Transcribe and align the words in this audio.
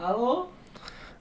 Halló? 0.00 0.50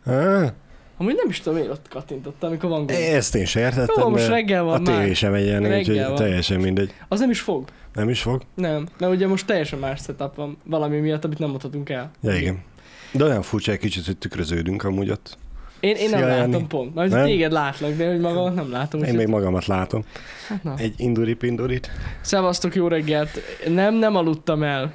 Ah, 0.05 0.49
Amúgy 0.97 1.15
nem 1.15 1.29
is 1.29 1.39
tudom, 1.39 1.59
én 1.59 1.69
ott 1.69 1.87
kattintottam, 1.89 2.49
amikor 2.49 2.69
van 2.69 2.77
gond. 2.85 2.91
ezt 2.99 3.35
én 3.35 3.45
se 3.45 3.59
értettem, 3.59 3.95
Jó, 4.03 4.09
most 4.09 4.27
reggel 4.27 4.63
van 4.63 4.81
a 4.81 4.83
tévé 4.91 5.05
már. 5.05 5.15
sem 5.15 5.33
egy 5.33 5.43
ilyen, 5.45 5.61
Reggel 5.61 5.77
úgyhogy 5.79 5.97
van. 5.99 6.15
teljesen 6.15 6.59
mindegy. 6.59 6.93
Az 7.07 7.19
nem 7.19 7.29
is 7.29 7.39
fog. 7.41 7.67
Nem 7.93 8.09
is 8.09 8.21
fog? 8.21 8.41
Nem, 8.53 8.87
mert 8.97 9.11
ugye 9.13 9.27
most 9.27 9.45
teljesen 9.45 9.79
más 9.79 10.01
setup 10.01 10.35
van 10.35 10.57
valami 10.63 10.99
miatt, 10.99 11.23
amit 11.25 11.39
nem 11.39 11.49
mondhatunk 11.49 11.89
el. 11.89 12.11
Ja, 12.21 12.33
igen. 12.35 12.63
De 13.11 13.23
olyan 13.23 13.41
furcsa 13.41 13.71
egy 13.71 13.77
kicsit, 13.79 14.05
hogy 14.05 14.17
tükröződünk 14.17 14.83
amúgy 14.83 15.09
ott. 15.09 15.37
Én, 15.79 15.95
én 15.95 16.09
nem 16.09 16.19
Szia, 16.19 16.27
látom 16.27 16.51
Jani. 16.51 16.65
pont. 16.67 16.93
Majd 16.95 17.11
Nem? 17.11 17.25
téged 17.25 17.51
látlak, 17.51 17.93
de 17.95 18.07
hogy 18.07 18.19
magamat 18.19 18.55
nem 18.55 18.71
látom. 18.71 19.03
Én 19.03 19.13
még 19.15 19.27
magamat 19.27 19.65
látom. 19.65 20.03
Hát 20.47 20.63
na. 20.63 20.73
Egy 20.77 20.93
induri 20.97 21.33
pindurit. 21.33 21.91
Szevasztok, 22.21 22.75
jó 22.75 22.87
reggelt. 22.87 23.29
Nem, 23.67 23.93
nem 23.95 24.15
aludtam 24.15 24.63
el. 24.63 24.93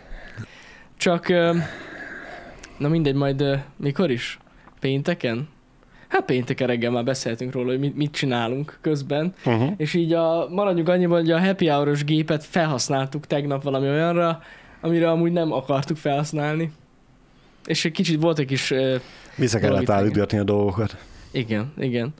Csak, 0.96 1.28
ö, 1.28 1.54
na 2.78 2.88
mindegy, 2.88 3.14
majd 3.14 3.40
ö, 3.40 3.54
mikor 3.76 4.10
is? 4.10 4.38
Pénteken? 4.80 5.48
Hát 6.08 6.24
pénteken 6.24 6.66
reggel 6.66 6.90
már 6.90 7.04
beszéltünk 7.04 7.52
róla, 7.52 7.70
hogy 7.70 7.78
mit, 7.78 7.96
mit 7.96 8.12
csinálunk 8.12 8.78
közben. 8.80 9.34
Uh-huh. 9.44 9.72
És 9.76 9.94
így 9.94 10.12
a, 10.12 10.48
maradjunk 10.50 10.88
annyiban, 10.88 11.20
hogy 11.20 11.30
a 11.30 11.40
happy 11.40 11.66
hour 11.66 12.04
gépet 12.04 12.44
felhasználtuk 12.44 13.26
tegnap 13.26 13.62
valami 13.62 13.88
olyanra, 13.88 14.42
amire 14.80 15.10
amúgy 15.10 15.32
nem 15.32 15.52
akartuk 15.52 15.96
felhasználni. 15.96 16.72
És 17.64 17.84
egy 17.84 17.92
kicsit 17.92 18.20
volt 18.20 18.38
egy 18.38 18.46
kis... 18.46 18.70
ö, 18.70 18.96
Vissza 19.36 19.58
kellett 19.58 19.90
állítgatni 19.90 20.38
a 20.38 20.44
dolgokat. 20.44 20.96
igen, 21.30 21.72
igen. 21.78 22.14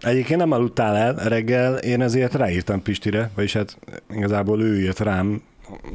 Egyébként 0.00 0.38
nem 0.38 0.52
aludtál 0.52 0.96
el 0.96 1.14
reggel, 1.14 1.76
én 1.76 2.02
ezért 2.02 2.34
ráírtam 2.34 2.82
Pistire, 2.82 3.30
vagyis 3.34 3.52
hát 3.52 3.78
igazából 4.10 4.62
ő 4.62 4.80
írt 4.80 5.00
rám 5.00 5.42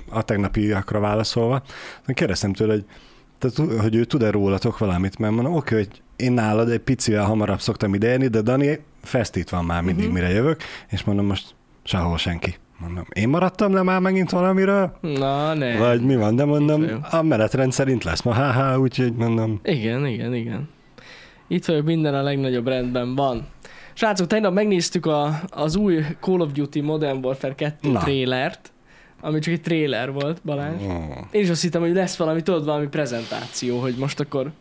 a 0.10 0.24
tegnapiakra 0.24 1.00
válaszolva. 1.00 1.62
Kérdeztem 2.08 2.54
tőle, 2.54 2.74
hogy, 2.74 2.86
tehát, 3.42 3.82
hogy 3.82 3.96
ő 3.96 4.04
tud-e 4.04 4.32
rólatok 4.32 4.78
valamit, 4.78 5.20
mert 5.20 5.34
mondom, 5.34 5.56
oké, 5.56 5.76
hogy 5.76 6.02
én 6.16 6.32
nálad 6.32 6.70
egy 6.70 6.80
picivel 6.80 7.26
hamarabb 7.26 7.60
szoktam 7.60 7.94
ideérni, 7.94 8.28
de 8.28 8.42
Dani 8.42 8.80
fesztít 9.02 9.50
van 9.50 9.66
már 9.66 9.82
mindig, 9.82 10.06
uh-huh. 10.06 10.20
mire 10.20 10.34
jövök, 10.34 10.62
és 10.90 11.04
mondom, 11.04 11.26
most 11.26 11.56
sehol 11.84 12.18
senki. 12.18 12.56
Mondom, 12.80 13.06
én 13.14 13.30
maradtam 13.30 13.74
le 13.74 13.84
már 13.84 14.00
megint 14.00 14.30
valamiről? 14.30 14.98
Na, 15.02 15.54
ne. 15.54 15.78
Vagy 15.78 16.02
mi 16.02 16.16
van, 16.16 16.36
de 16.36 16.46
mondom, 16.46 16.86
a 17.12 17.22
menetrend 17.22 17.72
szerint 17.72 18.04
lesz 18.04 18.22
ma, 18.22 18.34
haha, 18.34 18.80
úgyhogy 18.80 19.14
mondom, 19.14 19.60
Igen, 19.64 20.06
igen, 20.06 20.34
igen. 20.34 20.70
Itt 21.48 21.66
vagyok, 21.66 21.86
minden 21.86 22.14
a 22.14 22.22
legnagyobb 22.22 22.68
rendben 22.68 23.16
van. 23.16 23.48
Srácok, 23.94 24.28
tegnap 24.28 24.54
megnéztük 24.54 25.06
a, 25.06 25.40
az 25.50 25.76
új 25.76 26.04
Call 26.20 26.40
of 26.40 26.52
Duty 26.52 26.82
Modern 26.82 27.26
Warfare 27.26 27.56
2 27.56 27.92
Na. 27.92 28.00
trailert, 28.00 28.72
ami 29.22 29.40
csak 29.40 29.54
egy 29.54 29.62
trailer 29.62 30.12
volt, 30.12 30.42
Balázs. 30.46 30.82
oh, 30.82 31.18
Én 31.32 31.42
is 31.42 31.50
azt 31.50 31.62
hittem, 31.62 31.82
hogy 31.82 31.94
lesz 31.94 32.16
valami, 32.16 32.42
tudod, 32.42 32.66
valami 32.66 32.88
prezentáció, 32.88 33.80
hogy 33.80 33.96
most 33.96 34.20
akkor 34.20 34.52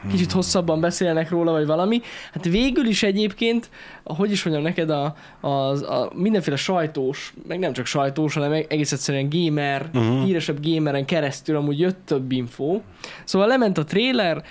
Hmm. 0.00 0.10
kicsit 0.10 0.32
hosszabban 0.32 0.80
beszélnek 0.80 1.30
róla, 1.30 1.52
vagy 1.52 1.66
valami. 1.66 2.00
Hát 2.32 2.44
végül 2.44 2.86
is 2.86 3.02
egyébként, 3.02 3.70
hogy 4.04 4.30
is 4.30 4.44
mondjam 4.44 4.66
neked, 4.66 4.90
a, 4.90 5.14
a, 5.40 5.48
a 5.94 6.10
mindenféle 6.14 6.56
sajtós, 6.56 7.34
meg 7.48 7.58
nem 7.58 7.72
csak 7.72 7.86
sajtós, 7.86 8.34
hanem 8.34 8.52
egész 8.52 8.92
egyszerűen 8.92 9.28
gamer, 9.30 9.90
uh-huh. 9.94 10.24
híresebb 10.24 10.66
gameren 10.66 11.04
keresztül 11.04 11.56
amúgy 11.56 11.78
jött 11.78 11.98
több 12.04 12.32
info. 12.32 12.80
Szóval 13.24 13.48
lement 13.48 13.78
a 13.78 13.84
trailer, 13.84 14.42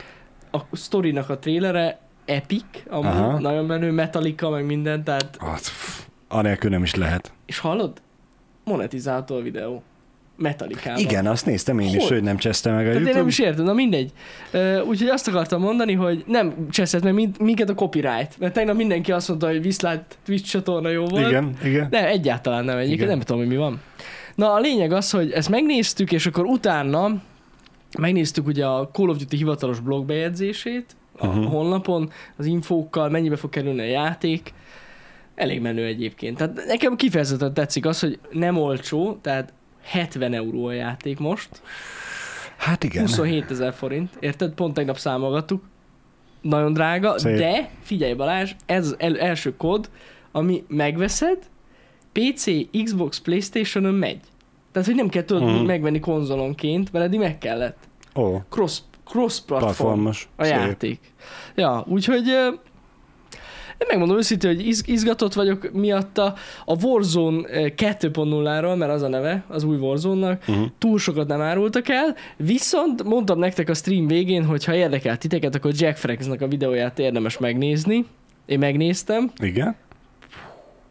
a 0.52 0.60
sztorinak 0.72 1.30
a 1.30 1.38
trailere, 1.40 2.00
epic, 2.26 2.64
amúgy 2.90 3.06
Aha. 3.06 3.40
nagyon 3.40 3.66
menő, 3.66 3.92
Metallica, 3.92 4.50
meg 4.50 4.66
minden, 4.66 5.04
tehát, 5.04 5.38
hát, 5.40 5.72
anélkül 6.28 6.70
nem 6.70 6.84
is 6.84 6.96
lehet. 6.96 7.32
és 7.46 7.60
hallod? 7.60 8.02
Monetizáltó 8.70 9.36
a 9.36 9.42
videó. 9.42 9.84
Metallica. 10.38 10.98
Igen, 10.98 11.26
azt 11.28 11.46
néztem 11.46 11.80
én 11.80 11.96
is, 11.96 12.08
Hogy? 12.08 12.24
nem 12.24 12.38
cseszte 12.38 12.72
meg 12.72 12.80
a 12.80 12.82
Tehát 12.84 12.96
én 12.96 13.02
YouTube. 13.02 13.20
nem 13.20 13.28
is 13.28 13.40
értem, 13.40 13.66
na 13.66 13.74
mindegy. 13.74 14.12
Úgyhogy 14.88 15.08
azt 15.08 15.28
akartam 15.28 15.62
mondani, 15.62 15.94
hogy 15.94 16.24
nem 16.28 16.68
cseszett 16.70 17.04
meg 17.04 17.14
minket 17.40 17.70
a 17.70 17.74
copyright, 17.74 18.36
mert 18.40 18.54
tegnap 18.54 18.76
mindenki 18.76 19.12
azt 19.12 19.28
mondta, 19.28 19.48
hogy 19.48 19.62
viszlát 19.62 20.18
Twitch 20.26 20.50
csatorna 20.50 20.90
jó 20.90 21.06
volt. 21.06 21.28
Igen, 21.28 21.54
igen. 21.64 21.88
Nem, 21.92 22.06
egyáltalán 22.06 22.66
nem 22.66 22.80
Igen. 22.80 23.08
nem 23.08 23.20
tudom, 23.20 23.38
hogy 23.38 23.48
mi 23.48 23.58
van. 23.58 23.82
Na 24.36 24.54
a 24.54 24.60
lényeg 24.60 24.92
az, 24.92 25.12
hogy 25.12 25.32
ezt 25.32 25.50
megnéztük, 25.50 26.12
és 26.12 26.26
akkor 26.26 26.46
utána 26.46 27.22
megnéztük 28.00 28.48
ugye 28.48 28.66
a 28.66 28.90
Call 28.94 29.10
of 29.10 29.18
Duty 29.18 29.38
hivatalos 29.38 29.80
blogbejegyzését 29.80 30.86
a 31.18 31.28
Mhm. 31.28 31.44
honlapon, 31.44 32.12
az 32.38 32.46
infókkal, 32.46 33.10
mennyibe 33.10 33.36
fog 33.36 33.50
kerülni 33.50 33.80
a 33.80 33.84
játék. 33.84 34.54
Elég 35.40 35.62
menő 35.62 35.86
egyébként. 35.86 36.38
Tehát 36.38 36.66
nekem 36.68 36.96
kifejezetten 36.96 37.54
tetszik 37.54 37.86
az, 37.86 38.00
hogy 38.00 38.20
nem 38.32 38.58
olcsó, 38.58 39.18
tehát 39.22 39.54
70 39.84 40.34
euró 40.34 40.66
a 40.66 40.72
játék 40.72 41.20
most. 41.20 41.50
Hát 42.58 42.84
igen. 42.84 43.02
27 43.02 43.52
ezer 43.52 43.74
forint, 43.74 44.10
érted? 44.20 44.54
Pont 44.54 44.74
tegnap 44.74 44.98
számolgattuk. 44.98 45.64
Nagyon 46.42 46.74
drága, 46.74 47.20
Szép. 47.20 47.38
de 47.38 47.70
figyelj 47.82 48.14
Balázs, 48.14 48.52
ez 48.66 48.86
az 48.86 48.96
el, 48.98 49.20
első 49.20 49.56
kód, 49.56 49.90
ami 50.32 50.64
megveszed, 50.68 51.38
PC, 52.12 52.46
Xbox, 52.84 53.20
Playstation-on 53.20 53.94
megy. 53.94 54.20
Tehát, 54.72 54.88
hogy 54.88 54.98
nem 54.98 55.10
kell 55.10 55.24
tudod 55.24 55.44
uh-huh. 55.44 55.66
megvenni 55.66 56.00
konzolonként, 56.00 56.92
mert 56.92 57.06
eddig 57.06 57.20
meg 57.20 57.38
kellett. 57.38 57.78
Ó, 58.16 58.38
Cross, 58.50 58.80
cross 59.06 59.40
platform 59.40 59.64
platformos. 59.64 60.30
a 60.36 60.44
Szép. 60.44 60.54
játék. 60.54 61.00
Ja, 61.56 61.84
úgyhogy 61.88 62.26
én 63.80 63.88
megmondom 63.88 64.18
őszintén, 64.18 64.56
hogy 64.56 64.68
iz, 64.68 64.84
izgatott 64.86 65.34
vagyok 65.34 65.72
miatta. 65.74 66.34
A 66.66 66.84
Warzone 66.86 67.50
ö, 67.52 67.68
2.0-ról, 67.78 68.78
mert 68.78 68.92
az 68.92 69.02
a 69.02 69.08
neve, 69.08 69.44
az 69.48 69.64
új 69.64 69.78
Warzone-nak, 69.78 70.44
Uh-huh. 70.48 70.66
túl 70.78 71.00
sokat 71.00 71.28
nem 71.28 71.42
árultak 71.42 71.90
el, 71.90 72.16
viszont 72.38 73.04
mondtam 73.04 73.40
nektek 73.40 73.70
a 73.70 73.74
stream 73.74 74.08
végén, 74.08 74.46
hogy 74.46 74.66
ha 74.66 74.74
érdekel 74.76 75.18
titeket, 75.18 75.56
akkor 75.56 75.72
Jack 75.76 75.98
Fragsnak 75.98 76.42
a 76.42 76.48
videóját 76.48 77.00
érdemes 77.00 77.38
megnézni. 77.38 78.06
Én 78.46 78.60
megnéztem, 78.60 79.32
Igen? 79.42 79.76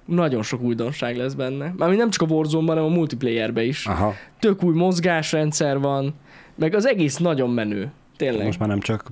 nagyon 0.05 0.43
sok 0.43 0.61
újdonság 0.63 1.17
lesz 1.17 1.33
benne. 1.35 1.75
Mármint 1.77 2.01
nem 2.01 2.11
csak 2.11 2.31
a 2.31 2.35
Warzone-ban, 2.35 2.77
hanem 2.77 2.93
a 2.93 2.95
multiplayerbe 2.95 3.63
is. 3.65 3.87
Aha. 3.87 4.15
Tök 4.39 4.63
új 4.63 4.75
mozgásrendszer 4.75 5.79
van, 5.79 6.15
meg 6.55 6.75
az 6.75 6.87
egész 6.87 7.17
nagyon 7.17 7.51
menő. 7.51 7.91
Tényleg. 8.19 8.47
Most 8.47 8.59
már 8.59 8.69
nem 8.69 8.81
csak 8.81 9.11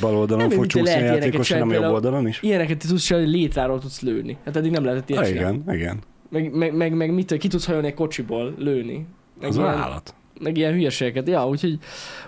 bal 0.00 0.16
oldalon 0.16 0.46
Nem, 0.46 0.56
fog 0.56 0.66
csúszni 0.66 0.94
a 1.00 1.04
játékos, 1.04 1.52
hanem 1.52 1.70
jobb 1.70 1.92
oldalon 1.92 2.26
is. 2.28 2.42
Ilyeneket 2.42 2.78
tudsz 2.88 3.04
csinálni, 3.04 3.28
hogy 3.28 3.36
létráról 3.38 3.78
tudsz 3.80 4.00
lőni. 4.00 4.36
Hát 4.44 4.56
eddig 4.56 4.70
nem 4.70 4.84
lehetett 4.84 5.08
ilyet 5.08 5.22
Ah, 5.22 5.30
igen, 5.30 5.62
igen. 5.68 5.98
Meg, 6.30 6.52
meg, 6.54 6.74
meg, 6.74 6.94
meg 6.94 7.12
mit, 7.14 7.36
ki 7.36 7.48
tudsz 7.48 7.66
hajolni 7.66 7.86
egy 7.86 7.94
kocsiból 7.94 8.54
lőni. 8.58 9.06
Meg 9.40 9.48
Az 9.48 9.56
ilyen, 9.56 9.68
állat. 9.68 10.14
meg 10.40 10.56
ilyen 10.56 10.72
hülyeségeket. 10.72 11.28
Ja, 11.28 11.48
úgyhogy, 11.48 11.78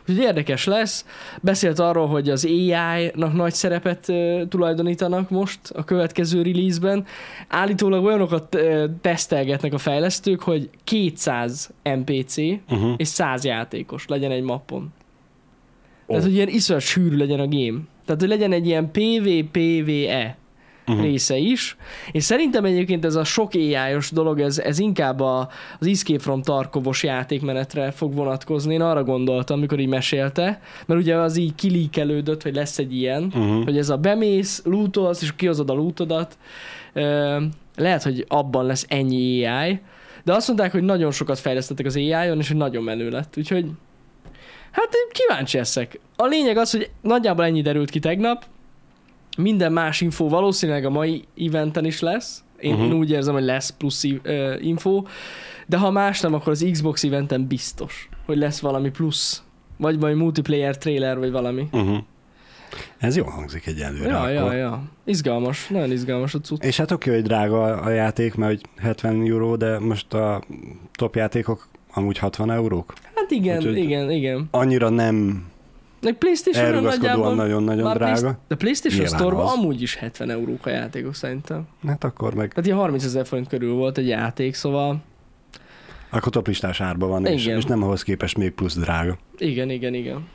úgyhogy 0.00 0.24
érdekes 0.24 0.64
lesz. 0.64 1.04
Beszélt 1.42 1.78
arról, 1.78 2.06
hogy 2.06 2.28
az 2.30 2.44
AI-nak 2.44 3.32
nagy 3.32 3.52
szerepet 3.54 4.08
uh, 4.08 4.48
tulajdonítanak 4.48 5.30
most 5.30 5.58
a 5.74 5.84
következő 5.84 6.42
release-ben. 6.42 7.04
Állítólag 7.48 8.04
olyanokat 8.04 8.54
uh, 8.54 8.84
tesztelgetnek 9.00 9.72
a 9.72 9.78
fejlesztők, 9.78 10.40
hogy 10.42 10.70
200 10.84 11.70
NPC 11.82 12.36
Uh-huh. 12.70 12.92
és 12.96 13.08
100 13.08 13.44
játékos 13.44 14.06
legyen 14.06 14.30
egy 14.30 14.42
mappon. 14.42 14.92
Ó. 16.10 16.12
Tehát, 16.12 16.24
hogy 16.24 16.34
ilyen 16.34 16.48
iszonyat 16.48 16.82
sűrű 16.82 17.16
legyen 17.16 17.40
a 17.40 17.46
game. 17.48 17.78
Tehát, 18.04 18.20
hogy 18.20 18.28
legyen 18.30 18.52
egy 18.52 18.66
ilyen 18.66 18.90
PvPvE 18.90 20.38
Uh-huh. 20.86 21.04
része 21.04 21.36
is. 21.36 21.76
És 22.12 22.24
szerintem 22.24 22.64
egyébként 22.64 23.04
ez 23.04 23.14
a 23.14 23.24
sok 23.24 23.54
AI-os 23.54 24.10
dolog, 24.10 24.40
ez, 24.40 24.58
ez 24.58 24.78
inkább 24.78 25.20
a, 25.20 25.48
az 25.80 25.86
Escape 25.86 26.18
from 26.18 26.42
Tarkovos 26.42 27.02
játékmenetre 27.02 27.90
fog 27.90 28.14
vonatkozni. 28.14 28.74
Én 28.74 28.80
arra 28.80 29.04
gondoltam, 29.04 29.58
amikor 29.58 29.78
így 29.78 29.88
mesélte, 29.88 30.60
mert 30.86 31.00
ugye 31.00 31.16
az 31.16 31.36
így 31.36 31.54
kilíkelődött, 31.54 32.42
hogy 32.42 32.54
lesz 32.54 32.78
egy 32.78 32.96
ilyen, 32.96 33.22
Uh-huh. 33.24 33.64
hogy 33.64 33.78
ez 33.78 33.88
a 33.88 33.96
bemész, 33.96 34.62
lootolsz, 34.64 35.22
és 35.22 35.34
kihozod 35.36 35.70
a 35.70 35.74
lootodat. 35.74 36.38
Lehet, 37.76 38.02
hogy 38.02 38.24
abban 38.28 38.66
lesz 38.66 38.86
ennyi 38.88 39.44
AI, 39.44 39.80
de 40.24 40.32
azt 40.32 40.46
mondták, 40.46 40.72
hogy 40.72 40.82
nagyon 40.82 41.10
sokat 41.10 41.38
fejlesztettek 41.38 41.86
az 41.86 41.96
AI-on, 41.96 42.38
és 42.38 42.48
hogy 42.48 42.56
nagyon 42.56 42.82
menő 42.82 43.10
lett. 43.10 43.34
Úgyhogy 43.36 43.66
hát 44.70 44.88
kíváncsi 45.12 45.56
leszek. 45.56 46.00
A 46.16 46.26
lényeg 46.26 46.56
az, 46.56 46.70
hogy 46.70 46.90
nagyjából 47.00 47.44
ennyi 47.44 47.62
derült 47.62 47.90
ki 47.90 47.98
tegnap. 47.98 48.44
Minden 49.36 49.72
más 49.72 50.00
info 50.00 50.28
valószínűleg 50.28 50.84
a 50.84 50.90
mai 50.90 51.24
eventen 51.38 51.84
is 51.84 52.00
lesz. 52.00 52.42
Én, 52.58 52.72
uh-huh. 52.72 52.86
én 52.86 52.92
úgy 52.92 53.10
érzem, 53.10 53.34
hogy 53.34 53.42
lesz 53.42 53.70
plusz 53.70 54.04
ö, 54.22 54.54
info. 54.60 55.02
De 55.66 55.76
ha 55.76 55.90
más 55.90 56.20
nem, 56.20 56.34
akkor 56.34 56.52
az 56.52 56.66
Xbox 56.70 57.04
eventen 57.04 57.46
biztos, 57.46 58.08
hogy 58.26 58.36
lesz 58.36 58.60
valami 58.60 58.90
plusz. 58.90 59.42
Vagy 59.76 59.98
majd 59.98 60.16
multiplayer 60.16 60.78
trailer, 60.78 61.18
vagy 61.18 61.30
valami. 61.30 61.68
Uh-huh. 61.72 61.98
Ez 62.98 63.16
jól 63.16 63.28
hangzik 63.30 63.66
egyelőre 63.66 64.08
Ja, 64.08 64.28
ja, 64.28 64.44
akkor. 64.44 64.54
ja. 64.54 64.82
Izgalmas, 65.04 65.68
nagyon 65.68 65.90
izgalmas 65.90 66.34
a 66.34 66.40
cucc. 66.40 66.64
És 66.64 66.76
hát 66.76 66.90
oké, 66.90 67.10
hogy 67.10 67.22
drága 67.22 67.62
a 67.62 67.90
játék, 67.90 68.34
mert 68.34 68.50
hogy 68.50 68.62
70 68.76 69.26
euró, 69.26 69.56
de 69.56 69.78
most 69.78 70.14
a 70.14 70.42
top 70.92 71.14
játékok 71.14 71.68
amúgy 71.92 72.18
60 72.18 72.50
eurók. 72.50 72.92
Hát 73.14 73.30
igen, 73.30 73.56
Úgyhogy- 73.56 73.76
igen, 73.76 74.10
igen. 74.10 74.48
Annyira 74.50 74.88
nem 74.88 75.44
Meg 76.02 76.14
playstation 76.14 76.82
nagyjából... 76.82 77.34
nagyon-nagyon 77.34 77.82
már 77.84 77.96
drága. 77.96 78.20
Play- 78.20 78.36
de 78.48 78.56
PlayStation 78.56 79.34
az. 79.36 79.52
amúgy 79.52 79.82
is 79.82 79.94
70 79.94 80.30
eurók 80.30 80.66
a 80.66 80.70
játékok 80.70 81.14
szerintem. 81.14 81.66
Hát 81.86 82.04
akkor 82.04 82.34
meg, 82.34 82.48
Tehát 82.48 82.66
ilyen 82.66 82.78
30 82.78 83.04
ezer 83.04 83.26
forint 83.26 83.48
körül 83.48 83.74
volt 83.74 83.98
egy 83.98 84.08
játék, 84.08 84.54
szóval 84.54 85.02
akkor 86.10 86.32
top 86.32 86.46
listás 86.46 86.80
árban 86.80 87.08
van, 87.08 87.26
és, 87.26 87.44
Igen. 87.44 87.56
és 87.56 87.64
nem 87.64 87.82
ahhoz 87.82 88.02
képest 88.02 88.36
még 88.36 88.50
plusz 88.50 88.76
drága. 88.76 89.18
igen, 89.38 89.70
igen, 89.70 89.94
igen. 89.94 90.26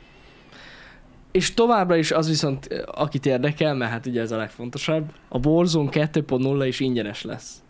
és 1.32 1.54
továbbra 1.54 1.96
is 1.96 2.10
az 2.10 2.28
viszont, 2.28 2.68
akit 2.94 3.26
érdekel, 3.26 3.74
mert 3.74 3.90
hát 3.90 4.06
ugye 4.06 4.20
ez 4.20 4.30
a 4.32 4.36
legfontosabb, 4.36 5.12
a 5.28 5.46
Warzone 5.48 5.88
2.0 5.92 6.64
is 6.66 6.80
ingyenes 6.80 7.22
lesz. 7.22 7.62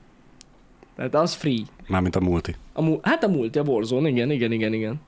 Tehát 0.97 1.15
az 1.15 1.35
free. 1.35 1.59
Mármint 1.87 2.17
a 2.17 2.21
multi. 2.21 2.55
A 2.73 2.83
mu- 2.83 3.07
hát 3.07 3.25
a 3.25 3.29
multi, 3.29 3.59
a 3.59 3.63
Warzone, 3.63 4.09
igen, 4.09 4.31
igen, 4.31 4.53
igen, 4.53 4.73
igen. 4.73 5.01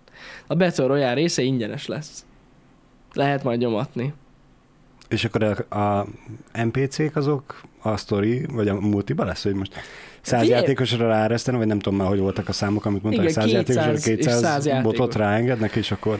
A 0.46 0.54
Battle 0.54 0.86
Royale 0.86 1.14
része 1.14 1.42
ingyenes 1.42 1.86
lesz. 1.86 2.24
Lehet 3.12 3.44
majd 3.44 3.58
nyomatni. 3.58 4.12
És 5.08 5.24
akkor 5.24 5.66
a, 5.68 6.06
NPC-k 6.64 7.16
azok 7.16 7.60
a 7.82 7.96
story, 7.96 8.46
vagy 8.52 8.68
a 8.68 8.80
multiba 8.80 9.24
lesz, 9.24 9.42
hogy 9.42 9.54
most 9.54 9.72
100 10.20 10.40
Figyelj- 10.40 10.60
játékosra 10.60 11.06
ráereszteni, 11.08 11.56
vagy 11.58 11.66
nem 11.66 11.78
tudom 11.78 11.98
már, 11.98 12.08
hogy 12.08 12.18
voltak 12.18 12.48
a 12.48 12.52
számok, 12.52 12.84
amit 12.84 13.04
Igen, 13.04 13.28
100 13.28 13.50
játékosra 13.52 13.90
200 13.92 14.06
és 14.08 14.14
200 14.16 14.40
100 14.40 14.66
játékos. 14.66 14.92
botot 14.96 15.14
ráengednek, 15.14 15.74
és 15.76 15.90
akkor 15.90 16.18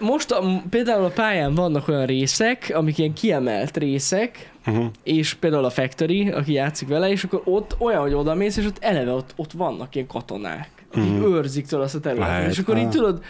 most 0.00 0.30
a, 0.30 0.62
például 0.70 1.04
a 1.04 1.08
pályán 1.08 1.54
vannak 1.54 1.88
olyan 1.88 2.06
részek, 2.06 2.72
amik 2.74 2.98
ilyen 2.98 3.12
kiemelt 3.12 3.76
részek, 3.76 4.52
uh-huh. 4.66 4.84
és 5.02 5.34
például 5.34 5.64
a 5.64 5.70
Factory, 5.70 6.28
aki 6.30 6.52
játszik 6.52 6.88
vele, 6.88 7.10
és 7.10 7.24
akkor 7.24 7.42
ott 7.44 7.76
olyan, 7.78 8.00
hogy 8.00 8.14
oda 8.14 8.34
mész, 8.34 8.56
és 8.56 8.66
ott 8.66 8.78
eleve 8.80 9.12
ott, 9.12 9.32
ott 9.36 9.52
vannak 9.52 9.94
ilyen 9.94 10.06
katonák, 10.06 10.68
akik 10.92 11.02
Mhm. 11.12 11.22
őrzik 11.22 11.66
tőle 11.66 11.82
azt 11.82 11.94
a 11.94 12.00
területet. 12.00 12.28
Lehet, 12.36 12.50
és 12.50 12.58
akkor 12.58 12.76
így 12.76 12.84
ah. 12.84 12.90
tudod, 12.90 13.22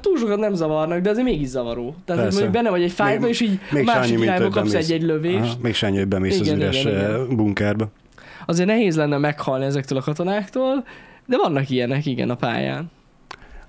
túl 0.00 0.16
sokat 0.18 0.38
nem 0.38 0.54
zavarnak, 0.54 1.00
de 1.00 1.10
azért 1.10 1.26
mégis 1.26 1.48
zavaró. 1.48 1.94
Tehát, 2.04 2.22
Persze. 2.22 2.40
mondjuk 2.40 2.50
benne 2.62 2.70
vagy 2.70 2.82
egy 2.82 2.92
fájtba, 2.92 3.20
Még- 3.24 3.30
és 3.30 3.40
így 3.40 3.58
még 3.70 3.84
másik 3.84 4.18
irányba 4.20 4.48
kapsz 4.48 4.74
egy-egy 4.74 5.02
lövést. 5.02 5.38
Aha, 5.38 5.54
még 5.62 5.74
se 5.74 5.86
annyi, 5.86 5.96
hogy 5.98 6.08
bemész 6.08 6.40
Igen, 6.40 6.54
az 6.54 6.60
üres 6.60 6.80
igen, 6.80 6.92
igen. 6.92 7.10
igen. 7.24 7.36
bunkerbe. 7.36 7.86
Azért 8.46 8.68
nehéz 8.68 8.96
lenne 8.96 9.18
meghalni 9.18 9.64
ezektől 9.64 9.98
a 9.98 10.02
katonáktól, 10.02 10.84
de 11.26 11.36
vannak 11.36 11.70
ilyenek, 11.70 12.06
igen, 12.06 12.30
a 12.30 12.34
pályán. 12.34 12.90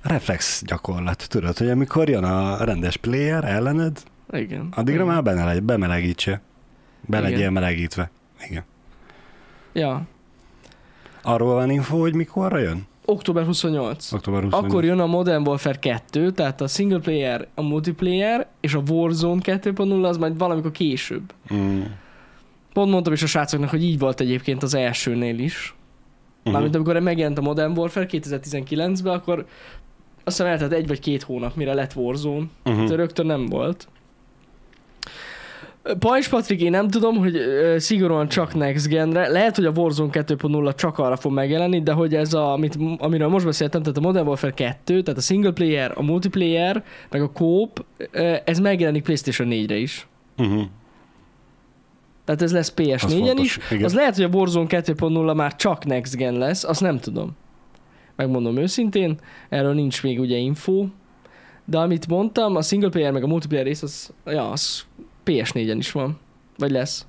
Reflex 0.01 0.63
gyakorlat, 0.66 1.30
tudod, 1.30 1.57
hogy 1.57 1.69
amikor 1.69 2.10
jön 2.10 2.24
a 2.24 2.63
rendes 2.63 2.98
player 2.98 3.44
ellened, 3.44 4.04
Igen. 4.31 4.68
addigra 4.72 5.04
igen. 5.04 5.13
már 5.13 5.24
benne 5.24 5.46
legy, 5.46 5.63
bemelegítse. 5.63 6.42
Be 7.06 7.18
Igen. 7.18 7.30
legyél 7.30 7.50
melegítve. 7.50 8.12
Igen. 8.50 8.63
Ja. 9.74 10.01
Arról 11.22 11.54
van 11.54 11.69
info, 11.69 12.00
hogy 12.00 12.13
mikorra 12.13 12.57
jön? 12.57 12.88
Október 13.06 13.46
28. 13.46 14.12
Október 14.12 14.44
20. 14.44 14.54
Akkor 14.54 14.84
jön 14.84 15.00
a 15.00 15.06
Modern 15.06 15.48
Warfare 15.48 15.80
2, 15.80 16.31
tehát 16.31 16.62
a 16.62 16.68
single 16.68 17.00
player, 17.00 17.48
a 17.56 17.62
multiplayer, 17.62 18.48
és 18.60 18.74
a 18.74 18.84
Warzone 18.90 19.42
2.0 19.44 20.04
az 20.04 20.18
majd 20.18 20.38
valamikor 20.38 20.72
később. 20.72 21.34
Mm. 21.54 21.81
Pont 22.74 22.92
mondtam 22.92 23.13
is 23.13 23.24
a 23.24 23.28
srácoknak, 23.28 23.69
hogy 23.69 23.84
így 23.84 24.00
volt 24.00 24.19
egyébként 24.19 24.63
az 24.63 24.74
elsőnél 24.74 25.40
is. 25.40 25.75
Uh-huh. 26.40 26.54
Mármint 26.54 26.75
amikor 26.75 27.00
megjelent 27.00 27.38
a 27.38 27.42
Modern 27.42 27.78
Warfare 27.78 28.07
2019-ben, 28.12 29.13
akkor 29.13 29.46
azt 30.24 30.38
hiszem 30.38 30.51
eltelt 30.51 30.74
egy 30.74 30.88
vagy 30.88 31.00
két 31.00 31.24
hónap, 31.24 31.56
mire 31.56 31.74
lett 31.74 31.95
Warzone. 31.95 32.45
Uh-huh. 32.66 32.83
Uh-huh. 32.83 32.98
Rögtön 32.98 33.25
nem 33.25 33.45
volt. 33.45 33.88
Pajs 36.00 36.27
Patrik, 36.27 36.62
én 36.62 36.71
nem 36.71 36.88
tudom, 36.88 37.18
hogy 37.18 37.36
ö, 37.36 37.75
szigorúan 37.80 38.27
csak 38.27 38.54
Next 38.56 38.88
Genre. 38.88 39.27
Lehet, 39.27 39.56
hogy 39.56 39.66
a 39.66 39.71
Warzone 39.75 40.10
2.0 40.13 40.75
csak 40.75 40.98
arra 40.98 41.16
fog 41.16 41.31
megjelenni, 41.31 41.81
de 41.81 41.92
hogy 41.92 42.16
ez 42.16 42.33
a, 42.33 42.51
amit, 42.51 42.77
amiről 42.98 43.27
most 43.27 43.45
beszéltem, 43.45 43.81
tehát 43.81 43.98
a 43.98 44.01
Modern 44.01 44.27
Warfare 44.27 44.54
2, 44.54 45.01
tehát 45.04 45.19
a 45.19 45.24
single 45.24 45.51
player, 45.51 45.92
a 45.95 46.04
multiplayer, 46.04 46.83
meg 47.10 47.22
a 47.22 47.30
co-op, 47.30 47.86
ö, 48.12 48.36
ez 48.45 48.60
megjelenik 48.60 49.04
PlayStation 49.04 49.48
4-re 49.51 49.75
is. 49.75 50.07
Uh-huh. 50.38 50.62
Tehát 52.25 52.42
ez 52.42 52.54
lesz 52.54 52.74
Az 52.75 52.83
PS4-en 52.86 53.25
fontos, 53.25 53.45
is. 53.45 53.60
igen. 53.72 53.83
Az 53.83 53.94
lehet, 53.94 54.15
hogy 54.15 54.24
a 54.24 54.30
Warzone 54.33 54.68
2.0 54.69 55.36
már 55.36 55.56
csak 55.56 55.86
Next 55.86 56.15
Gen 56.15 56.33
lesz, 56.33 56.63
azt 56.63 56.81
nem 56.81 57.00
tudom. 57.00 57.36
Megmondom 58.19 58.57
őszintén, 58.57 59.19
erről 59.50 59.74
nincs 59.74 60.04
még 60.04 60.19
ugye 60.19 60.38
info. 60.38 60.86
De 61.66 61.77
amit 61.77 62.07
mondtam, 62.07 62.56
a 62.56 62.62
single 62.62 62.89
player 62.89 63.12
meg 63.12 63.24
a 63.24 63.27
multiplayer 63.27 63.66
rész, 63.66 63.81
az, 63.81 64.13
ja, 64.25 64.51
az 64.51 64.86
PS4-en 65.25 65.75
is 65.77 65.92
van. 65.92 66.19
Vagy 66.57 66.71
lesz. 66.71 67.06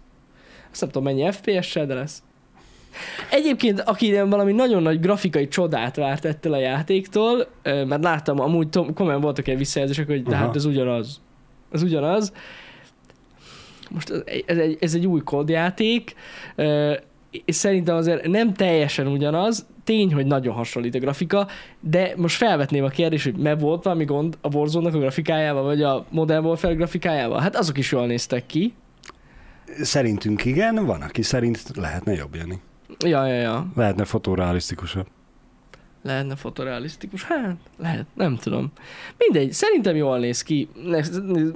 Azt 0.71 0.81
nem 0.81 0.91
tudom 0.91 1.05
mennyi 1.05 1.33
FPS-sel, 1.33 1.87
de 1.87 1.95
lesz. 1.95 2.23
Egyébként, 3.31 3.81
aki 3.81 4.21
valami 4.21 4.53
nagyon 4.53 4.83
nagy 4.83 5.01
grafikai 5.01 5.49
csodát 5.49 5.97
várt 5.97 6.25
ettől 6.25 6.53
a 6.53 6.59
játéktól, 6.59 7.47
mert 7.63 8.03
láttam, 8.03 8.41
amúgy 8.41 8.69
tom, 8.69 8.95
komolyan 8.95 9.21
voltak 9.21 9.47
ilyen 9.47 9.59
visszajelzések, 9.59 10.07
hogy 10.07 10.23
de 10.23 10.37
hát 10.37 10.57
ez 10.57 10.65
ugyanaz. 10.65 11.21
Ez 11.73 11.83
ugyanaz. 11.83 12.33
Most 13.91 14.11
ez, 14.47 14.59
egy, 14.59 14.77
ez 14.81 14.95
egy 14.95 15.07
új 15.07 15.21
kódjáték, 15.21 16.15
szerintem 17.47 17.97
azért 17.97 18.27
nem 18.27 18.53
teljesen 18.55 19.07
ugyanaz, 19.07 19.67
tény, 19.85 20.15
hogy 20.15 20.27
nagyon 20.27 20.55
hasonlít 20.55 20.95
a 20.95 20.99
grafika, 20.99 21.47
de 21.81 22.13
most 22.17 22.37
felvetném 22.37 22.85
a 22.85 22.89
kérdést, 22.89 23.25
hogy 23.25 23.37
meg 23.37 23.59
volt 23.61 23.85
valami 23.85 24.05
gond 24.05 24.39
a 24.41 24.55
Warzone-nak 24.55 24.95
a 24.95 24.99
grafikájával, 24.99 25.63
vagy 25.63 25.83
a 25.83 26.07
Modern 26.11 26.45
Warfare 26.45 26.75
grafikájával? 26.75 27.41
Hát 27.41 27.57
azok 27.57 27.79
is 27.79 27.93
jól 27.93 28.07
néztek 28.07 28.47
ki. 28.47 28.75
Szerintünk 29.83 30.45
igen, 30.45 30.87
van, 30.87 31.03
aki 31.03 31.23
szerint 31.23 31.63
lehetne 31.75 32.13
jobb, 32.13 32.35
Jani. 32.35 32.61
Ja, 33.07 33.27
ja, 33.27 33.41
ja. 33.41 33.67
Lehetne 33.75 34.05
fotorealisztikusabb. 34.05 35.07
Lehetne 36.03 36.37
fotorealisztikus? 36.37 37.25
Hát, 37.25 37.57
lehet, 37.79 38.07
nem 38.15 38.37
tudom. 38.37 38.73
Mindegy, 39.17 39.53
szerintem 39.53 39.97
jól 39.97 40.19
néz 40.19 40.43
ki, 40.43 40.69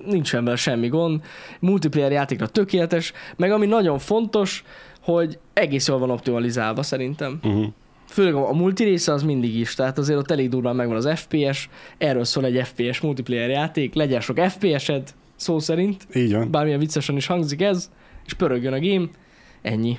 nincsen 0.06 0.44
vele 0.44 0.56
semmi 0.56 0.88
gond, 0.88 1.23
multiplayer 1.61 2.12
játékra 2.12 2.47
tökéletes, 2.47 3.12
meg 3.37 3.53
ami 3.53 3.67
nagyon 3.67 3.99
fontos, 3.99 4.65
hogy 5.05 5.39
egész 5.53 5.89
jól 5.89 5.99
van 5.99 6.11
optimalizálva 6.11 6.83
szerintem. 6.83 7.39
Uh-huh. 7.43 7.67
Főleg 8.09 8.35
a 8.35 8.49
a 8.49 8.53
multi 8.53 8.85
része 8.85 9.12
az 9.12 9.23
mindig 9.23 9.55
is, 9.55 9.75
tehát 9.75 9.99
azért 9.99 10.19
ott 10.19 10.31
elég 10.31 10.49
durván 10.49 10.77
megvan 10.77 10.97
az 10.97 11.09
FPS, 11.15 11.69
erről 11.99 12.25
szól 12.25 12.45
egy 12.45 12.67
FPS 12.67 13.01
multiplayer 13.01 13.49
játék, 13.49 13.95
legyen 13.95 14.21
sok 14.21 14.39
FPS-ed, 14.39 15.15
szó 15.37 15.59
szerint, 15.59 16.06
Így 16.15 16.33
van. 16.33 16.51
bármilyen 16.51 16.79
viccesen 16.79 17.17
is 17.17 17.27
hangzik 17.27 17.62
ez, 17.62 17.91
és 18.27 18.33
pörögjön 18.35 18.73
a 18.73 18.81
game, 18.81 19.06
ennyi. 19.62 19.99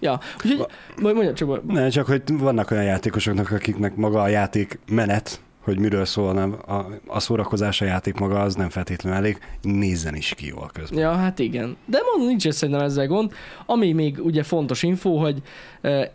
Ja, 0.00 0.20
úgyhogy, 0.44 0.66
majd 1.00 1.14
mondja 1.14 1.34
csak, 1.34 1.66
Ne, 1.72 1.88
csak 1.88 2.06
hogy 2.06 2.22
vannak 2.26 2.70
olyan 2.70 2.84
játékosoknak, 2.84 3.50
akiknek 3.50 3.96
maga 3.96 4.22
a 4.22 4.28
játék 4.28 4.78
menet, 4.90 5.40
hogy 5.68 5.78
miről 5.78 6.04
szólna 6.04 6.42
a, 6.56 6.86
a 7.06 7.20
szórakozás 7.20 7.80
a 7.80 7.84
játék 7.84 8.14
maga, 8.14 8.40
az 8.40 8.54
nem 8.54 8.68
feltétlenül 8.68 9.18
elég, 9.18 9.38
nézzen 9.62 10.14
is 10.14 10.34
ki 10.36 10.46
jól 10.46 10.70
közben. 10.72 10.98
Ja, 10.98 11.12
hát 11.12 11.38
igen. 11.38 11.76
De 11.84 11.98
mondom, 12.10 12.28
nincs 12.28 12.48
szerintem 12.48 12.84
ezzel 12.84 13.06
gond. 13.06 13.32
Ami 13.66 13.92
még 13.92 14.24
ugye 14.24 14.42
fontos 14.42 14.82
info, 14.82 15.16
hogy 15.16 15.42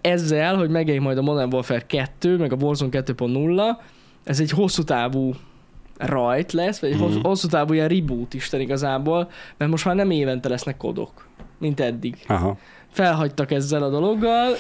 ezzel, 0.01 0.55
hogy 0.55 0.69
megjelenik 0.69 1.05
majd 1.05 1.17
a 1.17 1.21
Modern 1.21 1.53
Warfare 1.53 1.85
2, 1.87 2.37
meg 2.37 2.51
a 2.53 2.55
Warzone 2.55 3.01
2.0, 3.05 3.77
ez 4.23 4.39
egy 4.39 4.49
hosszú 4.51 4.83
távú 4.83 5.33
rajt 5.97 6.51
lesz, 6.51 6.79
vagy 6.79 6.89
egy 6.89 6.95
Mhm. 6.95 7.05
hosszú, 7.05 7.19
hosszú 7.21 7.47
távú 7.47 7.73
ilyen 7.73 7.87
reboot 7.87 8.33
isten 8.33 8.59
igazából, 8.59 9.29
mert 9.57 9.71
most 9.71 9.85
már 9.85 9.95
nem 9.95 10.11
évente 10.11 10.49
lesznek 10.49 10.77
kodok, 10.77 11.27
mint 11.59 11.79
eddig. 11.79 12.15
Aha. 12.27 12.57
Felhagytak 12.93 13.51
ezzel 13.51 13.83
a 13.83 13.89
dologgal. 13.89 14.53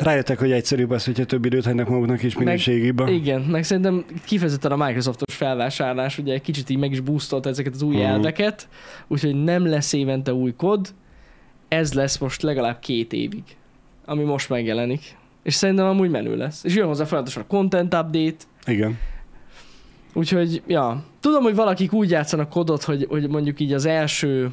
Rájöttek, 0.00 0.38
hogy 0.38 0.52
egyszerűbb 0.52 0.90
az, 0.90 1.04
hogyha 1.04 1.24
több 1.24 1.44
időt 1.44 1.64
hagynak 1.64 1.88
maguknak 1.88 2.22
is 2.22 2.36
minőségibe. 2.38 3.10
Igen, 3.10 3.40
meg 3.40 3.64
szerintem 3.64 4.04
kifejezetten 4.24 4.72
a 4.72 4.76
Microsoftos 4.86 5.34
felvásárlás 5.34 6.18
ugye 6.18 6.38
kicsit 6.38 6.70
így 6.70 6.78
meg 6.78 6.90
is 6.92 7.00
boostolt 7.00 7.46
ezeket 7.46 7.74
az 7.74 7.82
új 7.82 7.94
Mhm. 7.96 8.04
elveket, 8.04 8.68
úgyhogy 9.06 9.42
nem 9.44 9.66
lesz 9.66 9.92
évente 9.92 10.32
új 10.34 10.54
kod, 10.56 10.88
ez 11.68 11.92
lesz 11.92 12.18
most 12.18 12.42
legalább 12.42 12.78
két 12.78 13.12
évig, 13.12 13.42
ami 14.04 14.22
most 14.24 14.48
megjelenik. 14.48 15.16
És 15.42 15.54
szerintem 15.54 15.86
amúgy 15.86 16.10
menő 16.10 16.36
lesz. 16.36 16.64
És 16.64 16.74
jön 16.74 16.86
hozzá 16.86 17.04
folyamatosan 17.04 17.42
a 17.42 17.46
content 17.46 17.94
update, 17.94 18.44
Igen. 18.66 18.98
úgyhogy, 20.12 20.62
ja. 20.66 21.04
Tudom, 21.20 21.42
hogy 21.42 21.54
valakik 21.54 21.92
úgy 21.92 22.10
játszanak 22.10 22.48
kodot, 22.48 22.82
hogy, 22.82 23.06
hogy 23.08 23.28
mondjuk 23.28 23.60
így 23.60 23.72
az 23.72 23.84
első, 23.84 24.50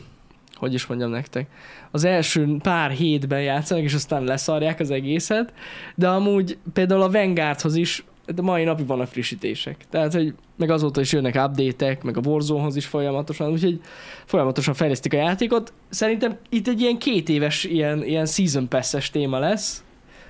hogy 0.56 0.74
is 0.74 0.86
mondjam 0.86 1.10
nektek, 1.10 1.48
az 1.92 2.04
első 2.04 2.58
pár 2.64 2.92
hétben 2.92 3.42
játszanak, 3.42 3.84
és 3.84 3.94
aztán 3.94 4.24
leszarják 4.24 4.80
az 4.80 4.92
egészet, 4.92 5.54
de 5.96 6.08
amúgy 6.10 6.58
például 6.74 7.02
a 7.02 7.12
Vanguardhoz 7.12 7.76
is 7.76 8.06
de 8.26 8.42
mai 8.42 8.64
napig 8.64 8.86
vannak 8.88 9.08
frissítések. 9.08 9.76
Tehát, 9.90 10.14
hogy 10.14 10.34
meg 10.58 10.70
azóta 10.70 11.02
is 11.02 11.12
jönnek 11.12 11.36
update-ek, 11.36 12.04
meg 12.04 12.18
a 12.18 12.22
Warzonehoz 12.26 12.76
is 12.76 12.86
folyamatosan, 12.86 13.52
úgyhogy 13.52 13.82
folyamatosan 14.26 14.74
fejlesztik 14.74 15.14
a 15.14 15.18
játékot. 15.18 15.74
Szerintem 15.90 16.38
itt 16.50 16.68
egy 16.68 16.82
ilyen 16.82 16.98
két 16.98 17.30
éves 17.30 17.64
ilyen, 17.64 18.04
ilyen 18.04 18.26
season 18.26 18.68
pass-es 18.68 19.10
téma 19.10 19.40
lesz. 19.40 19.84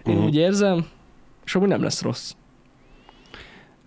Én 0.05 0.15
Mhm. 0.15 0.23
úgy 0.25 0.35
érzem, 0.35 0.85
és 1.45 1.55
amúgy 1.55 1.67
nem 1.67 1.83
lesz 1.83 2.01
rossz. 2.01 2.31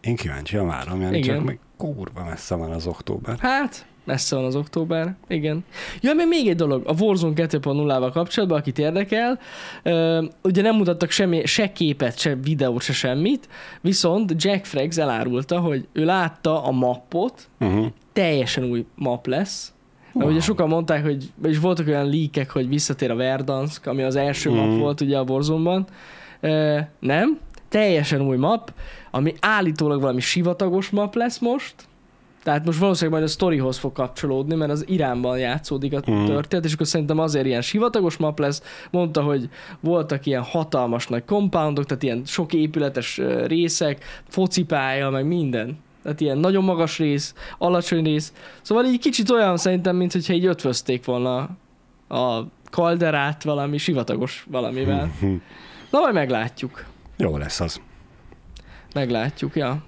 Én 0.00 0.16
kíváncsian 0.16 0.66
várom, 0.66 1.00
Jani, 1.00 1.20
csak 1.20 1.44
meg 1.44 1.58
kurva 1.76 2.24
messze 2.24 2.54
van 2.54 2.70
az 2.70 2.86
október. 2.86 3.38
Hát, 3.38 3.86
messze 4.04 4.36
van 4.36 4.44
az 4.44 4.56
október, 4.56 5.14
igen. 5.28 5.64
Ja, 6.00 6.12
még 6.14 6.26
még 6.28 6.48
egy 6.48 6.56
dolog, 6.56 6.82
a 6.86 6.92
Warzone 7.02 7.32
2.0-val 7.36 8.10
kapcsolatban, 8.12 8.58
akit 8.58 8.78
érdekel, 8.78 9.38
ö, 9.82 10.24
ugye 10.42 10.62
nem 10.62 10.76
mutattak 10.76 11.10
semmi, 11.10 11.46
se 11.46 11.72
képet, 11.72 12.18
se 12.18 12.34
videót, 12.34 12.82
se 12.82 12.92
semmit, 12.92 13.48
viszont 13.80 14.34
Jack 14.44 14.64
Frags 14.64 14.96
elárulta, 14.98 15.58
hogy 15.60 15.86
ő 15.92 16.04
látta 16.04 16.64
a 16.64 16.70
mappot, 16.70 17.48
Uh-huh. 17.60 17.86
teljesen 18.12 18.64
új 18.64 18.84
map 18.94 19.26
lesz, 19.26 19.72
Mert 20.12 20.30
ugye 20.30 20.40
sokan 20.40 20.68
mondták, 20.68 21.02
hogy 21.04 21.32
és 21.44 21.58
voltak 21.58 21.86
olyan 21.86 22.08
líkek, 22.08 22.50
hogy 22.50 22.68
visszatér 22.68 23.10
a 23.10 23.14
Verdansk, 23.16 23.86
ami 23.86 24.02
az 24.02 24.16
első 24.16 24.50
Mhm. 24.50 24.58
map 24.58 24.78
volt 24.78 25.00
ugye 25.00 25.18
a 25.18 25.22
Warzone-ban. 25.22 25.86
Ö, 26.40 26.78
nem, 26.98 27.38
teljesen 27.68 28.20
új 28.20 28.36
map, 28.36 28.72
ami 29.10 29.34
állítólag 29.40 30.00
valami 30.00 30.20
sivatagos 30.20 30.90
map 30.90 31.14
lesz 31.14 31.38
most, 31.38 31.74
Tehát 32.44 32.64
most 32.64 32.78
valószínűleg 32.78 33.18
majd 33.20 33.30
a 33.30 33.32
sztorihoz 33.32 33.78
fog 33.78 33.92
kapcsolódni, 33.92 34.54
mert 34.54 34.70
az 34.70 34.84
Iránban 34.88 35.38
játszódik 35.38 35.92
a 35.94 36.00
Mhm. 36.06 36.24
történet, 36.24 36.64
és 36.64 36.72
akkor 36.72 36.86
szerintem 36.86 37.18
azért 37.18 37.46
ilyen 37.46 37.60
sivatagos 37.62 38.16
map 38.16 38.38
lesz. 38.38 38.62
Mondta, 38.90 39.22
hogy 39.22 39.48
voltak 39.80 40.26
ilyen 40.26 40.42
hatalmas 40.42 41.06
nagy 41.06 41.22
compoundok, 41.24 41.84
tehát 41.86 42.02
ilyen 42.02 42.22
sok 42.26 42.52
épületes 42.52 43.20
részek, 43.46 44.04
focipálya, 44.28 45.10
meg 45.10 45.26
minden. 45.26 45.78
Tehát 46.02 46.20
ilyen 46.20 46.38
nagyon 46.38 46.64
magas 46.64 46.98
rész, 46.98 47.34
alacsony 47.58 48.04
rész. 48.04 48.32
Szóval 48.62 48.84
így 48.84 48.98
kicsit 48.98 49.30
olyan 49.30 49.56
szerintem, 49.56 49.96
mint 49.96 50.12
hogyha 50.12 50.32
így 50.32 50.46
ötvözték 50.46 51.04
volna 51.04 51.48
a 52.08 52.40
kalderát 52.70 53.42
valami 53.44 53.78
sivatagos 53.78 54.46
valamivel. 54.50 55.10
Na 55.90 55.98
majd 56.00 56.14
meglátjuk. 56.14 56.84
Jó 57.16 57.36
lesz 57.36 57.60
az. 57.60 57.80
Meglátjuk, 58.94 59.56
ja. 59.56 59.82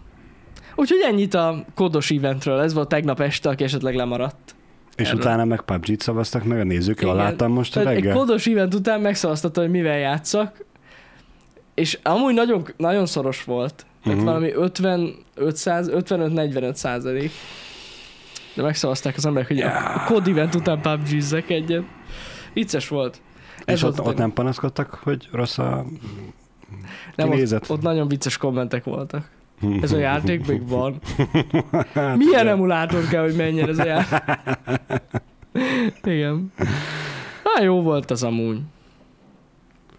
Úgyhogy 0.77 1.01
ennyit 1.07 1.35
a 1.35 1.65
kodos 1.75 2.11
eventről. 2.11 2.61
Ez 2.61 2.73
volt 2.75 2.89
tegnap 2.89 3.21
este, 3.21 3.49
aki 3.49 3.65
esetleg 3.65 3.95
lemaradt. 3.95 4.55
És 4.97 5.07
Erről. 5.09 5.21
utána 5.21 5.45
meg 5.45 5.61
PUBG-t 5.61 6.01
szavaztak 6.01 6.45
meg 6.45 6.59
a 6.61 6.65
nézők, 6.65 7.01
jól 7.01 7.15
láttam 7.15 7.53
most 7.53 7.77
a 7.77 7.81
Tehát 7.81 7.97
egy 7.97 8.03
reggel. 8.03 8.17
kodos 8.19 8.47
event 8.47 8.75
után 8.75 9.01
megszavaztatta, 9.01 9.61
hogy 9.61 9.71
mivel 9.71 9.99
játszak, 9.99 10.65
és 11.75 11.99
amúgy 12.03 12.35
nagyon, 12.35 12.67
nagyon 12.77 13.07
szoros 13.07 13.45
volt. 13.45 13.87
Tehát 14.03 14.19
Mhm. 14.19 14.27
valami 14.27 14.53
50, 14.53 15.15
500, 15.35 15.89
55-45 15.93 16.75
százalék. 16.77 17.31
De 18.55 18.63
megszavazták 18.63 19.17
az 19.17 19.27
emberek, 19.27 19.49
hogy 19.49 19.61
a 19.61 20.03
kod 20.07 20.29
event 20.29 20.55
után 20.55 20.81
PUBG-zek 20.81 21.51
egyet. 21.51 21.83
Vicces 22.53 22.89
volt. 22.89 23.21
És 23.65 23.81
volt 23.81 23.99
ott, 23.99 24.07
a 24.07 24.09
ott 24.09 24.17
nem 24.17 24.33
panaszkodtak, 24.33 24.95
hogy 24.95 25.29
rossz 25.33 25.59
a 25.59 25.85
Nem, 27.17 27.31
kinézet? 27.31 27.63
ott, 27.63 27.71
ott 27.71 27.83
nagyon 27.83 28.09
vicces 28.09 28.37
kommentek 28.37 28.85
voltak. 28.85 29.31
Ez 29.83 29.93
a 29.93 29.99
játék 29.99 30.47
még 30.47 30.69
van. 30.69 30.99
Hát, 31.95 32.17
Milyen 32.17 32.49
emulátor 32.49 33.09
kell, 33.09 33.23
hogy 33.23 33.37
menjen 33.37 33.69
ez 33.69 33.79
a 33.79 33.85
játék? 33.85 34.21
Igen. 36.05 36.53
Hát 37.45 37.63
jó 37.65 37.83
volt 37.83 38.11
az 38.11 38.23
amúgy. 38.23 38.59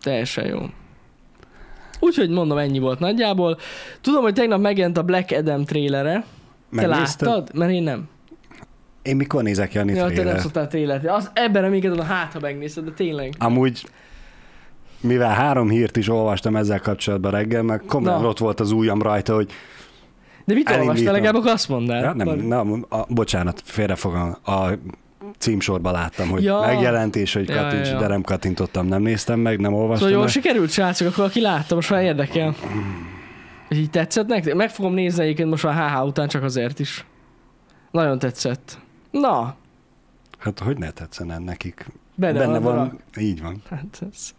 Teljesen 0.01 0.47
jó. 0.47 0.59
Úgyhogy 1.99 2.29
mondom, 2.29 2.57
ennyi 2.57 2.79
volt 2.79 2.99
nagyjából. 2.99 3.57
Tudom, 4.01 4.21
hogy 4.23 4.33
tegnap 4.33 4.59
megjelent 4.61 4.97
a 4.97 5.03
Black 5.03 5.31
Adam 5.31 5.63
trailere. 5.65 6.23
Te 6.75 6.87
láttad? 6.87 7.49
Mert 7.53 7.71
én 7.71 7.83
nem. 7.83 8.09
Én 9.01 9.15
mikor 9.15 9.43
nézek 9.43 9.73
Jani 9.73 9.93
Ja, 9.93 10.11
te 10.11 10.23
nem 10.23 10.37
szoktál 10.37 10.67
trailert. 10.67 11.07
Az, 11.07 11.31
ebben 11.33 11.61
reménykedem, 11.61 12.05
hát 12.05 12.33
ha 12.33 12.39
megnézted, 12.39 12.83
de 12.85 12.91
tényleg. 12.91 13.33
Amúgy, 13.37 13.85
mivel 15.07 15.33
három 15.33 15.69
hírt 15.69 15.97
is 15.97 16.09
olvastam 16.09 16.55
ezzel 16.55 16.79
kapcsolatban 16.79 17.31
reggel, 17.31 17.61
meg 17.63 17.81
komolyan 17.87 18.25
ott 18.25 18.37
volt 18.37 18.59
az 18.59 18.71
ujjam 18.71 19.01
rajta, 19.01 19.33
hogy 19.33 19.51
De 20.45 20.53
mit 20.53 20.69
Elindítom. 20.69 20.79
olvastál? 20.87 21.13
Legalább 21.13 21.45
azt 21.53 21.69
mondd 21.69 21.91
el. 21.91 22.01
ja, 22.03 22.13
nem, 22.13 22.39
nem, 22.39 22.85
a, 22.89 23.05
bocsánat, 23.13 23.61
félrefogom, 23.65 24.35
a 24.45 24.67
címsorban 25.37 25.93
láttam, 25.93 26.29
hogy 26.29 26.43
Ja. 26.43 26.59
ja. 26.61 26.73
megjelentés, 26.73 27.33
hogy 27.33 27.49
Ja, 27.49 27.55
kattints, 27.61 27.87
ja, 27.87 27.93
ja. 27.93 27.99
de 27.99 28.07
nem 28.07 28.21
kattintottam, 28.21 28.87
nem 28.87 29.01
néztem 29.01 29.39
meg, 29.39 29.59
nem 29.59 29.73
olvastam 29.73 29.97
Szóval 29.97 30.11
jól 30.13 30.21
meg. 30.23 30.31
sikerült, 30.31 30.69
srácok, 30.71 31.07
akkor 31.07 31.23
aki 31.23 31.41
látta, 31.41 31.75
most 31.75 31.89
már 31.89 32.03
érdekel. 32.03 32.55
Így 33.69 33.89
tetszett 33.89 34.27
nektek? 34.27 34.55
Meg 34.55 34.69
fogom 34.69 34.93
nézni 34.93 35.23
egyébként 35.23 35.49
most 35.49 35.63
már 35.63 35.91
HH 35.91 36.05
után 36.05 36.27
csak 36.27 36.43
azért 36.43 36.79
is. 36.79 37.05
Nagyon 37.91 38.19
tetszett. 38.19 38.77
Na, 39.11 39.55
Hát 40.37 40.59
hogy 40.59 40.77
ne 40.77 40.89
tetszene 40.91 41.37
nekik? 41.37 41.85
benne, 42.15 42.39
Benne 42.39 42.59
van. 42.59 42.75
van, 42.75 42.75
van. 42.75 43.23
így 43.23 43.41
van. 43.41 43.61
Hát 43.69 44.01
ez 44.11 44.29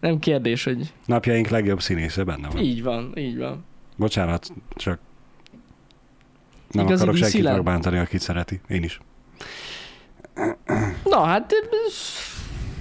nem 0.00 0.18
kérdés, 0.18 0.64
hogy 0.64 0.92
Napjaink 1.06 1.48
legjobb 1.48 1.80
színésze 1.80 2.24
benne 2.24 2.48
van. 2.48 2.62
így 2.62 2.82
van, 2.82 3.12
így 3.16 3.38
van. 3.38 3.64
Bocsánat, 3.96 4.52
csak 4.74 4.98
nem 6.70 6.86
Igazi 6.86 7.02
akarok 7.02 7.20
senkit 7.20 7.42
megbántani, 7.42 7.98
akit 7.98 8.20
szereti. 8.20 8.60
Én 8.68 8.82
is. 8.82 9.00
Na, 11.04 11.20
hát 11.24 11.52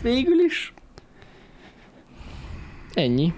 végül 0.02 0.40
is 0.40 0.74
ennyi. 2.94 3.34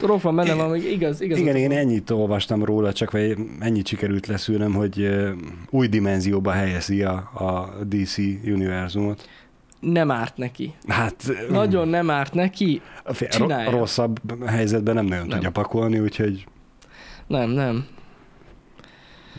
Rofan 0.00 0.36
benne 0.36 0.54
van, 0.54 0.70
még 0.70 0.84
igaz, 0.84 1.20
igaz. 1.20 1.38
Igen, 1.38 1.56
én 1.56 1.72
ennyit 1.72 2.10
olvastam 2.10 2.64
róla, 2.64 2.92
csak 2.92 3.10
vagy 3.10 3.38
ennyit 3.60 3.86
sikerült 3.86 4.26
leszűrnöm, 4.26 4.72
hogy 4.74 5.08
új 5.70 5.86
dimenzióba 5.86 6.50
helyezi 6.50 7.02
a, 7.02 7.14
a 7.34 7.84
DC 7.84 8.16
univerzumot. 8.44 9.28
Nem 9.84 10.10
árt 10.10 10.36
neki. 10.36 10.74
Hát 10.88 11.24
Nagyon 11.50 11.88
nem 11.88 12.10
árt 12.10 12.34
neki. 12.34 12.80
csinálja. 13.28 13.70
ro- 13.70 13.78
rosszabb 13.80 14.44
helyzetben 14.46 14.94
nem 14.94 15.04
nagyon 15.04 15.26
Nem. 15.26 15.34
tudja 15.34 15.50
pakolni, 15.50 15.98
úgyhogy 16.00 16.46
Nem, 17.26 17.50
nem. 17.50 17.86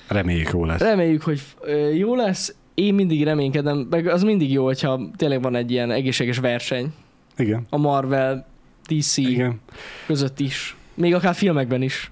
reméljük 0.07 0.49
jó 0.53 0.65
lesz. 0.65 0.79
Reméljük, 0.81 1.21
hogy 1.21 1.41
jó 1.97 2.15
lesz. 2.15 2.55
Én 2.73 2.93
mindig 2.93 3.23
reménykedem, 3.23 3.87
meg 3.89 4.07
az 4.07 4.23
mindig 4.23 4.51
jó, 4.51 4.63
hogyha 4.65 5.01
tényleg 5.15 5.41
van 5.41 5.55
egy 5.55 5.71
ilyen 5.71 5.91
egészséges 5.91 6.37
verseny 6.37 6.93
Igen, 7.37 7.65
a 7.69 7.77
Marvel, 7.77 8.47
DC 8.87 9.17
igen. 9.17 9.59
között 10.05 10.39
is. 10.39 10.75
Még 10.93 11.13
akár 11.13 11.35
filmekben 11.35 11.81
is. 11.81 12.11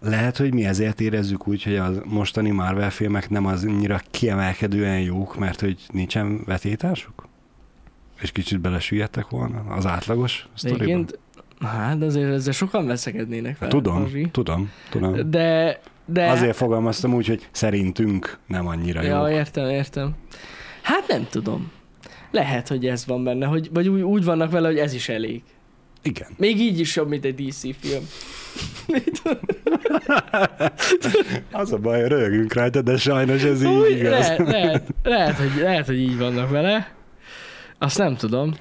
Lehet, 0.00 0.36
hogy 0.36 0.54
mi 0.54 0.64
ezért 0.64 1.00
érezzük 1.00 1.48
úgy, 1.48 1.62
hogy 1.62 1.76
a 1.76 1.90
mostani 2.04 2.50
Marvel 2.50 2.90
filmek 2.90 3.30
nem 3.30 3.46
az 3.46 3.64
annyira 3.64 4.00
kiemelkedően 4.10 5.00
jók, 5.00 5.38
mert 5.38 5.60
hogy 5.60 5.80
nincsen 5.92 6.40
vetétásuk? 6.44 7.23
És 8.20 8.32
kicsit 8.32 8.60
belesüllyedtek 8.60 9.28
volna 9.28 9.64
az 9.68 9.86
átlagos 9.86 10.48
sztoriban? 10.54 10.82
Egyébként, 10.82 11.18
hát 11.60 12.02
azért 12.02 12.32
ezzel 12.32 12.52
sokan 12.52 12.86
veszekednének 12.86 13.56
fel. 13.56 13.68
Tudom, 13.68 14.10
tudom, 14.30 14.70
tudom. 14.90 15.30
De, 15.30 15.80
de... 16.04 16.30
Azért 16.30 16.56
fogalmaztam 16.56 17.14
úgy, 17.14 17.26
hogy 17.26 17.48
szerintünk 17.50 18.38
nem 18.46 18.66
annyira 18.66 19.02
Ja, 19.02 19.28
jó. 19.28 19.34
értem, 19.34 19.68
értem. 19.68 20.14
Hát 20.82 21.04
nem 21.08 21.26
tudom. 21.30 21.70
Lehet, 22.30 22.68
hogy 22.68 22.86
ez 22.86 23.06
van 23.06 23.24
benne, 23.24 23.46
hogy, 23.46 23.70
vagy 23.72 23.88
úgy, 23.88 24.00
úgy 24.00 24.24
vannak 24.24 24.50
vele, 24.50 24.68
hogy 24.68 24.78
ez 24.78 24.94
is 24.94 25.08
elég. 25.08 25.42
Igen. 26.02 26.28
Még 26.36 26.60
így 26.60 26.80
is 26.80 26.96
jobb, 26.96 27.08
mint 27.08 27.24
egy 27.24 27.34
DC 27.34 27.60
film. 27.80 28.04
Az 31.52 31.72
a 31.72 31.78
baj, 31.78 32.08
rögünk 32.08 32.52
rajta, 32.52 32.82
de 32.82 32.96
sajnos 32.96 33.42
ez 33.42 33.62
így 33.62 33.68
Úgy, 33.68 33.90
igaz. 33.90 34.10
lehet, 34.10 34.38
lehet, 34.38 34.94
lehet, 35.02 35.36
hogy, 35.36 35.50
lehet, 35.60 35.86
hogy 35.86 35.98
így 35.98 36.18
vannak 36.18 36.50
vele. 36.50 36.92
Azt 37.84 37.98
nem 37.98 38.16
tudom. 38.16 38.54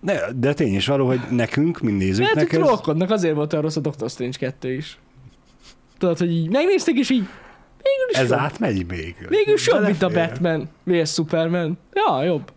De, 0.00 0.32
de 0.36 0.52
tény 0.54 0.74
is 0.74 0.86
való, 0.86 1.06
hogy 1.06 1.20
nekünk, 1.30 1.80
mint 1.80 1.98
Lehet, 1.98 2.16
nézőknek 2.16 2.50
hogy 2.50 2.58
ez... 2.60 2.66
trollkodnak, 2.66 3.10
azért 3.10 3.34
volt 3.34 3.52
olyan 3.52 3.64
rossz 3.64 3.76
a 3.76 3.80
Doctor 3.80 4.10
Strange 4.10 4.38
2 4.38 4.72
is. 4.72 4.98
Tudod, 5.98 6.18
hogy 6.18 6.30
így 6.30 6.50
megnézték, 6.50 6.98
és 6.98 7.10
így 7.10 7.24
végül 7.82 8.10
is 8.10 8.16
Ez 8.18 8.30
jobb. 8.30 8.38
átmegy 8.38 8.86
még. 8.86 9.16
Végül 9.28 9.56
jobb, 9.66 9.84
mint 9.84 10.02
a. 10.02 10.08
Batman 10.08 10.68
vs. 10.84 11.12
Superman. 11.12 11.78
Ja, 11.92 12.22
jobb. 12.22 12.52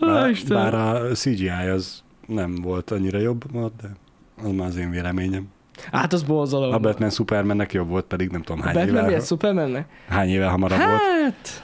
Bár, 0.00 0.34
bár 0.48 0.74
a 0.74 1.12
CGI 1.14 1.48
az 1.48 2.02
nem 2.26 2.54
volt 2.54 2.90
annyira 2.90 3.18
jobb, 3.18 3.44
de 3.52 3.90
az 4.42 4.50
már 4.50 4.66
az 4.66 4.76
én 4.76 4.90
véleményem. 4.90 5.48
Hát 5.92 6.12
az 6.12 6.22
borzalom. 6.22 6.72
A 6.72 6.78
Batman 6.78 7.10
Supermannek 7.10 7.72
jobb 7.72 7.88
volt, 7.88 8.04
pedig 8.04 8.30
nem 8.30 8.42
tudom 8.42 8.62
hány 8.62 8.74
Batman 8.74 9.04
évvel, 9.04 9.20
vs. 9.20 9.26
Supermannek? 9.26 9.88
hány 10.08 10.28
évvel 10.28 10.48
hamarabb 10.48 10.78
volt. 10.78 11.00
Hát, 11.22 11.62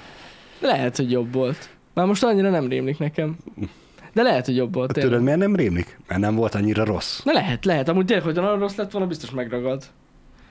lehet, 0.61 0.97
hogy 0.97 1.11
jobb 1.11 1.33
volt. 1.33 1.69
Már 1.95 2.07
most 2.07 2.25
annyira 2.25 2.51
nem 2.51 2.69
rémlik 2.69 2.99
nekem. 2.99 3.37
De 4.13 4.23
lehet, 4.23 4.47
hogy 4.47 4.57
jobb 4.57 4.75
volt. 4.75 4.93
Tudod, 4.93 5.03
tényleg. 5.03 5.23
miért 5.23 5.39
nem 5.39 5.57
rémlik? 5.57 5.99
Mert 6.09 6.21
nem 6.21 6.35
volt 6.35 6.55
annyira 6.55 6.85
rossz. 6.85 7.21
Na 7.25 7.33
lehet, 7.33 7.65
lehet. 7.65 7.89
Amúgy 7.89 8.05
tényleg, 8.07 8.25
hogy 8.25 8.35
nagyon 8.35 8.59
rossz 8.59 8.75
lett 8.75 8.91
volna, 8.91 9.07
biztos 9.07 9.31
megragad. 9.31 9.85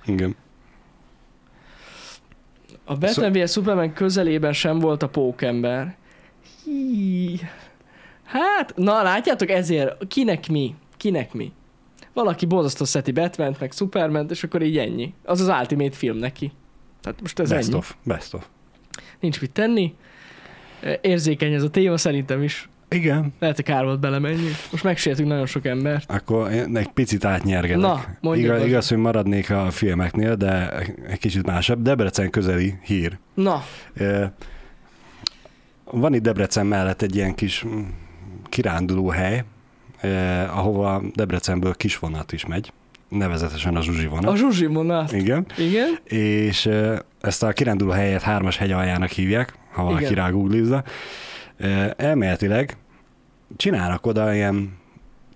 Igen. 0.05 0.35
A 2.85 2.95
Batman 2.95 3.31
vs. 3.31 3.51
Superman 3.51 3.93
közelében 3.93 4.53
sem 4.53 4.79
volt 4.79 5.03
a 5.03 5.09
pókember. 5.09 5.95
Hí. 6.63 7.39
Hát, 8.23 8.73
na 8.75 9.01
látjátok, 9.01 9.49
ezért 9.49 10.07
kinek 10.07 10.47
mi? 10.47 10.75
Kinek 10.97 11.33
mi? 11.33 11.51
Valaki 12.15 12.45
borzasztó 12.45 12.85
szeti 12.85 13.11
batman 13.11 13.55
meg 13.59 13.71
superman 13.71 14.27
és 14.29 14.43
akkor 14.43 14.61
így 14.61 14.77
ennyi. 14.77 15.13
Az 15.23 15.41
az 15.41 15.47
ultimate 15.47 15.95
film 15.95 16.17
neki. 16.17 16.51
Tehát 17.01 17.21
most 17.21 17.39
ez 17.39 17.49
Best 17.49 17.67
ennyi. 17.67 17.77
of. 17.77 17.95
Best 18.03 18.33
of. 18.33 18.45
Nincs 19.19 19.41
mit 19.41 19.51
tenni. 19.51 19.93
Érzékeny 21.01 21.53
ez 21.53 21.63
a 21.63 21.69
téma, 21.69 21.97
szerintem 21.97 22.43
is. 22.43 22.69
Igen. 22.89 23.33
Lehet, 23.39 23.55
hogy 23.55 23.65
kár 23.65 23.83
volt 23.83 23.99
belemenni. 23.99 24.49
Most 24.71 24.83
megsértünk 24.83 25.27
nagyon 25.29 25.45
sok 25.45 25.65
embert. 25.65 26.11
Akkor 26.11 26.51
én 26.51 26.77
egy 26.77 26.87
picit 26.89 27.25
átnyergelek. 27.25 27.81
Na, 27.81 28.05
mondjuk 28.21 28.45
igaz, 28.45 28.61
az. 28.61 28.67
igaz, 28.67 28.87
hogy 28.87 28.97
maradnék 28.97 29.49
a 29.49 29.71
filmeknél, 29.71 30.35
de 30.35 30.69
egy 31.07 31.19
kicsit 31.19 31.45
másabb. 31.45 31.81
Debrecen 31.81 32.29
közeli 32.29 32.73
hír. 32.83 33.17
Na, 33.33 33.63
Van 35.91 36.13
itt 36.13 36.21
Debrecen 36.21 36.65
mellett 36.65 37.01
egy 37.01 37.15
ilyen 37.15 37.35
kis 37.35 37.65
kiránduló 38.49 39.09
hely, 39.09 39.43
eh, 40.05 40.57
ahova 40.57 41.01
Debrecenből 41.13 41.75
kis 41.75 41.97
vonat 41.97 42.31
is 42.31 42.45
megy, 42.45 42.71
nevezetesen 43.09 43.75
a 43.75 43.81
Zsuzsi 43.81 44.05
vonat. 44.07 44.31
a 44.31 44.35
Zsuzsi 44.35 44.65
vonat. 44.65 45.11
Igen, 45.11 45.45
Igen? 45.57 45.97
és 46.03 46.65
eh, 46.65 46.97
ezt 47.21 47.43
a 47.43 47.51
kiránduló 47.53 47.91
helyet 47.91 48.21
hármas 48.21 48.57
hegy 48.57 48.71
aljának 48.71 49.09
hívják, 49.09 49.53
ha 49.71 49.83
valaki 49.83 50.03
Igen. 50.03 50.15
rágooglizza. 50.15 50.83
Eh, 51.57 51.89
Elméletileg 51.97 52.77
csinálnak 53.55 54.05
oda 54.05 54.33
ilyen 54.33 54.77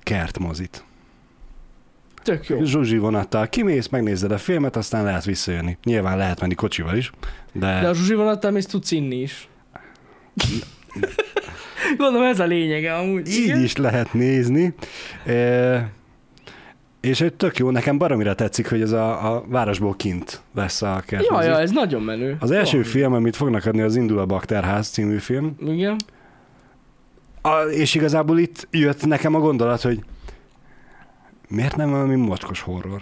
kertmozit. 0.04 0.84
tök 2.24 2.48
jó. 2.48 2.64
Zsuzsi 2.64 2.98
vonattal 2.98 3.48
kimész, 3.48 3.88
megnézed 3.88 4.32
a 4.32 4.38
filmet, 4.38 4.76
aztán 4.76 5.04
lehet 5.04 5.26
visszajönni. 5.26 5.78
Nyilván 5.84 6.18
lehet 6.18 6.40
menni 6.42 6.54
kocsival 6.56 6.96
is, 6.98 7.12
de, 7.54 7.80
De 7.82 7.88
a 7.88 7.94
Zsuzsi 7.94 8.14
vonattal 8.14 8.52
mész 8.52 8.66
tudsz 8.66 8.92
inni 8.92 9.16
is. 9.22 9.48
Gondolom 11.98 12.28
ez 12.28 12.40
a 12.40 12.46
lényege 12.46 12.94
amúgy. 12.96 13.28
így 13.28 13.44
igen? 13.44 13.64
is 13.64 13.76
lehet 13.76 14.14
nézni. 14.14 14.74
E, 15.26 15.90
és 17.02 17.22
egy 17.22 17.34
tök 17.34 17.58
jó, 17.58 17.70
nekem 17.70 17.98
baromira 17.98 18.36
tetszik, 18.36 18.70
hogy 18.70 18.82
ez 18.82 18.92
a, 18.92 19.34
a 19.36 19.44
városból 19.48 19.96
kint 19.96 20.42
lesz 20.56 20.82
a 20.82 20.88
Ja, 20.88 21.00
kertmozi. 21.06 21.48
ja, 21.48 21.60
ez 21.60 21.72
nagyon 21.72 22.02
menő. 22.02 22.38
Az 22.40 22.52
első 22.52 22.78
Jó. 22.78 22.84
film, 22.84 23.14
amit 23.14 23.36
fognak 23.36 23.66
adni, 23.66 23.82
az 23.82 23.96
Indul 23.96 24.20
a 24.20 24.26
Bakterház 24.26 24.88
című 24.90 25.18
film. 25.18 25.56
Igen. 25.66 25.96
A, 27.42 27.60
és 27.60 27.96
igazából 27.96 28.40
itt 28.40 28.68
jött 28.72 29.06
nekem 29.06 29.36
a 29.36 29.40
gondolat, 29.40 29.82
hogy 29.82 30.00
miért 31.48 31.76
nem 31.76 31.90
valami 31.90 32.16
mocskos 32.16 32.62
horror? 32.62 33.02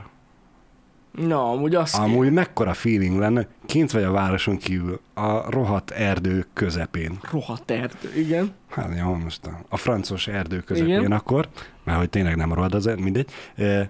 Na, 1.25 1.51
amúgy 1.51 1.75
azt 1.75 1.95
Amúgy 1.97 2.31
mekkora 2.31 2.73
feeling 2.73 3.19
lenne, 3.19 3.47
kint 3.65 3.91
vagy 3.91 4.03
a 4.03 4.11
városon 4.11 4.57
kívül, 4.57 4.99
a 5.13 5.51
rohadt 5.51 5.91
erdő 5.91 6.45
közepén. 6.53 7.19
rohadt 7.31 7.71
erdő, 7.71 8.13
igen. 8.15 8.53
Hát 8.69 8.97
jó, 8.99 9.13
most 9.13 9.45
a, 9.45 9.59
a 9.69 9.77
francos 9.77 10.27
erdő 10.27 10.59
közepén 10.59 10.97
Igen. 10.97 11.11
Akkor, 11.11 11.47
mert 11.83 11.97
hogy 11.97 12.09
tényleg 12.09 12.35
nem 12.35 12.53
rohadt 12.53 12.73
az 12.73 12.89
mindegy. 12.97 13.29
E, 13.55 13.89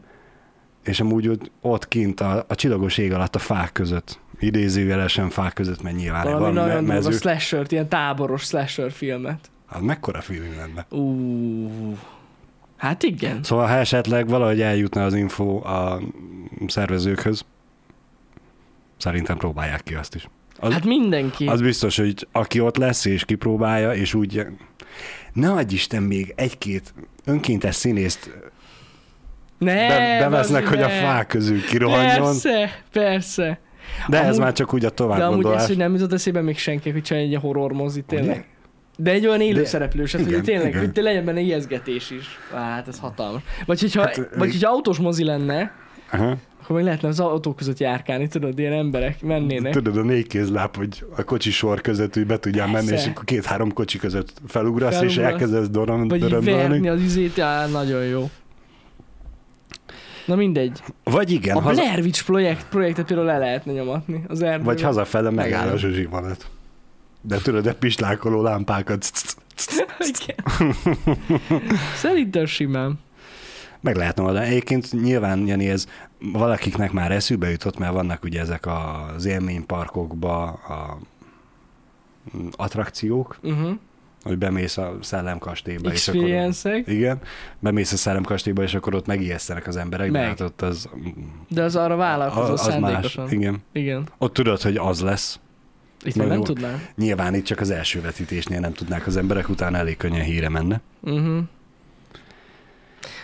és 0.84 1.00
amúgy 1.00 1.27
ott, 1.27 1.51
ott 1.62 1.88
kint 1.88 2.19
a, 2.22 2.46
a 2.48 2.55
csillagos 2.55 2.98
ég 2.98 3.13
alatt 3.13 3.36
a 3.36 3.39
fák 3.39 3.72
között, 3.72 4.19
idézőjelesen 4.39 5.29
fák 5.29 5.53
között, 5.53 5.81
mert 5.81 5.96
nyilván 5.96 6.24
Valami 6.24 6.41
van 6.43 6.53
nagyon 6.53 6.84
me- 6.84 6.96
mező. 6.96 7.12
slasher 7.12 7.65
ilyen 7.69 7.89
táboros 7.89 8.43
slasher 8.43 8.91
filmet. 8.91 9.51
Hát 9.67 9.81
mekkora 9.81 10.22
feeling 10.22 10.55
lenne? 10.55 10.86
Ú, 10.89 11.98
hát 12.77 13.03
igen. 13.03 13.43
Szóval 13.43 13.67
ha 13.67 13.74
esetleg 13.75 14.27
valahogy 14.27 14.62
eljutna 14.62 15.03
az 15.05 15.13
info 15.13 15.57
a 15.67 16.01
szervezőkhöz, 16.67 17.46
szerintem 18.98 19.38
próbálják 19.38 19.84
ki 19.84 19.93
azt 19.93 20.15
is. 20.15 20.27
Az, 20.60 20.74
Hát 20.74 20.86
mindenki. 20.86 21.46
az 21.48 21.62
biztos, 21.62 21.98
hogy 21.98 22.27
aki 22.31 22.60
ott 22.60 22.77
lesz 22.77 23.05
és 23.05 23.25
kipróbálja, 23.25 23.93
és 23.93 24.13
úgy 24.13 24.46
ne 25.34 25.51
adj 25.51 25.74
Isten 25.74 26.03
még 26.03 26.34
egy-két 26.36 26.93
önkéntes 27.25 27.75
színészt 27.75 28.31
ne, 29.57 29.88
be, 29.88 30.17
bevesznek, 30.19 30.67
hogy 30.67 30.81
a 30.81 30.88
meg. 30.88 31.00
fák 31.01 31.27
közül 31.27 31.62
kirohanjon, 31.65 32.22
Persze, 32.25 32.84
persze. 32.91 33.60
de 34.07 34.17
ez 34.19 34.25
Amúgy- 34.27 34.39
már 34.39 34.53
csak 34.53 34.74
úgy 34.74 34.86
a 34.86 34.89
De 34.89 35.03
amúgy 35.03 35.15
továbbgondolás. 35.15 35.62
ez, 35.62 35.67
hogy 35.67 35.77
nem 35.77 35.93
jutott 35.93 36.13
eszébe 36.13 36.41
még 36.41 36.57
senki, 36.57 36.89
hogy 36.89 37.01
csinálj 37.01 37.25
egy 37.36 37.41
horror 37.41 37.72
mozi, 37.72 38.03
Ugye? 38.12 38.43
De 38.99 39.11
egy 39.11 39.27
olyan 39.27 39.41
élő 39.41 39.59
De- 39.61 39.65
szereplős, 39.65 40.11
hát, 40.11 40.21
igen, 40.21 40.33
hogy 40.33 40.43
tényleg, 40.43 40.67
igen. 40.67 40.79
hogy 40.93 41.03
legyen 41.03 41.25
benne 41.25 41.39
ijeszgetés 41.39 42.11
is. 42.11 42.25
Á, 42.53 42.57
Hát 42.59 42.87
ez 42.87 42.99
hatalmas. 42.99 43.41
Vagy 43.65 43.79
hogyha, 43.81 44.01
Hát, 44.01 44.15
vagy 44.37 44.51
hogyha 44.51 44.69
autós 44.69 44.97
mozi 44.97 45.23
lenne, 45.23 45.71
Aha. 46.11 46.35
akkor 46.63 46.75
még 46.75 46.85
lehetne 46.85 47.07
az 47.07 47.19
autók 47.19 47.55
között 47.55 47.77
járkálni, 47.79 48.27
tudod, 48.27 48.59
ilyen 48.59 48.73
emberek 48.73 49.21
mennének. 49.21 49.73
Tudod, 49.73 49.97
a 49.97 50.01
négy 50.01 50.27
kézláb, 50.27 50.75
hogy 50.75 51.05
a 51.17 51.23
kocsi 51.23 51.51
sor 51.51 51.81
között 51.81 52.17
úgy 52.17 52.25
be 52.25 52.39
tudjál 52.39 52.67
menni, 52.67 52.91
és 52.91 53.05
akkor 53.07 53.23
két-három 53.23 53.73
kocsi 53.73 53.97
között 53.97 54.33
felugrasz, 54.47 55.01
és 55.01 55.13
Felugrasz. 55.13 55.31
elkezdesz 55.31 55.69
doron, 55.69 56.07
Vagy 56.07 56.43
verni 56.43 56.87
az 56.89 57.01
izét, 57.01 57.39
á, 57.39 57.67
nagyon 57.67 58.03
jó. 58.03 58.29
Na 60.25 60.35
mindegy. 60.35 60.79
Vagy 61.03 61.31
igen, 61.31 61.57
a 61.57 61.59
haza, 61.61 61.81
Blair 61.81 61.99
Witch 61.99 62.25
projekt, 62.25 62.65
projektet 62.69 63.05
például 63.05 63.27
le 63.27 63.37
lehetne 63.37 63.71
nyomatni 63.71 64.23
az 64.27 64.41
erdőben. 64.41 64.65
vagy 64.65 64.81
hazafele 64.81 65.29
megáll 65.29 65.67
a 65.67 65.77
zsuzsi. 65.77 66.07
De 67.27 67.38
tudod, 67.38 67.63
de 67.63 67.74
pislákoló 67.74 68.41
lámpákat. 68.41 69.12
Igen. 70.00 70.72
Szerintem 71.96 72.46
simán. 72.46 73.00
Meg 73.81 73.96
lehetne 73.96 74.24
oldani. 74.24 74.46
Egyébként 74.46 75.01
nyilván, 75.01 75.47
Jani, 75.47 75.69
ez 75.69 75.88
valakiknek 76.19 76.91
már 76.91 77.12
eszükbe 77.12 77.49
jutott, 77.49 77.78
mert 77.78 77.93
vannak 77.93 78.23
ugye 78.23 78.39
ezek 78.39 78.65
az 79.15 79.25
élményparkokba 79.25 80.43
a 80.47 80.97
attrakciók, 82.51 83.38
Uh-huh. 83.43 83.71
hogy 84.23 84.38
bemész 84.38 84.78
a 84.78 84.97
szellemkastélyba, 85.01 85.91
és 85.91 86.08
akkor... 86.08 86.21
Experience-ek. 86.21 86.88
Igen, 86.88 87.19
bemész 87.60 87.91
a 87.91 87.97
szellemkastélyba, 87.97 88.63
és 88.63 88.73
akkor 88.73 88.95
ott 88.95 89.06
megijesztenek 89.06 89.67
az 89.67 89.75
emberek, 89.78 90.12
de 90.12 90.19
Meg. 90.19 90.28
hát 90.28 90.39
ott 90.41 90.62
az, 90.62 90.89
De 91.49 91.63
az 91.63 91.75
arra 91.75 91.95
vállalkozó 91.95 92.51
az 92.54 92.65
más. 92.65 92.73
szándékosan. 92.73 93.32
Igen. 93.32 93.58
Igen. 93.71 94.08
Ott 94.17 94.34
tudod, 94.34 94.62
hogy 94.62 94.75
az 94.78 95.01
lesz. 95.01 95.39
Itt 96.03 96.15
nem 96.15 96.31
jó. 96.31 96.41
tudnám. 96.41 96.86
Nyilván 96.95 97.33
itt 97.36 97.45
csak 97.45 97.60
az 97.60 97.69
első 97.69 98.01
vetítésnél 98.01 98.60
nem 98.60 98.73
tudnák 98.73 99.07
az 99.07 99.17
emberek, 99.17 99.49
utána 99.49 99.77
elég 99.77 99.97
könnyen 99.97 100.23
híre 100.23 100.49
menne. 100.49 100.81
Uh-huh. 101.01 101.39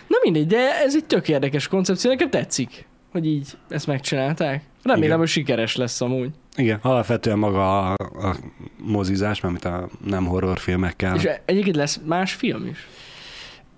Na 0.07 0.17
mindegy, 0.23 0.47
de 0.47 0.81
ez 0.83 0.95
egy 0.95 1.05
tök 1.05 1.27
érdekes 1.29 1.67
koncepció, 1.67 2.09
nekem 2.11 2.29
tetszik, 2.29 2.85
hogy 3.11 3.25
így 3.25 3.47
ezt 3.69 3.87
megcsinálták. 3.87 4.63
Remélem, 4.83 5.07
Igen. 5.07 5.17
hogy 5.19 5.27
sikeres 5.27 5.75
lesz 5.75 6.01
amúgy. 6.01 6.29
Igen, 6.55 6.79
alapvetően 6.81 7.37
maga 7.37 7.91
a, 7.91 7.95
a 8.27 8.35
mozizás, 8.77 9.41
mert 9.41 9.65
a 9.65 9.89
nem 10.05 10.25
horrorfilmekkel. 10.25 11.15
És 11.15 11.29
egyébként 11.45 11.75
lesz 11.75 11.99
más 12.05 12.33
film 12.33 12.65
is. 12.65 12.87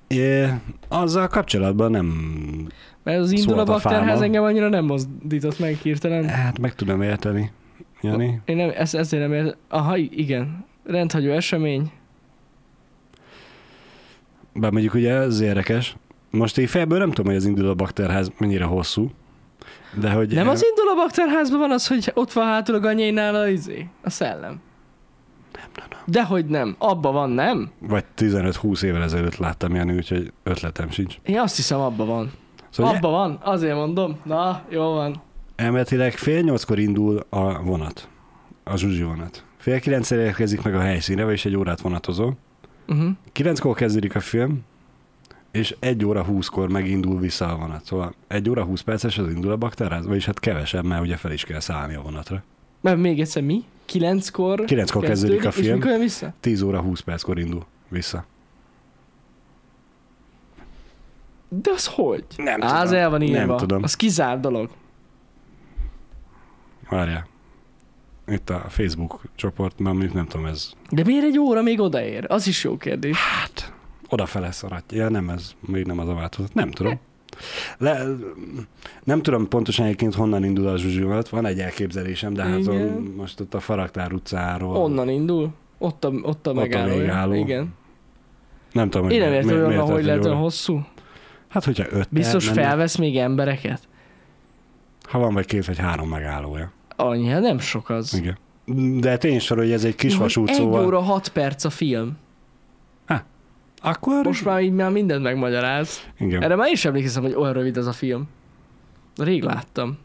É, 0.08 0.48
azzal 0.88 1.28
kapcsolatban 1.28 1.92
nem, 1.92 2.06
Mert 3.04 3.20
az 3.20 3.32
indul 3.32 3.60
a 3.60 3.64
bakterház 3.64 4.22
engem 4.22 4.44
annyira 4.44 4.70
nem 4.70 4.86
mozdított 4.86 5.60
meg 5.60 5.76
hirtelen. 5.76 6.28
hát 6.28 6.60
meg 6.60 6.76
tudom 6.76 7.02
érteni, 7.02 7.52
Jani. 8.06 8.42
Én 8.46 8.56
nem, 8.56 8.72
ezt, 8.76 8.96
ezért 8.96 9.22
nem 9.22 9.34
értem. 9.34 9.58
Aha, 9.70 9.98
igen. 9.98 10.66
Rendhagyó 10.84 11.32
esemény. 11.32 11.92
Bár 14.54 14.72
mondjuk 14.72 14.94
ugye 14.94 15.14
ez 15.14 15.40
érdekes. 15.40 15.96
Most 16.30 16.58
én 16.58 16.68
fejből 16.68 16.98
nem 16.98 17.10
tudom, 17.10 17.26
hogy 17.26 17.36
az 17.36 17.46
indul 17.46 17.68
a 17.68 17.74
bakterház 17.74 18.32
mennyire 18.38 18.64
hosszú, 18.64 19.12
de 20.00 20.12
hogy... 20.12 20.34
Nem 20.34 20.48
az 20.48 20.66
indul 20.70 20.90
a 20.90 20.96
bakterházban 20.96 21.60
van 21.60 21.72
az, 21.72 21.88
hogy 21.88 22.12
ott 22.14 22.32
van 22.32 22.46
hátul 22.46 22.76
a 22.76 22.80
ganyénál 22.80 23.36
a 23.36 23.48
izé, 23.48 23.88
a 24.04 24.10
szellem. 24.10 24.62
Nem, 25.54 25.70
nem, 25.76 25.86
nem. 25.90 26.00
Dehogy 26.06 26.46
nem. 26.46 26.76
Abba 26.78 27.12
van, 27.12 27.30
nem? 27.30 27.72
Vagy 27.80 28.04
15-20 28.18 28.84
évvel 28.84 29.04
ezelőtt 29.04 29.38
láttam 29.38 29.76
Jani, 29.76 29.96
úgyhogy 29.96 30.34
ötletem 30.44 30.90
sincs. 30.90 31.16
Én 31.24 31.40
azt 31.40 31.56
hiszem, 31.56 31.80
abba 31.80 32.06
van. 32.06 32.32
Szóval 32.70 32.96
Abba 32.96 33.10
van, 33.10 33.40
azért 33.42 33.76
mondom. 33.76 34.20
Na, 34.24 34.62
jó 34.70 34.94
van. 34.94 35.22
Elméletileg 35.56 36.14
fél 36.14 36.42
nyolckor 36.42 36.80
indul 36.80 37.26
a 37.30 37.64
vonat, 37.64 38.10
a 38.64 38.76
Zsuzsi 38.78 39.04
vonat. 39.04 39.44
Fél 39.58 39.80
kilencszer 39.80 40.20
érkezik 40.20 40.62
meg 40.62 40.76
a 40.76 40.80
helyszínre, 40.80 41.24
vagyis 41.24 41.46
egy 41.46 41.56
órát 41.56 41.82
vonatozol. 41.82 42.38
Uh-huh. 42.88 43.10
Kilenckor 43.32 43.76
kezdődik 43.76 44.16
a 44.16 44.20
film, 44.20 44.64
és 45.52 45.76
egy 45.80 46.06
óra 46.06 46.24
húszkor 46.24 46.70
megindul 46.70 47.20
vissza 47.20 47.54
a 47.54 47.58
vonat. 47.58 47.86
Szóval 47.86 48.14
egy 48.28 48.50
óra 48.50 48.64
húsz 48.64 48.82
perces 48.82 49.18
az 49.18 49.30
indul 49.30 49.52
a 49.52 49.56
bakterház, 49.56 50.06
vagyis 50.06 50.26
hát 50.26 50.40
kevesebb, 50.40 50.86
mert 50.86 51.02
ugye 51.02 51.16
fel 51.16 51.32
is 51.32 51.44
kell 51.44 51.60
szállni 51.60 51.96
a 51.96 52.02
vonatra. 52.02 52.44
Mert 52.82 52.98
még 52.98 53.20
egyszer 53.20 53.44
mi? 53.44 53.64
Kilenckor 53.86 54.64
Kilenckor 54.66 55.04
kezdődik 55.04 55.46
a 55.46 55.48
És 55.48 55.56
film, 55.56 55.74
mikor 55.74 55.92
jön 55.92 56.00
vissza? 56.00 56.34
10 56.40 56.62
óra 56.62 56.82
20 56.82 57.00
perckor 57.00 57.40
indul 57.40 57.66
vissza. 57.88 58.26
De 61.50 61.72
az 61.72 61.88
hogy? 61.88 62.26
Nem 62.38 62.62
Á, 62.62 62.82
az 62.82 62.92
el 62.92 63.10
van 63.10 63.22
írva. 63.22 63.46
Nem 63.46 63.58
tudom. 63.58 63.84
Az 63.84 63.96
kizárt 63.96 64.40
dolog. 64.40 64.70
Várjál. 66.90 67.28
Itt 68.28 68.50
a 68.50 68.66
Facebook 68.70 69.22
csoport, 69.36 69.80
mondjuk 69.80 70.14
nem 70.14 70.26
tudom, 70.28 70.46
ez 70.46 70.72
De 70.90 71.04
miért 71.06 71.26
egy 71.26 71.38
óra 71.40 71.62
még 71.62 71.80
odaér? 71.80 72.26
Az 72.28 72.48
is 72.48 72.64
jó 72.64 72.78
kérdés. 72.78 73.18
hát 73.18 73.74
odafele 74.10 74.52
szaradja. 74.52 75.04
Ja, 75.04 75.10
nem 75.10 75.30
ez, 75.30 75.52
még 75.60 75.86
nem 75.86 76.00
az 76.00 76.08
a 76.08 76.14
változat. 76.14 76.54
Nem 76.54 76.72
tudom. 76.72 77.00
Le, 77.78 78.04
nem 79.04 79.22
tudom 79.22 79.48
pontosan 79.48 79.86
egyébként 79.86 80.16
honnan 80.16 80.44
indul 80.44 80.68
a 80.68 80.78
Zsuzsi 80.78 81.02
vonat, 81.02 81.30
van 81.30 81.46
egy 81.46 81.60
elképzelésem, 81.60 82.34
de 82.34 82.44
hát 82.44 82.62
most 83.16 83.40
ott 83.40 83.54
a 83.54 83.60
Faraktár 83.60 84.14
utcáról. 84.14 84.76
Onnan 84.76 85.10
indul. 85.10 85.54
Ott 85.78 86.04
a, 86.06 86.10
ott 86.22 86.48
a 86.48 86.50
a 86.50 86.54
megállója. 86.54 87.00
végálló. 87.00 87.34
Igen. 87.34 87.74
Nem 88.72 88.90
tudom, 88.90 89.10
Én 89.10 89.20
nem 89.20 89.30
mi- 89.30 89.36
értem, 89.36 89.66
hogy 89.66 89.90
hogy 89.90 90.06
lehet 90.06 90.26
olyan 90.26 90.38
hosszú. 90.38 90.86
Hát, 91.48 91.64
hogyha 91.64 91.86
öt 91.90 92.08
Biztos 92.12 92.50
felvesz 92.50 92.96
még 92.96 93.18
embereket? 93.18 93.88
Ha 95.08 95.20
van 95.20 95.34
vagy 95.34 95.46
két 95.46 95.66
vagy 95.66 95.78
három 95.78 96.10
megállója. 96.10 96.72
Annyi, 96.96 97.28
hát 97.28 97.42
nem 97.42 97.60
sok 97.60 97.90
az. 97.90 98.14
Igen. 98.14 98.38
De 99.00 99.18
tény 99.18 99.40
sor, 99.40 99.58
hogy 99.58 99.72
ez 99.72 99.84
egy 99.84 99.96
kis 99.96 100.16
vasút, 100.16 100.50
egy 100.50 100.56
szóval... 100.56 100.86
óra 100.86 101.00
hat 101.00 101.28
perc 101.30 101.64
a 101.64 101.70
film. 101.70 102.18
Akkor... 103.82 104.26
Most 104.26 104.46
már 104.46 104.62
így 104.62 104.72
már 104.72 104.92
mindent 104.92 105.24
megmagyaráz. 105.24 106.10
Igen. 106.20 106.44
Erre 106.44 106.56
már 106.56 106.78
sem 106.78 106.94
emlékszem, 106.94 107.24
hogy 107.24 107.34
olyan 107.34 107.54
rövid 107.54 107.78
az 107.78 107.88
a 107.88 107.92
film. 107.92 108.28
Rég 109.18 109.44
láttam. 109.44 109.98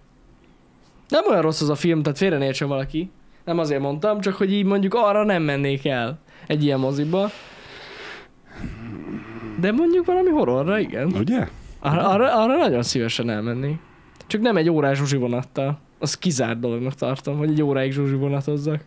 Nem 1.08 1.24
olyan 1.28 1.42
rossz 1.42 1.60
az 1.60 1.68
a 1.68 1.74
film, 1.74 2.02
tehát 2.02 2.18
félre 2.18 2.38
ne 2.38 2.44
értsen 2.44 2.68
valaki. 2.68 3.10
Nem 3.44 3.58
azért 3.58 3.80
mondtam, 3.80 4.20
csak 4.20 4.34
hogy 4.34 4.52
így 4.52 4.64
mondjuk 4.64 4.94
arra 4.94 5.24
nem 5.24 5.42
mennék 5.42 5.86
el 5.86 6.18
egy 6.46 6.64
ilyen 6.64 6.78
moziba. 6.78 7.30
De 9.60 9.72
mondjuk 9.72 10.06
valami 10.06 10.30
horrorra, 10.30 10.78
igen. 10.78 11.12
Ugye? 11.12 11.48
Arra, 11.78 12.08
arra, 12.08 12.42
arra 12.42 12.56
nagyon 12.56 12.82
szívesen 12.82 13.30
elmennék. 13.30 13.78
Csak 14.30 14.40
nem 14.40 14.56
egy 14.56 14.68
órás 14.68 14.98
zsuzsi 14.98 15.16
vonattal. 15.16 15.78
Az 15.98 16.18
kizárt 16.18 16.60
dolognak 16.60 16.94
tartom, 16.94 17.38
hogy 17.38 17.50
egy 17.50 17.62
óráig 17.62 17.92
zsuzsi 17.92 18.14
vonatozzak. 18.14 18.84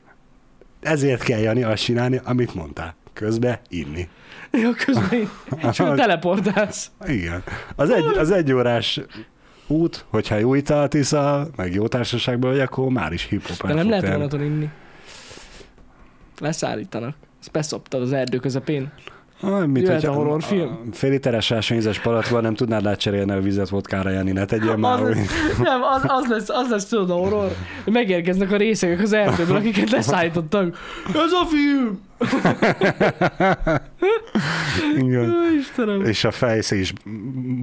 Ezért 0.79 1.23
kell 1.23 1.39
Jani 1.39 1.63
azt 1.63 1.83
csinálni, 1.83 2.21
amit 2.23 2.53
mondtál. 2.53 2.95
Közbe 3.13 3.61
inni. 3.69 4.09
Ja, 4.51 4.69
közben 4.85 5.29
és 5.71 5.79
akkor 5.79 5.95
teleportálsz. 5.95 6.91
Igen. 7.05 7.43
Az 7.75 7.89
egy, 7.89 8.03
az 8.03 8.31
egy 8.31 8.51
órás 8.53 9.01
út, 9.67 10.05
hogyha 10.09 10.35
jó 10.35 10.53
italt 10.53 10.93
iszal, 10.93 11.49
meg 11.55 11.73
jó 11.73 11.87
társaságban 11.87 12.51
vagy, 12.51 12.59
akkor 12.59 12.89
már 12.89 13.11
is 13.11 13.23
hip-hop. 13.23 13.67
De 13.67 13.73
nem 13.73 13.89
lehet 13.89 14.07
vonaton 14.07 14.43
inni. 14.43 14.69
Leszállítanak. 16.39 17.15
Ezt 17.39 17.51
beszoptad 17.51 18.01
az 18.01 18.13
erdő 18.13 18.37
közepén. 18.37 18.91
Ah, 19.43 19.65
mit, 19.65 19.83
Jöhet 19.83 20.03
a 20.03 20.11
horrorfilm? 20.11 20.79
Fél 20.91 21.09
literes 21.09 21.51
ásványvizes 21.51 21.99
palacban 21.99 22.41
nem 22.41 22.53
tudnád 22.53 22.83
lecserélni 22.83 23.31
a 23.31 23.41
vizet 23.41 23.69
vodkára, 23.69 24.09
Jani, 24.09 24.31
ne 24.31 24.45
tegyél 24.45 24.75
már. 24.75 25.01
Az, 25.01 25.17
nem, 25.63 25.81
az, 25.81 26.03
az, 26.07 26.27
lesz, 26.29 26.49
az 26.49 26.69
lesz 26.69 26.85
tudod 26.85 27.09
a 27.09 27.13
horror, 27.13 27.55
megérkeznek 27.85 28.51
a 28.51 28.57
részegek 28.57 29.01
az 29.01 29.13
erdőből, 29.13 29.55
akiket 29.55 29.89
leszállítottak. 29.89 30.77
Ez 31.07 31.31
a 31.31 31.45
film! 31.45 32.01
Igen. 34.97 35.33
Istenem. 35.59 36.03
És 36.03 36.23
a 36.23 36.31
fejszés 36.31 36.93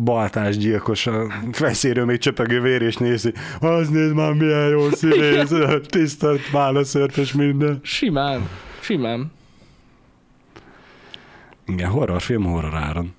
baltás 0.05 0.57
gyilkos 0.57 1.07
a 1.07 1.27
fejszéről 1.53 2.05
még 2.05 2.19
csöpegő 2.19 2.61
vér, 2.61 2.83
és 2.83 2.97
nézi, 2.97 3.33
az 3.61 3.89
nézd 3.89 4.15
már 4.15 4.33
milyen 4.33 4.69
jó 4.69 4.91
színész, 4.91 5.53
tisztelt 5.87 6.51
válaszörpes 6.51 7.33
minden. 7.33 7.81
Simán. 7.83 8.49
Simán. 8.81 9.33
Igen, 11.73 11.91
horrorfilm 11.91 12.45
horror 12.45 12.75
áron. 12.75 13.15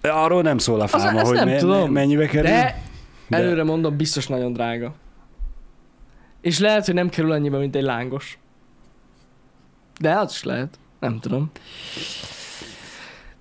De 0.00 0.10
arról 0.10 0.42
nem 0.42 0.58
szól 0.58 0.80
a 0.80 0.86
fáma, 0.86 1.22
hogy 1.24 1.34
nem 1.34 1.48
me- 1.48 1.58
tudom. 1.58 1.92
mennyibe 1.92 2.26
kerül. 2.26 2.50
De 2.50 2.82
előre 3.28 3.64
mondom, 3.64 3.96
biztos 3.96 4.26
nagyon 4.26 4.52
drága. 4.52 4.94
És 6.40 6.58
lehet, 6.58 6.84
hogy 6.84 6.94
nem 6.94 7.08
kerül 7.08 7.32
annyiba, 7.32 7.58
mint 7.58 7.76
egy 7.76 7.82
lángos. 7.82 8.38
De 10.00 10.14
az 10.18 10.32
is 10.32 10.42
lehet. 10.42 10.78
Nem 11.00 11.20
tudom. 11.20 11.50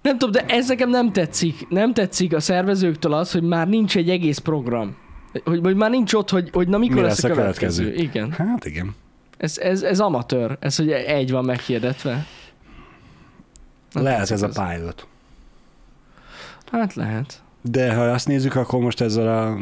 Nem 0.01 0.17
tudom, 0.17 0.31
de 0.31 0.53
ez 0.53 0.67
nekem 0.67 0.89
nem 0.89 1.11
tetszik. 1.11 1.67
Nem 1.69 1.93
tetszik 1.93 2.33
a 2.33 2.39
szervezőktől 2.39 3.13
az, 3.13 3.31
hogy 3.31 3.43
már 3.43 3.67
nincs 3.67 3.97
egy 3.97 4.09
egész 4.09 4.37
program. 4.37 4.95
Hogy, 5.43 5.59
hogy 5.63 5.75
már 5.75 5.89
nincs 5.89 6.13
ott, 6.13 6.29
hogy, 6.29 6.49
hogy 6.53 6.67
na 6.67 6.77
mikor 6.77 6.95
Mi 6.95 7.01
lesz, 7.01 7.21
lesz 7.21 7.31
a 7.31 7.35
következő. 7.35 7.83
következő? 7.83 8.07
Igen. 8.09 8.31
Hát 8.31 8.65
igen. 8.65 8.95
Ez, 9.37 9.57
ez, 9.57 9.81
ez 9.81 9.99
amatőr. 9.99 10.57
Ez, 10.59 10.75
hogy 10.75 10.91
egy 10.91 11.31
van 11.31 11.45
meghirdetve. 11.45 12.25
Nem 13.93 14.03
Lehet 14.03 14.31
ez 14.31 14.41
a 14.41 14.49
pilot. 14.49 15.07
Hát 16.71 16.93
lehet. 16.93 17.41
De 17.61 17.93
ha 17.95 18.01
azt 18.01 18.27
nézzük, 18.27 18.55
akkor 18.55 18.79
most 18.79 19.01
ezzel 19.01 19.37
a 19.47 19.57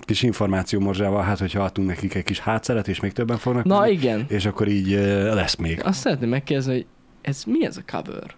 kis 0.00 0.22
információ 0.22 0.80
morzsával, 0.80 1.22
hát 1.22 1.38
hogyha 1.38 1.62
adtunk 1.62 1.88
nekik 1.88 2.14
egy 2.14 2.24
kis 2.24 2.38
hátszeret, 2.40 2.88
és 2.88 3.00
még 3.00 3.12
többen 3.12 3.38
fognak 3.38 3.64
Na 3.64 3.80
menni, 3.80 3.92
igen. 3.92 4.24
és 4.28 4.46
akkor 4.46 4.68
így 4.68 4.90
lesz 5.34 5.54
még. 5.56 5.84
Azt 5.84 6.00
szeretném 6.00 6.28
megkérdezni, 6.28 6.72
hogy 6.72 6.86
ez 7.20 7.44
mi 7.44 7.64
ez 7.66 7.76
a 7.76 7.82
cover? 7.86 8.34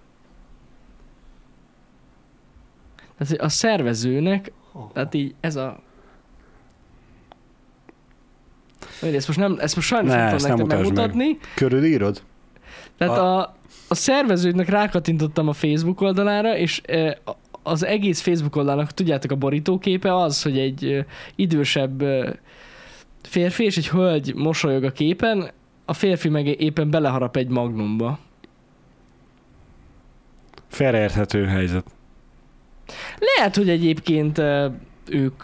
Tehát 3.18 3.40
a 3.40 3.48
szervezőnek, 3.48 4.52
tehát 4.92 5.14
így 5.14 5.34
ez 5.40 5.56
a... 5.56 5.80
Ezt 9.02 9.26
most, 9.26 9.38
nem, 9.38 9.56
ezt 9.58 9.74
most 9.76 9.88
sajnos 9.88 10.10
Ne, 10.12 10.16
nem 10.30 10.36
tudom 10.36 10.48
nektek 10.48 10.78
mutasd 10.78 10.94
meg. 10.94 11.06
megmutatni. 11.06 11.38
Körülírod? 11.54 12.22
Tehát 12.98 13.18
A- 13.18 13.38
a, 13.38 13.56
a 13.88 13.94
szervezőknek 13.94 14.68
rákattintottam 14.68 15.48
a 15.48 15.52
Facebook 15.52 16.00
oldalára, 16.00 16.56
és 16.56 16.80
az 17.62 17.84
egész 17.84 18.20
Facebook 18.20 18.56
oldalnak, 18.56 18.90
tudjátok, 18.90 19.30
a 19.30 19.36
borítóképe 19.36 20.16
az, 20.16 20.42
hogy 20.42 20.58
egy 20.58 21.04
idősebb 21.34 22.02
férfi 23.22 23.64
és 23.64 23.76
egy 23.76 23.88
hölgy 23.88 24.34
mosolyog 24.34 24.84
a 24.84 24.90
képen, 24.92 25.50
a 25.84 25.92
férfi 25.92 26.28
meg 26.28 26.60
éppen 26.60 26.90
beleharap 26.90 27.36
egy 27.36 27.48
magnumba. 27.48 28.18
Félreérthető 30.68 31.44
helyzet. 31.44 31.84
Lehet, 33.36 33.56
hogy 33.56 33.68
egyébként 33.68 34.38
ők 35.08 35.42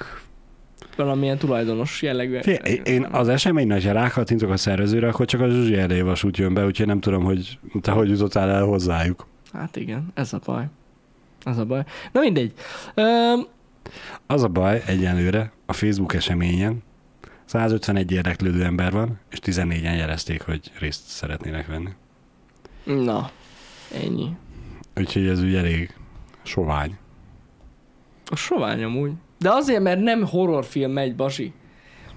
valamilyen 0.97 1.39
tulajdonos 1.39 2.03
jellegű. 2.03 2.39
Fé- 2.41 2.87
Én 2.89 3.05
az 3.05 3.29
esemény 3.29 3.67
nagy, 3.67 3.85
ha 3.85 3.93
rákattintok 3.93 4.51
a 4.51 4.57
szervezőre, 4.57 5.09
akkor 5.09 5.27
csak 5.27 5.41
a 5.41 5.49
Zsuzsi 5.49 5.75
Erdély 5.77 6.01
vasút 6.01 6.37
jön 6.37 6.55
be, 6.55 6.65
úgyhogy 6.65 6.87
nem 6.87 7.01
tudom, 7.01 7.25
hogy 7.25 7.59
te 7.81 7.91
hogy 7.91 8.09
jutottál 8.11 8.51
el 8.51 8.65
hozzájuk. 8.65 9.27
Hát 9.53 9.77
igen, 9.77 10.11
ez 10.15 10.33
a 10.33 10.41
baj. 10.45 10.65
Ez 11.45 11.59
a 11.59 11.65
baj. 11.65 11.83
Na 12.13 12.21
mindegy. 12.21 12.53
Öm, 12.95 13.47
Az 14.27 14.43
a 14.43 14.49
baj 14.49 14.83
egyenlőre 14.87 15.53
a 15.67 15.73
Facebook 15.73 16.15
eseményen 16.15 16.83
151 17.45 18.13
érdeklődő 18.13 18.65
ember 18.65 18.93
van, 18.93 19.19
és 19.31 19.39
14-en 19.43 19.97
jelezték, 19.97 20.43
hogy 20.43 20.71
részt 20.79 21.07
szeretnének 21.07 21.67
venni. 21.67 21.89
na, 22.85 23.31
ennyi. 24.05 24.29
Úgyhogy 24.97 25.27
ez 25.27 25.43
úgy 25.43 25.55
elég 25.55 25.95
sovány. 26.43 26.97
A 28.31 28.37
sovány 28.37 28.83
amúgy. 28.83 29.13
De 29.41 29.51
azért, 29.51 29.83
mert 29.83 30.01
nem 30.01 30.27
horrorfilm 30.27 30.93
megy, 30.93 31.15
Basi. 31.17 31.53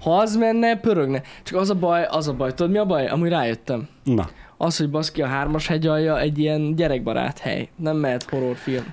Ha 0.00 0.16
az 0.16 0.36
menne, 0.36 0.76
pörögne. 0.76 1.22
Csak 1.42 1.58
az 1.58 1.70
a 1.70 1.74
baj, 1.74 2.04
az 2.10 2.28
a 2.28 2.32
baj. 2.34 2.54
Tudod 2.54 2.72
mi 2.72 2.78
a 2.78 2.84
baj? 2.84 3.06
Amúgy 3.06 3.28
rájöttem. 3.28 3.88
Na, 4.04 4.28
Az, 4.56 4.76
hogy 4.76 4.90
baszki 4.90 5.22
a 5.22 5.26
hármas 5.26 5.66
hegyalja 5.66 6.20
egy 6.20 6.38
ilyen 6.38 6.74
gyerekbarát 6.74 7.38
hely. 7.38 7.68
Nem 7.76 7.96
mehet 7.96 8.22
horrorfilm. 8.22 8.84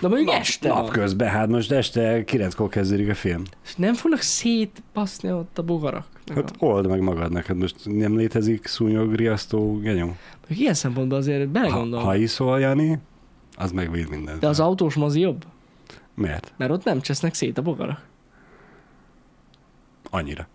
De 0.00 0.08
mondjuk 0.08 0.26
nap, 0.30 0.38
este 0.40 0.68
napközben, 0.68 1.28
hát 1.28 1.48
most 1.48 1.72
este 1.72 2.22
9-kor 2.26 2.68
kezdődik 2.68 3.08
a 3.10 3.14
film. 3.14 3.42
És 3.64 3.74
nem 3.76 3.94
fognak 3.94 4.20
szétbaszni 4.20 5.32
ott 5.32 5.58
a 5.58 5.62
bogarak. 5.62 6.06
Hát 6.34 6.52
old 6.58 6.86
meg 6.86 7.00
magadnak, 7.00 7.44
hát 7.46 7.56
most 7.56 7.76
nem 7.84 8.16
létezik 8.16 8.66
szúnyog, 8.66 9.14
riasztó. 9.14 9.58
Mondjuk 9.72 10.18
ilyen 10.48 10.74
szempontból 10.74 11.18
azért 11.18 11.40
Ha, 11.44 11.50
belegondolom. 11.50 12.04
ha 12.04 12.16
iszol, 12.16 12.60
Jani, 12.60 12.98
az 13.56 13.72
megvéd 13.72 14.10
mindent. 14.10 14.40
De 14.40 14.48
az 14.48 14.60
autós 14.60 14.94
mozi 14.94 15.20
jobb? 15.20 15.44
Miért? 16.14 16.52
Mert 16.56 16.70
ott 16.70 16.84
nem 16.84 17.00
csesznek 17.00 17.34
szét 17.34 17.58
a 17.58 17.62
bogarak. 17.62 18.08
Annyira. 20.10 20.48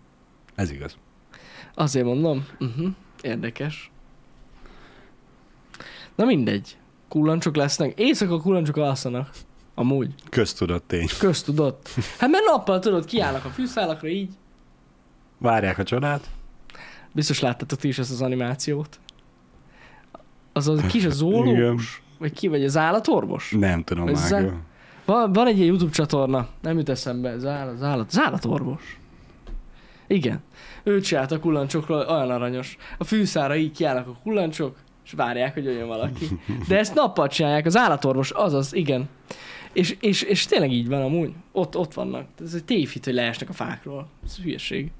Ez 0.54 0.70
igaz. 0.70 0.96
Azért 1.74 2.04
mondom. 2.04 2.46
Uh-huh. 2.60 2.88
Érdekes. 3.20 3.90
Na 6.14 6.24
mindegy. 6.24 6.76
Kullancsok 7.08 7.56
lesznek. 7.56 7.98
Éjszaka 7.98 8.40
kullancsok 8.40 8.76
alszanak. 8.76 9.30
Amúgy. 9.74 10.14
Köztudott 10.30 10.88
tény. 10.88 11.06
Köztudott. 11.18 11.88
Hát 12.18 12.30
mert 12.30 12.44
nappal 12.44 12.78
tudod, 12.78 13.04
kiállnak 13.04 13.44
a 13.44 13.48
fűszálakra 13.48 14.08
így. 14.08 14.32
Várják 15.38 15.78
a 15.78 15.82
csodát. 15.82 16.30
Biztos 17.12 17.40
láttatok 17.40 17.78
ti 17.78 17.88
is 17.88 17.98
ezt 17.98 18.10
az 18.10 18.22
animációt. 18.22 19.00
Az 20.52 20.68
a 20.68 20.74
kis 20.74 21.02
a 21.02 21.06
Igen. 21.06 21.10
zólós? 21.10 22.02
Vagy 22.18 22.32
ki, 22.32 22.48
vagy 22.48 22.64
az 22.64 22.76
állatorvos? 22.76 23.50
Nem 23.58 23.84
tudom 23.84 24.08
Ez 24.08 24.30
már. 24.30 24.52
Van, 25.06 25.32
van 25.32 25.46
egy 25.46 25.56
ilyen 25.56 25.68
YouTube 25.68 25.92
csatorna, 25.92 26.48
nem 26.62 26.76
jut 26.76 26.88
eszembe, 26.88 27.30
az 27.30 27.44
állat, 27.44 27.74
az 27.74 27.82
állat, 27.82 28.06
az 28.08 28.18
állatorvos. 28.18 28.98
Igen. 30.06 30.42
Ő 30.82 31.00
csinált 31.00 31.32
a 31.32 31.40
kullancsokról, 31.40 32.06
olyan 32.08 32.30
aranyos. 32.30 32.76
A 32.98 33.04
fűszára 33.04 33.56
így 33.56 33.72
kiállnak 33.72 34.06
a 34.06 34.18
kullancsok, 34.22 34.76
és 35.04 35.12
várják, 35.12 35.54
hogy 35.54 35.64
jöjjön 35.64 35.86
valaki. 35.86 36.26
De 36.68 36.78
ezt 36.78 36.94
nappal 36.94 37.28
csinálják, 37.28 37.66
az 37.66 37.76
állatorvos, 37.76 38.30
azaz, 38.30 38.74
igen. 38.74 39.08
És, 39.72 39.96
és, 40.00 40.22
és 40.22 40.46
tényleg 40.46 40.72
így 40.72 40.88
van 40.88 41.02
amúgy. 41.02 41.32
Ott, 41.52 41.76
ott 41.76 41.94
vannak. 41.94 42.26
Ez 42.40 42.54
egy 42.54 42.64
tévhit, 42.64 43.04
hogy 43.04 43.14
leesnek 43.14 43.48
a 43.48 43.52
fákról. 43.52 44.08
Ez 44.24 44.36
hülyeség. 44.36 44.90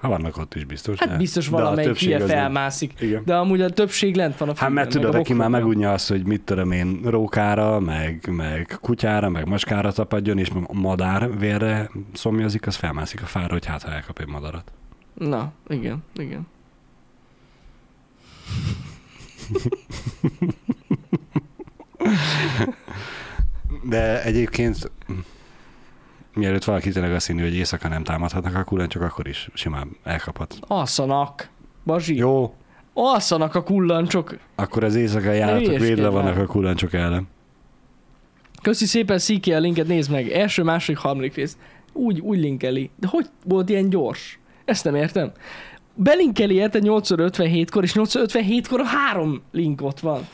Ha 0.00 0.08
vannak 0.08 0.36
ott 0.36 0.54
is 0.54 0.64
biztos. 0.64 0.98
Hát 0.98 1.08
de- 1.08 1.16
biztos 1.16 1.48
valamelyik 1.48 1.98
hülye 1.98 2.20
felmászik. 2.20 2.92
Igen. 3.00 3.22
De 3.24 3.36
amúgy 3.36 3.60
a 3.60 3.70
többség 3.70 4.16
lent 4.16 4.36
van 4.36 4.48
a 4.48 4.52
Hát 4.56 4.70
mert 4.70 4.90
tudod, 4.90 5.14
aki 5.14 5.32
már 5.32 5.48
megunja 5.48 5.92
azt, 5.92 6.08
hogy 6.08 6.26
mit 6.26 6.40
tudom 6.40 6.72
én, 6.72 7.00
rókára, 7.04 7.80
meg, 7.80 8.28
meg 8.30 8.78
kutyára, 8.80 9.28
meg 9.28 9.48
maskára 9.48 9.92
tapadjon, 9.92 10.38
és 10.38 10.48
madár 10.72 11.38
vérre 11.38 11.90
szomjazik, 12.12 12.66
az 12.66 12.76
felmászik 12.76 13.22
a 13.22 13.26
fára, 13.26 13.52
hogy 13.52 13.66
hát 13.66 13.82
ha 13.82 13.90
elkap 13.90 14.18
egy 14.18 14.28
madarat. 14.28 14.72
Na, 15.14 15.52
igen, 15.68 16.04
igen. 16.16 16.46
De 23.88 24.22
egyébként 24.22 24.90
mielőtt 26.38 26.64
valaki 26.64 26.90
tényleg 26.90 27.12
azt 27.12 27.26
hinni, 27.26 27.42
hogy 27.42 27.54
éjszaka 27.54 27.88
nem 27.88 28.04
támadhatnak 28.04 28.54
a 28.54 28.64
kullancsok, 28.64 29.02
akkor 29.02 29.28
is 29.28 29.48
simán 29.54 29.96
elkaphat. 30.04 30.58
Alszanak. 30.60 31.48
Bazsi. 31.84 32.16
Jó, 32.16 32.54
Alszanak 33.00 33.54
a 33.54 33.62
kullancsok. 33.62 34.38
akkor 34.54 34.84
az 34.84 34.96
állatok 34.96 35.26
hülyeskedj 35.26 35.76
védve 35.78 36.08
vannak 36.08 36.36
a 36.36 36.46
kullancsok 36.46 36.92
ellen. 36.92 37.28
Köszi 38.62 38.86
szépen, 38.86 39.18
Sziki, 39.18 39.52
a 39.52 39.58
linket 39.58 39.86
nézd 39.86 40.10
meg. 40.10 40.28
Első, 40.30 40.62
második, 40.62 41.00
harmadik 41.00 41.34
rész. 41.34 41.56
Úgy, 41.92 42.20
úgy 42.20 42.38
linkeli. 42.38 42.90
De 42.96 43.06
hogy 43.06 43.26
volt 43.44 43.68
ilyen 43.68 43.88
gyors? 43.88 44.38
Ezt 44.64 44.84
nem 44.84 44.94
értem. 44.94 45.32
Belinkeli 45.94 46.54
érte 46.54 46.78
857-kor, 46.82 47.82
és 47.82 47.92
857-kor 47.94 48.80
a 48.80 48.84
három 48.84 49.42
link 49.52 49.82
ott 49.82 50.00
van. 50.00 50.26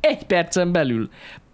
Egy 0.00 0.24
percen 0.24 0.72
belül. 0.72 1.10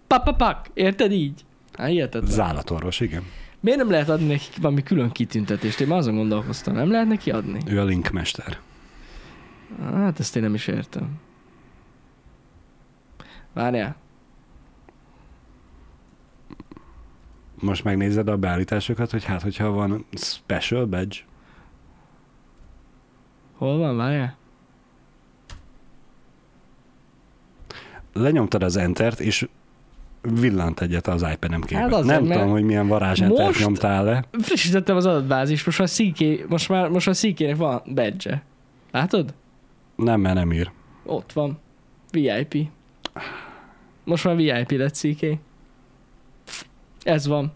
Papapak, 0.07 0.67
érted 0.75 1.13
így? 1.13 1.45
Hát 1.77 1.89
hihetetlen. 1.89 2.31
Az 2.31 2.41
állatorvos, 2.41 3.01
igen. 3.01 3.23
Miért 3.61 3.79
nem 3.79 3.91
lehet 3.91 4.09
adni 4.09 4.27
neki 4.27 4.61
valami 4.61 4.83
külön 4.83 5.11
kitüntetést? 5.11 5.81
Én 5.81 5.87
már 5.87 5.99
azon 5.99 6.15
gondolkoztam, 6.15 6.75
nem 6.75 6.91
lehet 6.91 7.09
neki 7.09 7.31
adni? 7.31 7.61
Ő 7.67 7.81
a 7.81 7.85
linkmester. 7.85 8.59
Hát 9.93 10.21
ezt 10.21 10.37
én 10.37 10.43
nem 10.43 10.55
is 10.55 10.67
értem. 10.67 11.19
Várjál. 13.53 13.97
most 17.61 17.85
megnézed 17.85 18.29
a 18.29 18.37
beállításokat, 18.37 19.11
hogy 19.11 19.25
hát, 19.25 19.43
hogyha 19.43 19.71
van 19.71 20.05
special 20.13 20.87
badge, 20.87 21.17
Hol 23.57 23.79
van, 23.79 23.97
várjál? 23.97 24.37
lenyomtad 28.13 28.63
az 28.63 28.77
entert, 28.77 29.21
és 29.21 29.49
villant 30.23 30.81
egyet 30.81 31.07
az 31.07 31.27
iPad-em 31.33 31.61
képen. 31.61 31.83
Hát 31.83 31.93
azért, 31.93 32.21
Nem 32.21 32.31
tudom, 32.31 32.51
hogy 32.51 32.63
milyen 32.63 32.87
varázs 32.87 33.21
entert 33.21 33.47
most- 33.47 33.61
nyomtál 33.61 34.05
le. 34.05 34.25
Frissítettem 34.41 34.97
az 34.97 35.07
adatbázis, 35.07 35.65
most 35.65 35.79
már 35.79 35.89
CK, 35.89 36.49
most 36.49 36.69
már, 36.69 36.89
most 36.89 37.07
már 37.07 37.17
CK-nek 37.17 37.57
van 37.57 37.83
badge 37.95 38.43
Látod? 38.91 39.35
Nem, 39.97 40.21
mert 40.21 40.35
nem 40.35 40.53
ír. 40.53 40.71
Ott 41.05 41.33
van. 41.33 41.59
VIP. 42.11 42.55
Most 44.05 44.25
már 44.25 44.37
VIP 44.37 44.71
lett 44.71 44.95
CK. 44.95 45.27
Ez 47.03 47.27
van. 47.27 47.53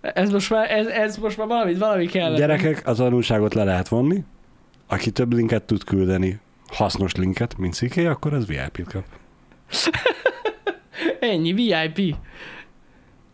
Ez 0.00 0.30
most 0.30 0.50
már, 0.50 0.70
ez, 0.70 0.86
ez 0.86 1.16
most 1.16 1.36
már 1.36 1.46
valami, 1.46 1.74
valami 1.74 2.06
kell. 2.06 2.34
Gyerekek, 2.34 2.86
az 2.86 2.96
tanulságot 2.96 3.54
le 3.54 3.64
lehet 3.64 3.88
vonni. 3.88 4.24
Aki 4.86 5.10
több 5.10 5.32
linket 5.32 5.62
tud 5.62 5.84
küldeni, 5.84 6.40
hasznos 6.66 7.14
linket, 7.14 7.58
mint 7.58 7.74
CK, 7.74 7.96
akkor 7.96 8.32
az 8.34 8.46
VIP-t 8.46 8.92
kap. 8.92 9.04
Ennyi, 11.20 11.52
VIP. 11.52 12.16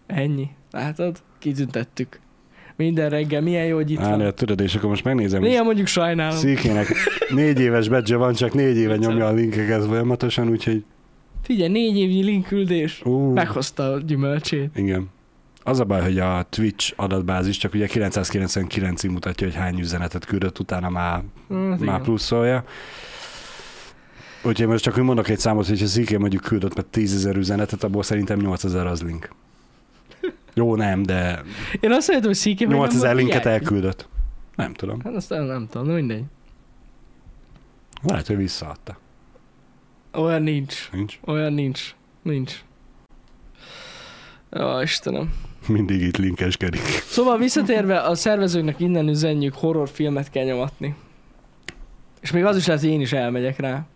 Ennyi. 0.06 0.48
Látod? 0.70 1.16
Kitüntettük. 1.38 2.20
Minden 2.76 3.10
reggel, 3.10 3.40
milyen 3.40 3.64
jó, 3.66 3.76
hogy 3.76 3.90
itt 3.90 3.98
Állja, 3.98 4.24
van. 4.24 4.34
tudod, 4.34 4.60
és 4.60 4.74
akkor 4.74 4.88
most 4.88 5.04
megnézem. 5.04 5.40
Néha 5.42 5.62
mondjuk 5.64 5.86
sajnálom. 5.86 6.36
Székének 6.38 6.88
négy 7.30 7.60
éves 7.60 7.88
badge 7.88 8.16
van, 8.16 8.32
csak 8.34 8.54
négy 8.54 8.76
éve 8.76 8.96
nyomja 8.96 9.26
a 9.26 9.32
linkeket 9.32 9.84
folyamatosan, 9.84 10.48
úgyhogy 10.48 10.84
Figyelj, 11.42 11.70
négy 11.72 11.96
évnyi 11.98 12.22
linkküldés. 12.22 13.02
ú, 13.04 13.32
Meghozta 13.32 13.92
a 13.92 13.98
gyümölcsét. 14.00 14.70
igen. 14.76 15.08
Az 15.62 15.80
a 15.80 15.84
baj, 15.84 16.00
hogy 16.02 16.18
a 16.18 16.46
Twitch 16.50 16.92
adatbázis 16.96 17.56
csak 17.56 17.74
ugye 17.74 17.86
999-ig 17.92 19.10
mutatja, 19.10 19.46
hogy 19.46 19.56
hány 19.56 19.78
üzenetet 19.78 20.24
küldött, 20.24 20.58
utána 20.58 20.88
már, 20.88 21.12
Hát 21.14 21.58
már 21.58 21.78
igen. 21.82 22.02
pluszolja. 22.02 22.64
Úgyhogy 24.42 24.66
most 24.66 24.82
csak 24.82 24.96
úgy 24.96 25.02
mondok 25.02 25.28
egy 25.28 25.38
számot, 25.38 25.66
hogy 25.66 25.80
ha 25.80 25.86
Széké 25.86 26.16
mondjuk 26.16 26.42
küldött 26.42 26.74
meg 26.74 26.84
10 26.90 27.14
ezer 27.14 27.36
üzenetet, 27.36 27.84
abból 27.84 28.02
szerintem 28.02 28.38
8000 28.38 28.86
az 28.86 29.02
link. 29.02 29.28
Jó, 30.54 30.76
nem, 30.76 31.02
de 31.02 31.42
Én 31.80 31.92
azt 31.92 32.08
mondtam, 32.10 32.32
hogy 32.44 32.56
nem 32.58 32.68
8000 32.68 33.12
volt 33.12 33.22
linket 33.22 33.44
VIP. 33.44 33.52
elküldött. 33.52 34.08
Nem 34.56 34.72
tudom. 34.74 35.00
Hát 35.04 35.14
azt 35.14 35.30
nem, 35.30 35.66
tudom, 35.70 35.86
de 35.86 35.92
mindegy. 35.92 36.22
Lehet, 38.02 38.26
hogy 38.26 38.36
visszaadta. 38.36 38.98
Olyan 40.12 40.42
nincs. 40.42 40.88
Nincs. 40.92 41.18
Olyan 41.24 41.52
nincs. 41.52 41.94
Nincs. 42.22 42.62
Jó, 44.50 44.80
Istenem. 44.80 45.34
Mindig 45.66 46.00
itt 46.00 46.16
linkeskedik. 46.16 46.80
Szóval 47.06 47.38
visszatérve, 47.38 48.00
a 48.00 48.14
szervezőknek 48.14 48.80
innen 48.80 49.08
üzenjük, 49.08 49.54
horrorfilmet 49.54 50.30
kell 50.30 50.44
nyomatni. 50.44 50.94
És 52.20 52.30
még 52.30 52.44
az 52.44 52.56
is 52.56 52.66
lehet, 52.66 52.82
hogy 52.82 52.90
én 52.90 53.00
is 53.00 53.12
elmegyek 53.12 53.58
rá. 53.58 53.86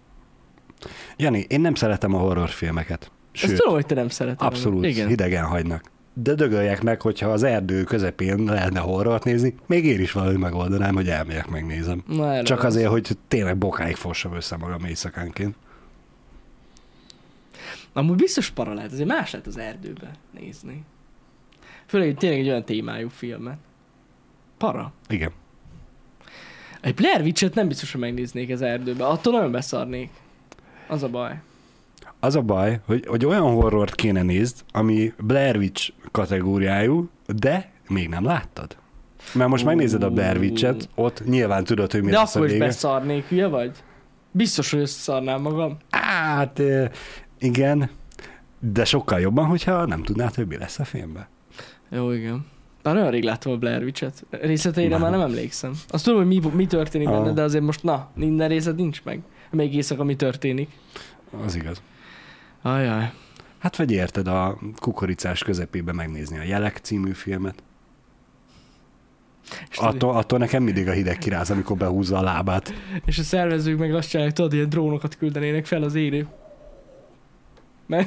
Jani, 1.17 1.47
én 1.49 1.61
nem 1.61 1.75
szeretem 1.75 2.15
a 2.15 2.19
horrorfilmeket. 2.19 3.11
Ezt 3.33 3.45
Sőt, 3.45 3.57
tudom, 3.59 3.75
hogy 3.75 3.87
te 3.87 3.95
nem 3.95 4.09
szereted. 4.09 4.47
abszolút 4.47 4.85
Igen. 4.85 5.09
hidegen 5.09 5.45
hagynak. 5.45 5.93
De 6.13 6.35
dögöljek 6.35 6.83
meg, 6.83 7.01
hogyha 7.01 7.29
az 7.29 7.43
erdő 7.43 7.83
közepén 7.85 8.45
lehetne 8.45 8.81
horrort 8.81 9.25
nézni, 9.25 9.55
még 9.67 9.85
én 9.85 10.01
is 10.01 10.13
valahogy 10.13 10.37
megoldanám, 10.39 10.95
hogy 10.95 11.09
elmegyek, 11.09 11.49
megnézem. 11.49 12.03
Na, 12.07 12.43
Csak 12.43 12.59
van. 12.59 12.67
azért, 12.67 12.89
hogy 12.91 13.09
tényleg 13.29 13.57
bokáig 13.59 13.95
fossam 13.97 14.35
össze 14.35 14.57
magam 14.57 14.85
éjszakánként. 14.85 15.55
Amúgy 17.93 18.17
biztos 18.17 18.51
para 18.51 18.75
lehet, 18.75 18.93
azért 18.93 19.09
más 19.09 19.31
lehet 19.31 19.47
az 19.47 19.57
erdőbe 19.57 20.11
nézni. 20.41 20.85
Főleg 21.87 22.07
hogy 22.07 22.17
tényleg 22.17 22.39
egy 22.39 22.49
olyan 22.49 22.65
témájú 22.65 23.09
filmet. 23.09 23.57
Para. 24.59 24.93
Igen. 25.09 25.31
Egy 26.81 26.95
Blair 26.95 27.21
Witch-et 27.21 27.55
nem 27.55 27.69
biztos, 27.69 27.93
hogy 27.93 28.01
megnéznék 28.01 28.51
az 28.51 28.63
erdőbe. 28.63 29.07
Attól 29.07 29.33
nagyon 29.33 29.53
beszarnék. 29.53 30.11
Az 30.89 31.03
a 31.03 31.09
baj. 31.09 31.41
Az 32.21 32.37
a 32.37 32.41
baj, 32.43 32.81
hogy, 32.87 33.07
hogy 33.07 33.25
olyan 33.27 33.53
horrort 33.55 33.95
kéne 33.95 34.23
nézd, 34.23 34.61
ami 34.73 35.13
Blair 35.19 35.57
Witch 35.57 35.93
kategóriájú, 36.11 37.09
de 37.27 37.71
még 37.89 38.09
nem 38.09 38.25
láttad. 38.25 38.77
Mert 39.35 39.51
most 39.51 39.65
megnézed 39.65 40.03
a 40.03 40.11
Blair 40.11 40.37
Witch-et, 40.37 40.89
ott 40.95 41.23
nyilván 41.27 41.65
tudod, 41.65 41.93
hogy 41.93 42.03
mi 42.03 42.11
De 42.11 42.17
lesz 42.17 42.35
a 42.35 42.37
akkor 42.37 42.47
is 42.47 42.53
vége. 42.53 42.65
beszarnék, 42.65 43.25
hülye 43.29 43.47
vagy? 43.47 43.71
Biztos, 44.31 44.71
hogy 44.71 44.81
összeszarnám 44.81 45.41
magam. 45.41 45.77
Hát 45.91 46.61
igen, 47.39 47.91
de 48.59 48.85
sokkal 48.85 49.21
jobban, 49.21 49.45
hogyha 49.47 49.87
nem 49.87 50.03
tudnád, 50.03 50.35
hogy 50.35 50.47
mi 50.47 50.57
lesz 50.57 50.79
a 50.79 50.85
filmben. 50.85 51.27
Jó, 51.91 52.11
igen. 52.11 52.47
Már 52.83 52.97
olyan 52.97 53.11
rég 53.11 53.23
láttam 53.23 53.53
a 53.53 53.57
Blair 53.57 53.83
Witch-et. 53.83 54.25
Részleteire 54.31 54.91
Nem. 54.91 55.01
már 55.01 55.11
nem 55.11 55.21
emlékszem. 55.21 55.73
Azt 55.89 56.05
tudom, 56.05 56.19
hogy 56.19 56.29
mi, 56.29 56.41
mi 56.55 56.67
történik 56.67 57.09
Ah. 57.09 57.15
benne, 57.23 57.33
de 57.33 57.43
azért 57.43 57.65
most 57.65 57.83
na, 57.83 58.09
minden 58.15 58.49
részlet 58.49 58.77
nincs 58.77 59.03
meg. 59.05 59.21
Még 59.55 59.75
éjszaka 59.75 60.05
mi 60.05 60.17
történik. 60.17 60.71
Az 61.45 61.55
igaz. 61.55 61.83
Ajaj. 62.63 63.13
Hát 63.59 63.77
vagy 63.77 63.91
érted 63.91 64.27
a 64.27 64.59
kukoricás 64.77 65.43
közepébe 65.43 65.93
megnézni 65.93 66.39
a 66.39 66.43
Jelek 66.43 66.77
című 66.83 67.13
filmet. 67.13 67.63
És, 69.71 69.77
Attól, 69.77 70.17
attól 70.17 70.39
nekem 70.39 70.63
mindig 70.63 70.89
a 70.89 70.93
hideg 70.93 71.19
kiráz, 71.19 71.51
amikor 71.51 71.77
behúzza 71.77 72.19
a 72.19 72.23
lábát. 72.23 72.73
és 73.05 73.19
a 73.19 73.23
szervezők 73.23 73.79
meg 73.79 73.95
azt 73.95 74.09
csinálják, 74.09 74.35
tudod, 74.35 74.53
ilyen 74.53 74.69
drónokat 74.69 75.17
küldenének 75.17 75.67
fel 75.67 75.83
az 75.83 75.95
érő. 75.95 76.27
Menni. 77.87 78.07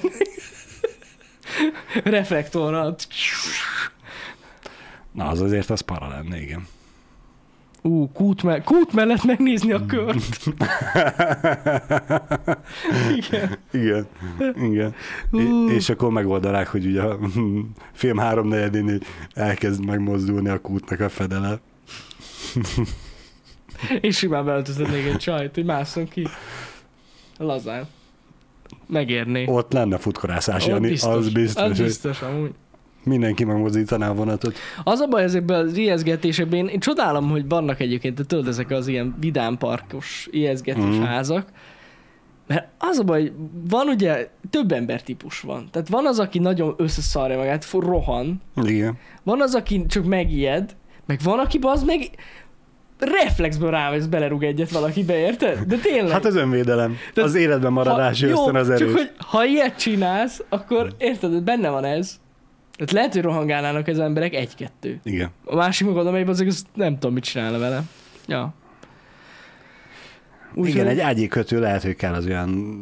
Reflektorral. 2.03 2.95
Na, 5.12 5.27
az 5.27 5.41
azért 5.41 5.69
az 5.69 5.81
para 5.81 6.07
lenne, 6.07 6.41
igen. 6.41 6.67
Ú, 7.81 8.11
kút, 8.11 8.43
me- 8.43 8.63
kút 8.63 8.93
mellett 8.93 9.23
megnézni 9.23 9.71
a 9.71 9.85
kört. 9.85 10.37
Igen. 13.15 13.57
Igen, 13.71 14.07
igen. 14.61 14.93
É- 15.31 15.71
és 15.75 15.89
akkor 15.89 16.11
megoldanák, 16.11 16.67
hogy 16.67 16.85
ugye 16.85 17.01
a 17.01 17.17
film 17.93 18.17
háromnegyedén 18.17 18.99
elkezd 19.33 19.85
megmozdulni 19.85 20.49
a 20.49 20.61
kútnak 20.61 20.99
a 20.99 21.09
fedele. 21.09 21.59
És 24.01 24.17
simán 24.17 24.45
beöltözhetnék 24.45 25.05
egy 25.05 25.17
csajt, 25.17 25.55
hogy 25.55 25.65
másszon 25.65 26.07
ki. 26.07 26.27
Lazán. 27.37 27.87
Megérné. 28.87 29.45
Ott 29.47 29.71
lenne 29.73 29.97
futkorászás, 29.97 30.63
Ott 30.63 30.69
Jani, 30.69 30.91
az 31.01 31.29
biztos, 31.29 31.63
Az 31.63 31.77
hogy 31.77 31.85
biztos, 31.85 32.21
amúgy. 32.21 32.51
Mindenki 33.07 33.43
megmozdítaná 33.43 34.09
a 34.09 34.13
vonatot. 34.13 34.57
Az 34.83 34.99
a 34.99 35.07
baj 35.07 35.23
ezekben 35.23 35.65
az 35.65 35.77
ijeszgetésekben, 35.77 36.59
én, 36.59 36.67
én 36.67 36.79
csodálom, 36.79 37.29
hogy 37.29 37.47
vannak 37.47 37.79
egyébként, 37.79 38.15
de 38.15 38.23
tudod, 38.23 38.47
ezek 38.47 38.71
az 38.71 38.87
ilyen 38.87 39.15
vidámparkos 39.19 40.27
ijeszgetős 40.31 40.95
mm. 40.95 41.01
házak, 41.01 41.47
mert 42.47 42.67
az 42.77 42.99
a 42.99 43.03
baj, 43.03 43.31
van 43.69 43.87
ugye 43.87 44.29
több 44.49 44.71
embertípus 44.71 45.39
van. 45.39 45.67
Tehát 45.71 45.89
van 45.89 46.05
az, 46.05 46.19
aki 46.19 46.39
nagyon 46.39 46.73
összeszarja 46.77 47.37
magát, 47.37 47.71
rohan, 47.71 48.41
Igen. 48.63 48.97
van 49.23 49.41
az, 49.41 49.55
aki 49.55 49.85
csak 49.85 50.05
megijed, 50.05 50.75
meg 51.05 51.19
van, 51.23 51.39
aki 51.39 51.59
az 51.61 51.83
meg 51.83 52.09
reflexből 52.99 53.71
rávesz, 53.71 54.05
belerúg 54.05 54.43
egyet 54.43 54.71
valakibe, 54.71 55.17
érted? 55.19 55.59
De 55.59 55.75
tényleg. 55.77 56.11
Hát 56.11 56.25
az 56.25 56.35
önvédelem. 56.35 56.97
Tehát 57.13 57.29
Az 57.29 57.35
életben 57.35 57.71
maradási 57.71 58.25
ösztön 58.25 58.55
az 58.55 58.69
erős. 58.69 58.87
Csak 58.87 58.97
hogy 58.97 59.11
ha 59.17 59.45
ilyet 59.45 59.77
csinálsz, 59.77 60.43
akkor 60.49 60.93
érted, 60.97 61.43
benne 61.43 61.69
van 61.69 61.83
ez. 61.83 62.19
Tehát 62.77 62.91
lehet, 62.91 63.13
hogy 63.13 63.21
rohangálnának 63.21 63.87
az 63.87 63.99
emberek 63.99 64.33
egy-kettő. 64.33 64.99
Igen. 65.03 65.29
A 65.45 65.55
másik 65.55 65.93
meg 65.93 66.11
megy, 66.11 66.29
azért 66.29 66.49
azt 66.49 66.67
nem 66.73 66.93
tudom, 66.93 67.13
mit 67.13 67.23
csinálna 67.23 67.57
vele. 67.57 67.81
Ja. 68.27 68.53
Úgy, 70.53 70.67
Igen, 70.69 70.85
hogy- 70.85 70.93
egy 70.93 70.99
ágyékötő 70.99 71.59
lehet, 71.59 71.81
hogy 71.83 71.95
kell 71.95 72.13
az 72.13 72.25
olyan 72.25 72.77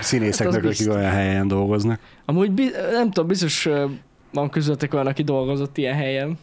színészeknek, 0.00 0.54
Hát 0.62 0.64
az 0.70 0.80
akik 0.80 0.92
olyan 0.92 1.10
helyen 1.10 1.48
dolgoznak. 1.48 2.00
Amúgy 2.24 2.52
nem 2.92 3.10
tudom, 3.10 3.26
biztos 3.28 3.68
van 4.32 4.50
közöttek 4.50 4.94
olyan, 4.94 5.06
aki 5.06 5.22
dolgozott 5.22 5.78
ilyen 5.78 5.94
helyen. 5.94 6.38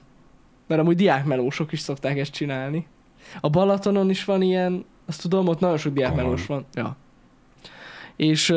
Mert 0.68 0.82
amúgy 0.82 0.96
diákmelósok 0.96 1.72
is 1.72 1.80
szokták 1.80 2.18
ezt 2.18 2.32
csinálni. 2.32 2.88
A 3.42 3.50
Balatonon 3.50 4.10
is 4.10 4.26
van 4.26 4.42
ilyen, 4.42 4.86
azt 5.06 5.22
tudom, 5.22 5.48
ott 5.48 5.60
nagyon 5.60 5.78
sok 5.78 5.94
diákmelós 5.94 6.46
van. 6.46 6.66
Ja. 6.74 6.96
És 8.16 8.50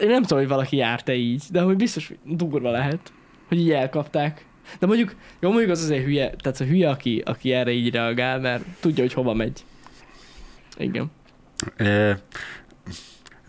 én 0.00 0.08
nem 0.08 0.22
tudom, 0.22 0.38
hogy 0.38 0.48
valaki 0.48 0.76
járt-e 0.76 1.14
így, 1.14 1.42
de 1.50 1.60
hogy 1.60 1.76
biztos 1.76 2.08
hogy 2.08 2.18
durva 2.36 2.70
lehet, 2.70 3.12
hogy 3.48 3.58
így 3.58 3.70
elkapták. 3.70 4.46
De 4.78 4.86
mondjuk, 4.86 5.14
jó, 5.40 5.48
mondjuk 5.48 5.70
az 5.70 5.82
azért 5.82 6.04
hülye, 6.04 6.30
tehát 6.30 6.60
a 6.60 6.64
hülye, 6.64 6.90
aki, 6.90 7.22
aki 7.24 7.52
erre 7.52 7.70
így 7.70 7.90
reagál, 7.90 8.40
mert 8.40 8.64
tudja, 8.80 9.02
hogy 9.02 9.12
hova 9.12 9.34
megy. 9.34 9.64
Igen. 10.76 11.10
E, 11.76 12.18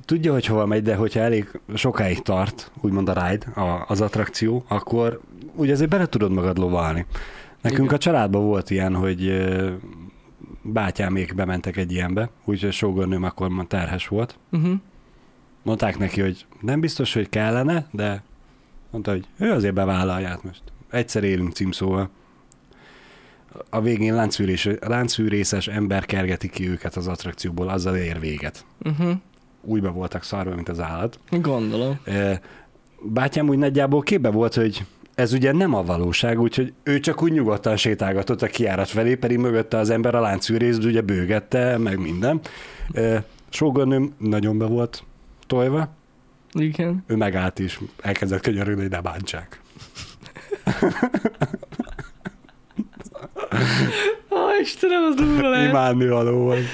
tudja, 0.06 0.32
hogy 0.32 0.46
hova 0.46 0.66
megy, 0.66 0.82
de 0.82 0.96
hogyha 0.96 1.20
elég 1.20 1.60
sokáig 1.74 2.22
tart, 2.22 2.72
úgymond 2.82 3.10
a 3.10 3.28
ride, 3.28 3.46
a, 3.62 3.86
az 3.88 4.02
attrakció, 4.02 4.66
akkor 4.68 5.22
ugye 5.56 5.72
azért 5.72 5.90
bele 5.90 6.06
tudod 6.06 6.32
magad 6.32 6.58
lovalni. 6.58 7.06
Nekünk 7.62 7.84
Igen. 7.84 7.96
a 7.96 7.98
családban 7.98 8.44
volt 8.44 8.70
ilyen, 8.70 8.96
hogy 8.96 9.48
bátyámék 10.62 11.36
bementek 11.36 11.78
egy 11.78 11.92
ilyenbe, 11.92 12.30
úgyhogy 12.46 12.70
a 12.70 12.72
sógornőm 12.72 13.24
akkor 13.24 13.50
már 13.50 13.66
terhes 13.66 14.08
volt. 14.08 14.38
Uh-huh. 14.52 14.74
Mondták 15.64 15.98
neki, 15.98 16.22
hogy 16.22 16.46
nem 16.62 16.80
biztos, 16.80 17.14
hogy 17.14 17.30
kellene, 17.30 17.88
de 17.92 18.24
Mondta, 18.94 19.12
hogy 19.12 19.26
ő 19.38 19.52
azért 19.52 19.74
bevállalja 19.74 20.40
most. 20.44 20.62
Egyszer 20.90 21.24
élünk 21.24 21.52
címszóval. 21.52 22.10
A 23.70 23.82
végén 23.82 24.16
láncfűrés, 24.16 24.70
láncfűrészes 24.82 25.68
ember 25.68 26.06
kergeti 26.06 26.50
ki 26.50 26.70
őket 26.70 26.96
az 26.96 27.08
attrakcióból, 27.08 27.70
azzal 27.70 27.96
ér 27.96 28.20
véget. 28.20 28.66
Uh-huh. 28.84 29.12
Újba 29.62 29.92
voltak 29.92 30.24
szarva, 30.24 30.56
mint 30.56 30.70
az 30.70 30.80
állat. 30.80 31.20
Gondolom. 31.30 32.00
Bátyám 33.02 33.50
úgy 33.50 33.58
nagyjából 33.58 34.02
képbe 34.02 34.30
volt, 34.30 34.54
hogy 34.54 34.86
ez 35.16 35.34
ugye 35.34 35.52
nem 35.52 35.74
a 35.74 35.84
valóság, 35.84 36.40
úgyhogy 36.40 36.74
ő 36.84 37.00
csak 37.00 37.22
úgy 37.22 37.32
nyugodtan 37.32 37.78
sétálgatott 37.78 38.42
a 38.42 38.48
kiárat 38.48 38.90
felé, 38.90 39.16
pedig 39.16 39.38
mögötte 39.38 39.78
az 39.78 39.90
ember 39.90 40.16
a 40.16 40.22
láncfűrészt 40.22 40.84
ugye 40.84 41.02
bőgette, 41.02 41.78
meg 41.78 42.00
minden. 42.00 42.40
Sógornőm 43.50 44.14
nagyon 44.18 44.58
be 44.58 44.66
volt 44.66 45.04
tojva, 45.48 45.90
Igen. 46.54 47.04
ő 47.08 47.16
megállt 47.16 47.60
és 47.60 47.80
elkezdett 48.02 48.42
könyörögni, 48.42 48.82
hogy 48.82 48.92
ne 48.92 49.02
bántsák. 49.02 49.62
Ó, 54.32 54.38
Istenem, 54.62 55.04
az 55.04 55.16
durva 55.16 55.50
lehet. 55.50 55.70
Imádni 55.70 56.08
való 56.08 56.38
volt. 56.38 56.66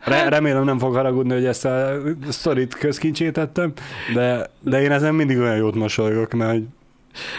Re- 0.00 0.28
remélem 0.28 0.64
nem 0.64 0.78
fog 0.78 0.94
haragudni, 0.94 1.32
hogy 1.32 1.44
ezt 1.44 1.64
a 1.64 2.00
sztorit 2.28 2.74
közkincsétettem, 2.74 3.72
de, 4.14 4.50
de 4.60 4.82
én 4.82 4.92
ezen 4.92 5.14
mindig 5.14 5.38
olyan 5.38 5.56
jót 5.56 5.74
mosolygok, 5.74 6.32
mert 6.32 6.50
hogy 6.50 6.64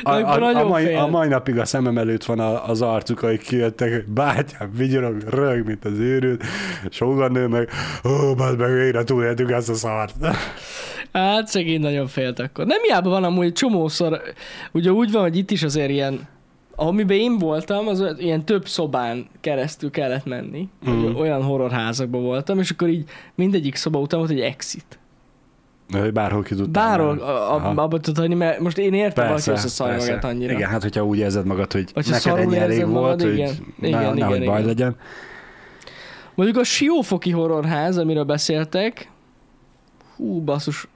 a, 0.03 0.11
a, 0.11 0.55
a, 0.55 0.67
mai, 0.67 0.93
a 0.93 1.05
mai 1.05 1.27
napig 1.27 1.59
a 1.59 1.65
szemem 1.65 1.97
előtt 1.97 2.23
van 2.23 2.39
a, 2.39 2.67
az 2.69 2.81
arcuk, 2.81 3.21
akik 3.21 3.41
kijöttek, 3.41 3.91
hogy 3.91 4.05
bátyám, 4.05 4.71
vigyorog, 4.77 5.21
rög, 5.29 5.65
mint 5.65 5.85
az 5.85 5.99
őrült, 5.99 6.43
sógornő 6.89 7.47
meg, 7.47 7.69
ó, 8.03 8.35
bad 8.35 8.57
meg, 8.57 8.73
végre 8.73 9.03
túléltük 9.03 9.51
ezt 9.51 9.69
a 9.69 9.73
szart. 9.73 10.15
Hát 11.11 11.47
szegény 11.47 11.79
nagyon 11.79 12.07
félt 12.07 12.39
akkor. 12.39 12.65
Nem 12.65 12.81
hiába 12.81 13.09
van 13.09 13.23
amúgy 13.23 13.53
csomószor, 13.53 14.21
ugye 14.71 14.91
úgy 14.91 15.11
van, 15.11 15.21
hogy 15.21 15.37
itt 15.37 15.51
is 15.51 15.63
azért 15.63 15.89
ilyen, 15.89 16.27
amiben 16.75 17.17
én 17.17 17.37
voltam, 17.37 17.87
az 17.87 18.15
ilyen 18.17 18.45
több 18.45 18.67
szobán 18.67 19.27
keresztül 19.41 19.91
kellett 19.91 20.25
menni. 20.25 20.69
Mm. 20.89 21.15
Olyan 21.15 21.43
horrorházakban 21.43 22.21
voltam, 22.21 22.59
és 22.59 22.69
akkor 22.69 22.87
így 22.87 23.09
mindegyik 23.35 23.75
szoba 23.75 23.99
után 23.99 24.19
volt 24.19 24.31
egy 24.31 24.39
exit. 24.39 24.99
Hogy 25.91 26.13
bárhol 26.13 26.43
ki 26.43 26.55
tudtál 26.55 26.97
Bárhol 26.97 27.19
abba 27.77 27.99
tudod 27.99 28.17
hagyni, 28.17 28.35
mert 28.35 28.59
most 28.59 28.77
én 28.77 28.93
értem, 28.93 29.27
valaki 29.27 29.51
összeszarja 29.51 29.97
magát 29.97 30.23
annyira. 30.23 30.53
Igen, 30.53 30.69
hát 30.69 30.81
hogyha 30.81 31.05
úgy 31.05 31.17
érzed 31.17 31.45
magad, 31.45 31.71
hogy 31.71 31.91
Vagy 31.93 32.07
neked 32.09 32.37
ennyi 32.37 32.57
elég 32.57 32.79
volt, 32.79 32.91
magad, 32.91 33.21
hogy 33.21 33.33
igen. 33.33 33.55
ne, 33.79 33.87
Igen, 33.87 34.13
nehogy 34.13 34.17
igen, 34.17 34.29
baj 34.29 34.59
igen. 34.59 34.65
legyen. 34.65 34.95
Mondjuk 36.35 36.57
a 36.57 36.63
Siófoki 36.63 37.31
horrorház, 37.31 37.97
amiről 37.97 38.23
beszéltek, 38.23 39.11
hú, 40.15 40.41
basszus, 40.41 40.87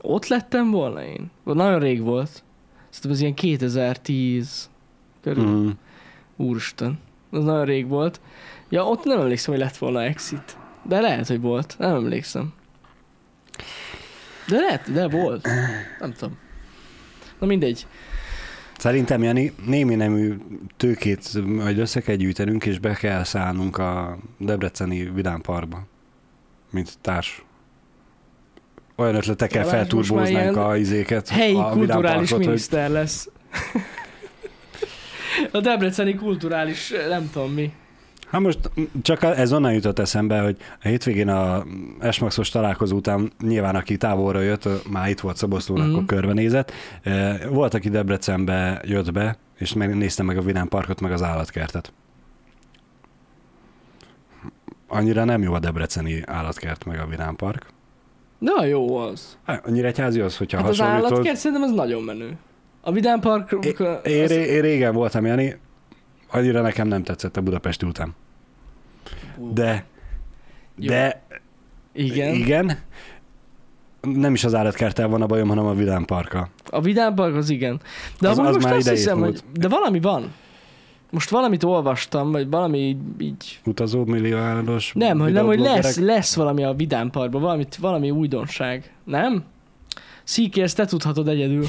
ott 0.00 0.26
lettem 0.26 0.70
volna 0.70 1.04
én? 1.04 1.30
Nagyon 1.44 1.78
rég 1.78 2.02
volt. 2.02 2.42
Szerintem 2.88 3.10
ez 3.10 3.20
ilyen 3.20 3.34
2010 3.34 4.70
körül. 5.22 5.46
Mm. 5.46 5.68
Úristen, 6.36 6.98
az 7.30 7.44
nagyon 7.44 7.64
rég 7.64 7.88
volt. 7.88 8.20
Ja, 8.68 8.84
ott 8.84 9.04
nem 9.04 9.20
emlékszem, 9.20 9.54
hogy 9.54 9.62
lett 9.62 9.76
volna 9.76 10.02
exit. 10.02 10.56
De 10.82 11.00
lehet, 11.00 11.26
hogy 11.26 11.40
volt. 11.40 11.74
Nem 11.78 11.94
emlékszem. 11.94 12.52
De 14.48 14.56
lehet, 14.56 14.92
de 14.92 15.08
volt. 15.08 15.48
Nem 16.00 16.12
tudom. 16.12 16.38
Na 17.38 17.46
mindegy. 17.46 17.86
Szerintem, 18.78 19.22
Jani, 19.22 19.52
némi 19.66 19.94
nemű 19.94 20.36
tőkét 20.76 21.46
majd 21.46 21.78
össze 21.78 22.00
kell 22.00 22.14
gyűjtenünk, 22.14 22.66
és 22.66 22.78
be 22.78 22.94
kell 22.94 23.24
szállnunk 23.24 23.78
a 23.78 24.18
Debreceni 24.38 25.10
Vidám 25.10 25.40
Parkba, 25.40 25.86
mint 26.70 26.98
társ. 27.00 27.44
Olyan 28.96 29.14
ötletekkel 29.14 29.64
már 29.64 29.70
felturbóznánk 29.70 30.28
ilyen 30.28 30.54
a 30.54 30.76
izéket. 30.76 31.28
Helyi 31.28 31.54
a 31.54 31.68
kulturális 31.68 32.28
Parkot, 32.28 32.30
hogy 32.30 32.46
miniszter 32.46 32.90
lesz. 32.90 33.28
A 35.52 35.60
debreceni 35.60 36.14
kulturális, 36.14 36.92
nem 37.08 37.30
tudom 37.32 37.52
mi. 37.52 37.72
Hát 38.30 38.40
most 38.40 38.58
csak 39.02 39.22
ez 39.22 39.52
onnan 39.52 39.72
jutott 39.72 39.98
eszembe, 39.98 40.40
hogy 40.40 40.56
a 40.82 40.88
hétvégén 40.88 41.28
a 41.28 41.64
Esmaxos 42.00 42.48
találkozó 42.48 42.96
után 42.96 43.32
nyilván 43.42 43.74
aki 43.76 43.96
távolra 43.96 44.40
jött, 44.40 44.68
már 44.90 45.08
itt 45.08 45.20
volt 45.20 45.36
Szoboszlón, 45.36 45.80
Mhm. 45.80 45.90
akkor 45.90 46.04
körbenézett. 46.04 46.72
Volt, 47.48 47.74
aki 47.74 47.88
Debrecenbe 47.88 48.82
jött 48.84 49.12
be, 49.12 49.36
és 49.58 49.72
megnézte 49.74 50.22
meg 50.22 50.36
a 50.38 50.42
Vidám 50.42 50.68
Parkot, 50.68 51.00
meg 51.00 51.12
az 51.12 51.22
állatkertet. 51.22 51.92
Annyira 54.88 55.24
nem 55.24 55.42
jó 55.42 55.52
a 55.52 55.58
debreceni 55.58 56.22
állatkert, 56.26 56.84
meg 56.84 56.98
a 57.00 57.06
Vidám 57.06 57.36
Park. 57.36 57.66
De 58.38 58.66
jó 58.66 58.96
az. 58.96 59.36
Hát, 59.46 59.66
Annyira 59.66 59.86
egyházi 59.86 60.20
az, 60.20 60.36
hogyha 60.36 60.58
Hát 60.58 60.68
az 60.68 60.78
hasonlítod. 60.78 61.12
állatkert 61.12 61.36
szerintem 61.36 61.62
az 61.68 61.74
nagyon 61.74 62.02
menő. 62.02 62.36
A 62.80 62.92
Vidám 62.92 63.20
Park... 63.20 63.56
Én, 63.62 63.74
az- 63.86 64.06
én, 64.06 64.28
én 64.28 64.60
régen 64.60 64.94
voltam, 64.94 65.26
Jani, 65.26 65.56
annyira 66.30 66.60
nekem 66.60 66.88
nem 66.88 67.02
tetszett 67.02 67.36
a 67.36 67.40
Budapesti 67.40 67.86
után. 67.86 68.14
De, 69.52 69.84
Jó. 70.76 70.88
de 70.88 71.22
Igen. 71.92 72.34
Igen. 72.34 72.78
Nem 74.00 74.34
is 74.34 74.44
az 74.44 74.54
állatkerttel 74.54 75.08
van 75.08 75.22
a 75.22 75.26
bajom, 75.26 75.48
hanem 75.48 75.66
a 75.66 75.74
Vidám 75.74 76.04
Parka. 76.04 76.48
A 76.70 76.80
Vidám 76.80 77.14
Park 77.14 77.34
az 77.34 77.50
igen. 77.50 77.80
De 78.20 78.28
Az- 78.28 78.38
az, 78.38 78.54
most 78.54 78.64
már 78.66 78.74
azt 78.74 78.88
hiszem, 78.88 79.18
múlt. 79.18 79.40
hogy... 79.40 79.60
De 79.60 79.68
valami 79.68 80.00
van. 80.00 80.32
Most 81.10 81.30
valamit 81.30 81.64
olvastam, 81.64 82.30
vagy 82.30 82.50
valami 82.50 82.96
így... 83.18 83.60
Utazó 83.64 84.04
milliárdos 84.04 84.92
nem, 84.94 85.18
hogy 85.18 85.32
nem, 85.32 85.46
hogy 85.46 85.58
lesz, 85.58 85.98
lesz 85.98 86.34
valami 86.34 86.64
a 86.64 86.74
Vidám 86.74 87.10
Parkban, 87.10 87.42
valamit, 87.42 87.76
valami 87.76 88.10
újdonság. 88.10 88.92
Nem? 89.04 89.44
Szíki, 90.24 90.62
ezt 90.62 90.76
te 90.76 90.84
tudhatod 90.84 91.28
egyedül. 91.28 91.64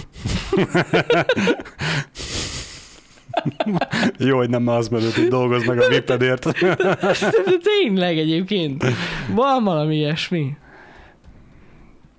Jó, 4.17 4.37
hogy 4.37 4.49
nem 4.49 4.67
az 4.67 4.87
mellett, 4.87 5.13
hogy 5.13 5.27
dolgozz 5.27 5.65
meg 5.65 5.79
a 5.79 5.87
vipedért. 5.87 6.59
De 6.59 7.57
tényleg 7.61 8.17
egyébként. 8.17 8.85
Van 9.33 9.63
valami 9.63 9.95
ilyesmi. 9.95 10.57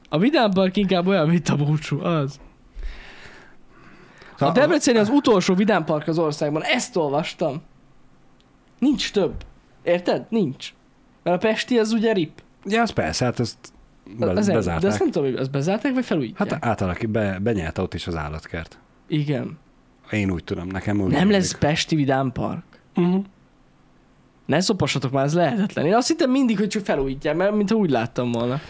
A 0.08 0.18
Vidám 0.18 0.50
Park 0.50 0.76
inkább 0.76 1.06
olyan, 1.06 1.28
mint 1.28 1.48
a 1.48 1.56
búcsú, 1.56 2.00
az. 2.00 2.40
A 4.38 4.52
Debreceni 4.52 4.98
az 4.98 5.08
utolsó 5.08 5.54
Vidám 5.54 5.84
Park 5.84 6.08
az 6.08 6.18
országban. 6.18 6.62
Ezt 6.62 6.96
olvastam. 6.96 7.62
Nincs 8.78 9.12
több. 9.12 9.34
Érted? 9.82 10.26
Nincs. 10.28 10.72
Mert 11.22 11.44
a 11.44 11.48
Pesti 11.48 11.78
az 11.78 11.92
ugye 11.92 12.12
rip. 12.12 12.42
Ja, 12.64 12.82
az 12.82 12.90
persze, 12.90 13.24
hát 13.24 13.40
ezt 13.40 13.58
be, 14.18 14.30
Az 14.30 14.46
bezárták. 14.46 14.82
De 14.82 14.88
azt 14.88 14.98
nem 14.98 15.10
tudom, 15.10 15.30
hogy 15.30 15.38
azt 15.38 15.50
bezárták, 15.50 15.94
vagy 15.94 16.04
felújítják. 16.04 16.50
Hát 16.50 16.64
átalaki, 16.64 17.06
be, 17.06 17.38
benyelte 17.38 17.82
ott 17.82 17.94
is 17.94 18.06
az 18.06 18.16
állatkert. 18.16 18.78
Igen. 19.08 19.58
Én 20.12 20.30
úgy 20.30 20.44
tudom, 20.44 20.66
nekem 20.66 21.00
úgy 21.00 21.10
Nem 21.10 21.30
lesz 21.30 21.58
Pesti 21.58 21.94
Vidám 21.94 22.32
Park. 22.32 22.64
Uh-huh. 22.96 23.24
Ne 24.46 24.60
szopassatok 24.60 25.12
már, 25.12 25.24
ez 25.24 25.34
lehetetlen. 25.34 25.86
Én 25.86 25.94
azt 25.94 26.08
hittem 26.08 26.30
mindig, 26.30 26.58
hogy 26.58 26.68
csak 26.68 26.84
felújítják, 26.84 27.36
mert 27.36 27.54
mintha 27.54 27.76
úgy 27.76 27.90
láttam 27.90 28.32
volna. 28.32 28.60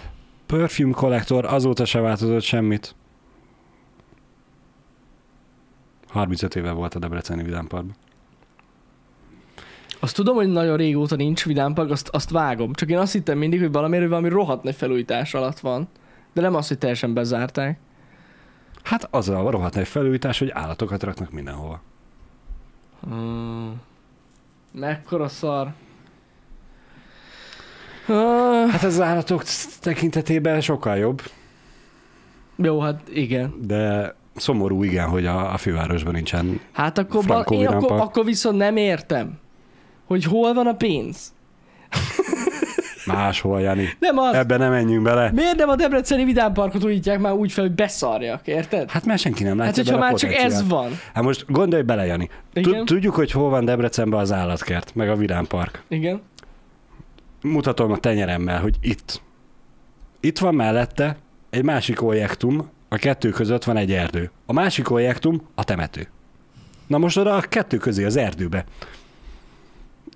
Perfume 0.46 0.92
kollektor, 0.92 1.44
azóta 1.44 1.84
se 1.84 2.00
változott 2.00 2.42
semmit. 2.42 2.94
35 6.08 6.56
éve 6.56 6.70
volt 6.70 6.94
a 6.94 6.98
Debreceni 6.98 7.42
Vidám 7.42 7.66
Parkban. 7.66 7.94
Azt 10.00 10.14
tudom, 10.14 10.34
hogy 10.34 10.48
nagyon 10.48 10.76
régóta 10.76 11.16
nincs 11.16 11.44
Vidám 11.44 11.74
Park, 11.74 11.90
azt, 11.90 12.08
azt 12.08 12.30
vágom. 12.30 12.72
Csak 12.72 12.90
én 12.90 12.98
azt 12.98 13.12
hittem 13.12 13.38
mindig, 13.38 13.60
hogy 13.60 13.72
valamiért 13.72 14.08
valami 14.08 14.28
rohadt 14.28 14.62
nagy 14.62 14.74
felújítás 14.74 15.34
alatt 15.34 15.58
van. 15.58 15.88
De 16.32 16.40
nem 16.40 16.54
az, 16.54 16.68
hogy 16.68 16.78
teljesen 16.78 17.14
bezárták. 17.14 17.78
Hát 18.82 19.08
az 19.10 19.28
a 19.28 19.50
rohadt 19.50 19.74
nagy 19.74 19.88
felújítás, 19.88 20.38
hogy 20.38 20.50
állatokat 20.50 21.02
raknak 21.02 21.30
mindenhova. 21.30 21.80
Hmm. 23.08 23.80
Mekkora 24.72 25.28
szar. 25.28 25.72
Hát 28.70 28.82
az 28.82 29.00
állatok 29.00 29.42
tekintetében 29.80 30.60
sokkal 30.60 30.96
jobb, 30.96 31.22
jó, 32.56 32.80
hát 32.80 33.00
igen. 33.12 33.54
de 33.60 34.14
szomorú 34.36 34.82
igen, 34.82 35.08
hogy 35.08 35.26
a, 35.26 35.52
a 35.52 35.56
fővárosban 35.56 36.12
nincsen. 36.12 36.60
Hát 36.72 36.98
akkor, 36.98 37.24
ba, 37.24 37.40
én 37.40 37.66
akkor, 37.66 38.00
akkor 38.00 38.24
viszont 38.24 38.56
nem 38.56 38.76
értem, 38.76 39.38
hogy 40.06 40.24
hol 40.24 40.54
van 40.54 40.66
a 40.66 40.74
pénz. 40.74 41.32
Máshol, 43.06 43.60
Jani. 43.60 43.88
Nem 43.98 44.18
az. 44.18 44.34
Ebben 44.34 44.58
nem 44.58 44.70
menjünk 44.70 45.02
bele. 45.02 45.30
Miért 45.32 45.56
nem 45.56 45.68
a 45.68 45.76
Debreceni 45.76 46.24
Vidám 46.24 46.52
Parkot 46.52 46.84
újítják 46.84 47.20
már 47.20 47.32
úgy 47.32 47.52
fel, 47.52 47.64
hogy 47.64 47.74
beszarjak, 47.74 48.46
érted? 48.46 48.90
Hát 48.90 49.04
mert 49.04 49.20
senki 49.20 49.42
nem 49.42 49.58
Hát, 49.58 49.66
látja 49.66 49.82
hogyha 49.82 49.98
bele 49.98 50.10
már 50.10 50.18
csak 50.20 50.32
ez 50.32 50.68
van. 50.68 50.98
Hát 51.14 51.24
most 51.24 51.44
gondolj 51.48 51.82
bele, 51.82 52.06
Jani. 52.06 52.28
Tudjuk, 52.84 53.14
hogy 53.14 53.30
hol 53.30 53.50
van 53.50 53.64
Debrecenben 53.64 54.20
az 54.20 54.32
állatkert, 54.32 54.94
meg 54.94 55.10
a 55.10 55.16
Vidám 55.16 55.46
Park. 55.46 55.82
Igen. 55.88 56.20
Mutatom 57.42 57.92
a 57.92 57.96
tenyeremmel, 57.96 58.60
hogy 58.60 58.76
itt. 58.80 59.22
Itt 60.20 60.38
van 60.38 60.54
mellette 60.54 61.16
egy 61.50 61.64
másik 61.64 62.02
objektum, 62.02 62.70
a 62.88 62.96
kettő 62.96 63.28
között 63.28 63.64
van 63.64 63.76
egy 63.76 63.92
erdő. 63.92 64.30
A 64.46 64.52
másik 64.52 64.90
objektum 64.90 65.48
a 65.54 65.64
temető. 65.64 66.08
Na 66.86 66.98
most 66.98 67.16
oda 67.16 67.34
a 67.34 67.40
kettő 67.40 67.76
közé 67.76 68.04
az 68.04 68.16
erdőbe. 68.16 68.64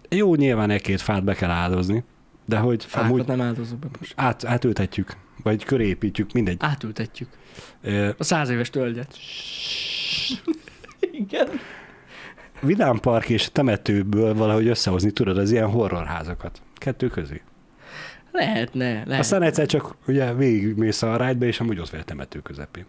Jó, 0.09 0.35
nyilván 0.35 0.71
egy-két 0.71 1.01
fát 1.01 1.25
be 1.25 1.35
kell 1.35 1.51
áldozni, 1.51 2.05
de 2.47 2.59
hogy 2.59 2.85
Fákat 2.85 3.09
amúgy 3.11 3.27
nem 3.27 3.41
áldozok 3.41 3.79
be 3.79 3.87
most. 3.99 4.13
át, 4.17 4.45
átültetjük. 4.45 5.17
vagy 5.43 5.65
köré 5.65 5.87
építjük, 5.87 6.33
mindegy. 6.33 6.57
Átültetjük. 6.61 7.29
Ö, 7.83 8.11
A 8.19 8.25
száz 8.25 8.49
éves 8.49 8.71
tölgyet. 8.71 9.17
Igen. 11.13 11.49
Vidám 12.61 12.99
park 12.99 13.29
és 13.29 13.49
temetőből 13.53 14.35
valahogy 14.35 14.67
összehozni 14.67 15.11
tudod 15.11 15.39
az 15.39 15.51
ilyen 15.51 15.71
horrorházakat. 15.71 16.63
Kettő 16.75 17.09
közé. 17.09 17.43
Lehetne, 18.33 18.93
lehet. 19.05 19.21
Aztán 19.21 19.43
egyszer 19.43 19.67
csak 19.67 19.97
ugye 20.07 20.35
végigmész 20.35 21.03
a 21.03 21.17
rájtbe, 21.17 21.47
és 21.47 21.61
amúgy 21.61 21.79
ott 21.79 21.89
vagy 21.91 22.01
a 22.01 22.05
temető 22.05 22.41
közepén. 22.41 22.87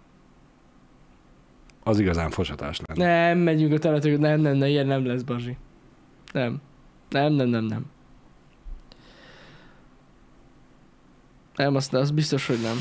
Az 1.84 1.99
igazán 1.99 2.30
fosatás 2.30 2.80
lenne. 2.86 3.05
Nem, 3.28 3.38
megyünk 3.38 3.74
a 3.74 3.78
temetők, 3.80 4.20
nem, 4.20 4.39
nem, 4.39 4.55
nem, 4.55 4.68
ilyen 4.70 4.86
nem 4.88 5.05
lesz, 5.05 5.22
Bazsi. 5.22 5.58
Nem. 6.34 6.62
Nem, 7.10 7.34
nem, 7.34 7.47
nem, 7.47 7.64
nem. 7.66 7.86
Nem, 11.58 11.76
azt, 11.76 11.93
az 11.93 12.12
biztos, 12.12 12.47
hogy 12.47 12.60
nem. 12.62 12.78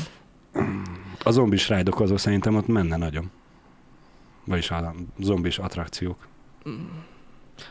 A 1.23 1.31
zombis 1.31 1.69
rájdokozó 1.69 2.17
szerintem 2.17 2.55
ott 2.55 2.67
menne 2.67 2.95
nagyon. 2.97 3.31
Vagyis 4.45 4.71
a 4.71 4.93
zombis 5.19 5.57
attrakciók. 5.57 6.27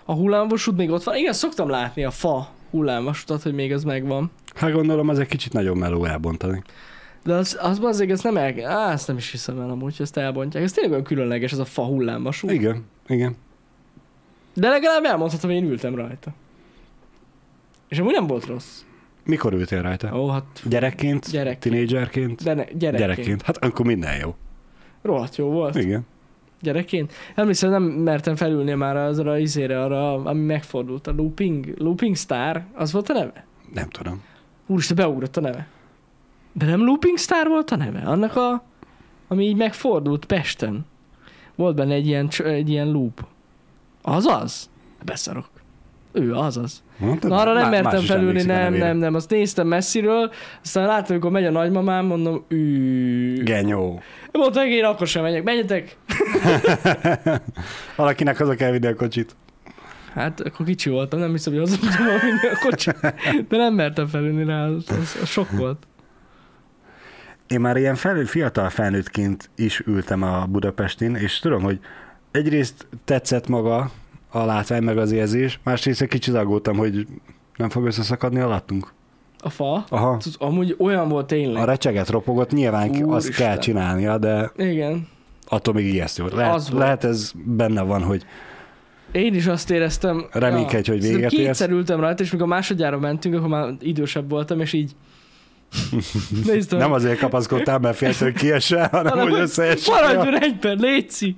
A 0.04 0.12
hullámvasút 0.12 0.76
még 0.76 0.90
ott 0.90 1.02
van. 1.02 1.16
Igen, 1.16 1.32
szoktam 1.32 1.68
látni 1.68 2.04
a 2.04 2.10
fa 2.10 2.48
hullámvasutat, 2.70 3.42
hogy 3.42 3.54
még 3.54 3.72
az 3.72 3.84
megvan. 3.84 4.30
Hát 4.54 4.72
gondolom, 4.72 5.08
az 5.08 5.18
egy 5.18 5.26
kicsit 5.26 5.52
nagyon 5.52 5.76
meló 5.76 6.04
elbontani. 6.04 6.62
De 7.24 7.34
az, 7.34 7.58
az 7.60 7.78
azért 7.82 8.10
ezt 8.10 8.22
nem 8.22 8.36
el... 8.36 8.66
Á, 8.66 8.92
ezt 8.92 9.06
nem 9.06 9.16
is 9.16 9.30
hiszem 9.30 9.60
el 9.60 9.70
amúgy, 9.70 9.96
hogy 9.96 10.04
ezt 10.04 10.16
elbontják. 10.16 10.64
Ez 10.64 10.72
tényleg 10.72 10.92
olyan 10.92 11.04
különleges, 11.04 11.52
ez 11.52 11.58
a 11.58 11.64
fa 11.64 11.84
hullámvasút. 11.84 12.50
Igen, 12.50 12.84
igen. 13.06 13.36
De 14.54 14.68
legalább 14.68 15.04
elmondhatom, 15.04 15.50
hogy 15.50 15.58
én 15.58 15.68
ültem 15.68 15.94
rajta. 15.94 16.30
És 17.88 17.98
amúgy 17.98 18.12
nem 18.12 18.26
volt 18.26 18.46
rossz. 18.46 18.85
Mikor 19.26 19.52
ültél 19.52 19.82
rajta? 19.82 20.18
Ó, 20.18 20.28
hát 20.28 20.44
Gyerekként? 20.68 21.30
Gyerekként. 21.30 21.60
Tinédzserként? 21.74 22.42
de 22.42 22.54
ne, 22.54 22.64
gyerekként. 22.64 22.96
Gyerekként. 22.96 23.42
Hát 23.42 23.56
akkor 23.56 23.86
minden 23.86 24.16
jó. 24.16 24.34
Rohadt 25.02 25.36
jó 25.36 25.50
volt. 25.50 25.74
Igen. 25.74 26.06
Gyerekként. 26.60 27.12
Emlékszem, 27.34 27.70
nem 27.70 27.82
mertem 27.82 28.36
felülni 28.36 28.74
már 28.74 28.96
azra 28.96 29.30
a 29.30 29.38
izére, 29.38 29.82
arra, 29.82 30.14
ami 30.14 30.40
megfordult. 30.40 31.06
A 31.06 31.12
Looping, 31.12 31.74
Looping 31.78 32.16
Star, 32.16 32.64
az 32.74 32.92
volt 32.92 33.08
a 33.08 33.12
neve? 33.12 33.44
Nem 33.72 33.88
tudom. 33.88 34.22
Úristen, 34.66 34.96
beugrott 34.96 35.36
a 35.36 35.40
neve. 35.40 35.66
De 36.52 36.66
nem 36.66 36.84
Looping 36.84 37.18
Star 37.18 37.48
volt 37.48 37.70
a 37.70 37.76
neve? 37.76 38.02
Annak 38.04 38.36
a, 38.36 38.64
ami 39.28 39.44
így 39.44 39.56
megfordult 39.56 40.24
Pesten. 40.24 40.86
Volt 41.54 41.74
benne 41.76 41.94
egy 41.94 42.06
ilyen, 42.06 42.28
egy 42.44 42.68
ilyen 42.68 42.90
loop. 42.90 43.26
Az 44.02 44.26
az? 44.26 44.70
Beszarok. 45.04 45.48
Ő 46.16 46.34
az 46.34 46.56
az. 46.56 46.82
Mondtad? 46.96 47.30
Na, 47.30 47.36
arra 47.36 47.52
nem 47.52 47.70
Má- 47.70 47.82
mertem 47.82 48.00
felülni, 48.02 48.42
nem, 48.42 48.74
nem, 48.74 48.96
nem. 48.96 49.14
Azt 49.14 49.30
néztem 49.30 49.66
messziről, 49.66 50.30
aztán 50.62 50.86
láttam, 50.86 51.10
amikor 51.10 51.30
megy 51.30 51.44
a 51.44 51.50
nagymamám, 51.50 52.04
mondom, 52.06 52.44
ű. 52.48 53.42
Genyó. 53.42 54.00
Mondta, 54.32 54.66
én 54.66 54.84
akkor 54.84 55.06
sem 55.06 55.22
megyek. 55.22 55.42
Menjetek! 55.42 55.96
Valakinek 57.96 58.36
haza 58.38 58.54
kell 58.54 58.70
vinni 58.70 58.86
a 58.86 58.94
kocsit. 58.94 59.36
Hát 60.14 60.40
akkor 60.40 60.66
kicsi 60.66 60.90
voltam, 60.90 61.18
nem 61.18 61.30
hiszem, 61.30 61.52
hogy 61.52 61.68
vinni 61.68 62.48
a 62.52 62.58
kocsi. 62.60 62.90
De 63.48 63.56
nem 63.56 63.74
mertem 63.74 64.06
felülni 64.06 64.44
rá, 64.44 64.66
az, 64.66 64.84
az, 64.88 65.18
az 65.22 65.28
sok 65.28 65.50
volt. 65.50 65.86
Én 67.48 67.60
már 67.60 67.76
ilyen 67.76 67.94
felül, 67.94 68.26
fiatal 68.26 68.70
felnőttként 68.70 69.50
is 69.56 69.82
ültem 69.86 70.22
a 70.22 70.46
Budapestin, 70.46 71.14
és 71.14 71.38
tudom, 71.38 71.62
hogy 71.62 71.78
egyrészt 72.30 72.86
tetszett 73.04 73.48
maga 73.48 73.90
a 74.36 74.44
látvány, 74.44 74.82
meg 74.82 74.98
az 74.98 75.12
érzés, 75.12 75.60
másrészt 75.64 76.00
egy 76.02 76.08
kicsit 76.08 76.34
aggódtam, 76.34 76.76
hogy 76.76 77.06
nem 77.56 77.68
fog 77.68 77.84
összeszakadni 77.86 78.40
alattunk. 78.40 78.92
A 79.38 79.50
fa, 79.50 79.84
Aha. 79.88 80.16
az 80.18 80.36
amúgy 80.38 80.76
olyan 80.78 81.08
volt 81.08 81.26
tényleg. 81.26 81.62
A 81.62 81.64
recseget 81.64 82.08
ropogott, 82.10 82.50
nyilván 82.50 82.88
Úristen. 82.88 83.08
azt 83.08 83.24
Úristen. 83.24 83.46
kell 83.46 83.58
csinálnia, 83.58 84.18
de 84.18 84.52
Igen. 84.56 85.08
attól 85.46 85.74
még 85.74 85.86
ijesztő. 85.86 86.24
Lehet, 86.34 86.54
Az 86.54 86.68
lehet 86.70 87.04
ez 87.04 87.32
benne 87.44 87.82
van, 87.82 88.02
hogy 88.02 88.24
Én 89.12 89.34
is 89.34 89.46
azt 89.46 89.70
éreztem. 89.70 90.26
Reménykedj, 90.32 90.90
hogy 90.90 91.00
Szerintem 91.00 91.28
véget 91.28 91.32
érsz. 91.32 91.58
Kétszer 91.58 91.70
ültem 91.70 92.00
rajta, 92.00 92.22
és 92.22 92.30
mikor 92.30 92.46
másodjára 92.46 92.98
mentünk, 92.98 93.34
akkor 93.34 93.48
már 93.48 93.68
idősebb 93.80 94.30
voltam, 94.30 94.60
és 94.60 94.72
így 94.72 94.92
néztem. 96.46 96.78
nem 96.78 96.92
azért 96.92 97.18
kapaszkodtál, 97.18 97.78
mert 97.78 97.96
félsz, 97.96 98.20
hogy 98.20 98.32
kiesse, 98.32 98.88
hanem, 98.92 99.06
hanem, 99.12 99.24
hogy 99.24 99.32
hogy 99.32 99.40
összeesse. 99.42 99.92
Maradjon 99.92 100.42
egy 100.42 100.56
perc, 100.56 100.80
létszi, 100.80 101.36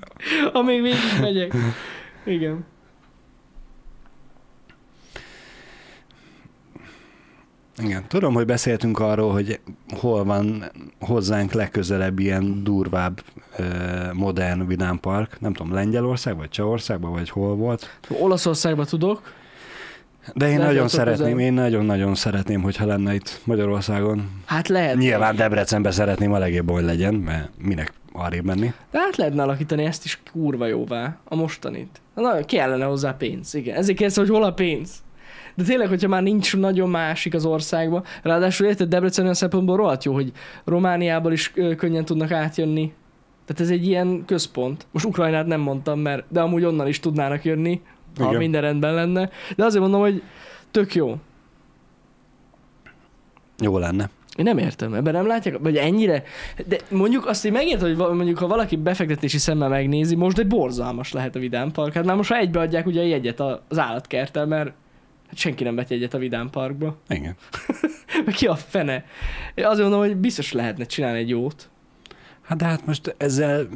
amíg 0.52 0.82
végig 0.82 0.98
megyek. 1.20 1.54
Igen. 2.24 2.64
Igen, 7.82 8.04
tudom, 8.08 8.34
hogy 8.34 8.46
beszéltünk 8.46 8.98
arról, 8.98 9.32
hogy 9.32 9.60
hol 10.00 10.24
van 10.24 10.64
hozzánk 11.00 11.52
legközelebb 11.52 12.18
ilyen 12.18 12.64
durvább, 12.64 13.22
modern 14.12 14.66
vidámpark. 14.66 15.40
Nem 15.40 15.52
tudom, 15.52 15.72
Lengyelország, 15.72 16.36
vagy 16.36 16.48
Csehországban, 16.48 17.10
vagy 17.12 17.30
hol 17.30 17.56
volt. 17.56 17.98
Olaszországban 18.20 18.86
tudok. 18.86 19.36
De 20.34 20.48
én 20.48 20.58
nagyon 20.58 20.88
szeretném, 20.88 21.32
közel. 21.32 21.40
én 21.40 21.52
nagyon-nagyon 21.52 22.14
szeretném, 22.14 22.62
hogyha 22.62 22.86
lenne 22.86 23.14
itt 23.14 23.40
Magyarországon. 23.44 24.30
Hát 24.44 24.68
lehet. 24.68 24.96
Nyilván 24.96 25.36
Debrecenbe 25.36 25.90
szeretném 25.90 26.32
a 26.32 26.38
legjobban, 26.38 26.74
hogy 26.74 26.84
legyen, 26.84 27.14
mert 27.14 27.50
minek 27.58 27.92
arrébb 28.12 28.44
menni. 28.44 28.72
De 28.90 28.98
hát 28.98 29.16
lehetne 29.16 29.42
alakítani 29.42 29.84
ezt 29.84 30.04
is 30.04 30.20
kurva 30.32 30.66
jóvá, 30.66 31.16
a 31.24 31.34
mostanit. 31.34 32.00
Na, 32.14 32.44
kellene 32.44 32.84
hozzá 32.84 33.16
pénz, 33.16 33.54
igen. 33.54 33.76
Ezért 33.76 33.96
kérdeztem, 33.96 34.24
hogy 34.24 34.34
hol 34.34 34.44
a 34.44 34.52
pénz. 34.52 34.90
De 35.58 35.64
tényleg, 35.64 35.88
hogyha 35.88 36.08
már 36.08 36.22
nincs 36.22 36.56
nagyon 36.56 36.88
másik 36.88 37.34
az 37.34 37.44
országban, 37.44 38.04
ráadásul 38.22 38.66
érted, 38.66 38.88
Debrecen 38.88 39.22
olyan 39.22 39.34
szempontból 39.34 39.76
rohadt 39.76 40.04
jó, 40.04 40.14
hogy 40.14 40.32
Romániából 40.64 41.32
is 41.32 41.52
könnyen 41.76 42.04
tudnak 42.04 42.30
átjönni. 42.30 42.92
Tehát 43.46 43.62
ez 43.62 43.70
egy 43.70 43.86
ilyen 43.86 44.22
központ. 44.26 44.86
Most 44.90 45.04
Ukrajnát 45.04 45.46
nem 45.46 45.60
mondtam, 45.60 46.00
mert 46.00 46.24
de 46.28 46.40
amúgy 46.40 46.64
onnan 46.64 46.86
is 46.88 47.00
tudnának 47.00 47.44
jönni, 47.44 47.80
ha 48.18 48.26
Igen. 48.26 48.38
minden 48.38 48.60
rendben 48.60 48.94
lenne. 48.94 49.30
De 49.56 49.64
azért 49.64 49.82
mondom, 49.82 50.00
hogy 50.00 50.22
tök 50.70 50.94
jó. 50.94 51.16
Jó 53.58 53.78
lenne. 53.78 54.10
Én 54.36 54.44
nem 54.44 54.58
értem, 54.58 54.94
ebben 54.94 55.12
nem 55.12 55.26
látják, 55.26 55.58
vagy 55.58 55.76
ennyire, 55.76 56.22
de 56.66 56.76
mondjuk 56.90 57.26
azt 57.26 57.44
én 57.44 57.52
megértem, 57.52 57.96
hogy 57.96 58.16
mondjuk 58.16 58.38
ha 58.38 58.46
valaki 58.46 58.76
befektetési 58.76 59.38
szemmel 59.38 59.68
megnézi, 59.68 60.14
most 60.14 60.38
egy 60.38 60.46
borzalmas 60.46 61.12
lehet 61.12 61.36
a 61.36 61.38
vidámpark. 61.38 61.92
Hát 61.92 62.04
már 62.04 62.16
most 62.16 62.30
már 62.30 62.40
egybeadják 62.40 62.86
ugye 62.86 63.00
a 63.00 63.04
jegyet 63.04 63.40
az 63.40 63.78
állatkerttel, 63.78 64.46
mert 64.46 64.72
hát 65.28 65.36
senki 65.36 65.64
nem 65.64 65.74
vett 65.74 65.88
jegyet 65.88 66.14
a 66.14 66.18
vidámparkba. 66.18 66.98
Igen. 67.08 67.36
Meg 68.24 68.34
ki 68.34 68.46
a 68.46 68.54
fene? 68.56 69.04
Én 69.54 69.64
azért 69.64 69.88
mondom, 69.88 70.00
hogy 70.00 70.16
biztos 70.16 70.52
lehetne 70.52 70.84
csinálni 70.84 71.18
egy 71.18 71.28
jót. 71.28 71.70
Hát 72.42 72.58
de 72.58 72.64
hát 72.64 72.86
most 72.86 73.14
ezzel 73.16 73.68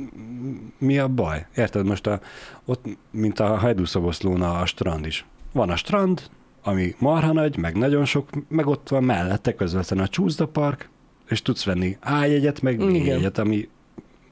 mi 0.79 0.99
a 0.99 1.09
baj? 1.09 1.47
Érted, 1.57 1.87
most 1.87 2.07
a, 2.07 2.21
ott, 2.65 2.85
mint 3.11 3.41
a 3.41 3.57
hajdúszoboszlón 3.57 4.43
a 4.43 4.67
strand 4.67 5.07
is. 5.07 5.25
Van 5.53 5.71
a 5.71 5.77
strand, 5.77 6.23
ami 6.63 6.95
marha 6.99 7.33
nagy, 7.33 7.57
meg 7.57 7.77
nagyon 7.77 8.05
sok, 8.05 8.29
meg 8.49 8.67
ott 8.67 8.89
van 8.89 9.05
mellette 9.05 9.55
közvetlenül 9.55 10.05
a 10.05 10.09
Csúszda 10.09 10.47
Park, 10.47 10.89
és 11.29 11.43
tudsz 11.43 11.65
venni 11.65 11.97
A 12.01 12.25
jegyet, 12.25 12.63
meg 12.63 12.81
Igen. 12.81 12.95
jegyet, 12.95 13.39
ami 13.39 13.69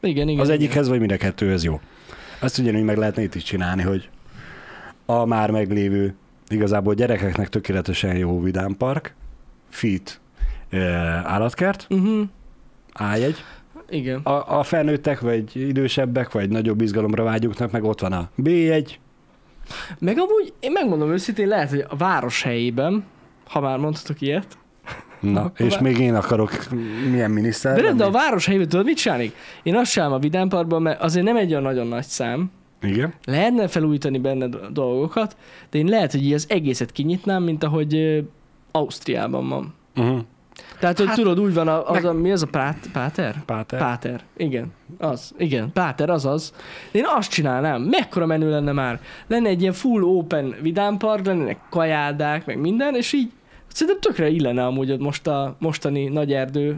Igen, 0.01 0.29
igen. 0.29 0.41
az 0.41 0.49
igen. 0.49 0.61
egyikhez 0.61 0.89
vagy 0.89 0.99
mind 0.99 1.13
a 1.13 1.17
kettőhöz 1.17 1.65
jó. 1.65 1.81
Azt 2.41 2.59
ugyanúgy 2.59 2.83
meg 2.83 2.97
lehetne 2.97 3.23
itt 3.23 3.35
is 3.35 3.43
csinálni, 3.43 3.83
hogy 3.83 4.09
a 5.07 5.25
már 5.25 5.51
meglévő, 5.51 6.15
igazából 6.51 6.95
gyerekeknek 6.95 7.49
tökéletesen 7.49 8.17
jó 8.17 8.41
vidámpark, 8.41 9.15
fit 9.69 10.21
állatkert, 11.25 11.87
Uh-huh. 11.91 12.29
A-jegy, 12.93 13.45
Igen. 13.89 14.21
a, 14.23 14.59
a 14.59 14.63
felnőttek, 14.63 15.21
vagy 15.21 15.57
idősebbek, 15.57 16.33
vagy 16.33 16.49
nagyobb 16.49 16.81
izgalomra 16.81 17.23
vágyóknak, 17.25 17.71
meg 17.71 17.85
ott 17.85 18.01
van 18.01 18.13
a 18.13 18.31
B1, 18.43 18.91
Meg 19.99 20.19
amúgy, 20.19 20.53
én 20.61 20.73
megmondom 20.73 21.11
őszintén, 21.11 21.49
lehet, 21.49 21.71
hogy 21.71 21.85
a 21.89 21.97
város 21.97 22.43
helyében, 22.43 23.05
ha 23.49 23.61
már 23.61 23.79
mondhatok 23.79 24.21
ilyet, 24.21 24.59
na, 25.21 25.53
és 25.57 25.73
vá- 25.73 25.81
még 25.81 25.99
én 25.99 26.15
akarok 26.15 26.53
milyen 27.11 27.31
miniszter 27.31 27.81
de 27.81 27.93
de 27.93 28.05
a 28.05 28.11
város 28.11 28.47
helyében 28.47 28.69
tudod 28.69 28.85
mit 28.85 28.97
csinálni? 28.97 29.33
Én 29.63 29.77
azt 29.77 29.91
csinálom 29.93 30.15
a 30.15 30.19
vidámparkban, 30.19 30.83
mert 30.83 31.01
azért 31.03 31.25
nem 31.25 31.37
egy 31.37 31.51
olyan 31.51 31.63
nagyon 31.63 31.87
nagy 31.87 32.05
szám, 32.05 32.51
Igen? 32.83 33.15
Lehetne 33.25 33.69
felújítani 33.69 34.19
benne 34.19 34.47
do- 34.49 34.73
dolgokat, 34.73 35.37
de 35.71 35.79
én 35.79 35.87
lehet, 35.87 36.13
hogy 36.13 36.25
így 36.25 36.33
az 36.33 36.47
egészet 36.49 36.93
kinyitnám, 36.93 37.43
mint 37.43 37.65
ahogy 37.65 38.25
Ausztriában 38.71 39.49
van. 39.49 39.75
Uh-huh. 39.97 40.19
Tehát, 40.79 40.99
hogy 40.99 41.07
Hát, 41.07 41.17
tudod, 41.17 41.41
úgy 41.41 41.55
van, 41.55 41.69
a, 41.69 41.89
az 41.89 41.95
meg- 41.95 42.05
a, 42.05 42.13
mi 42.13 42.33
az 42.33 42.43
a 42.43 42.47
pát, 42.47 42.89
Páter? 42.93 43.45
Páter. 43.45 43.79
Páter, 43.79 44.21
igen, 44.37 44.73
az, 44.99 45.35
igen, 45.39 45.73
Páter, 45.73 46.11
az 46.11 46.27
az. 46.27 46.55
De 46.93 46.99
én 46.99 47.05
azt 47.17 47.31
csinálnám, 47.31 47.83
mekkora 47.83 48.27
menő 48.27 48.51
lenne 48.51 48.73
már. 48.73 49.01
Lenne 49.27 49.49
egy 49.49 49.61
ilyen 49.61 49.73
full 49.73 50.03
open 50.03 50.55
vidámpark, 50.63 51.27
lennének 51.27 51.59
kajádák, 51.71 52.47
meg 52.47 52.59
minden, 52.61 52.95
és 52.95 53.13
így 53.13 53.31
szerintem 53.69 54.01
tökre 54.01 54.29
illene 54.29 54.67
amúgy 54.67 54.91
ott 54.91 55.01
most 55.01 55.27
a 55.27 55.57
mostani 55.59 56.05
nagy 56.09 56.33
erdő. 56.33 56.77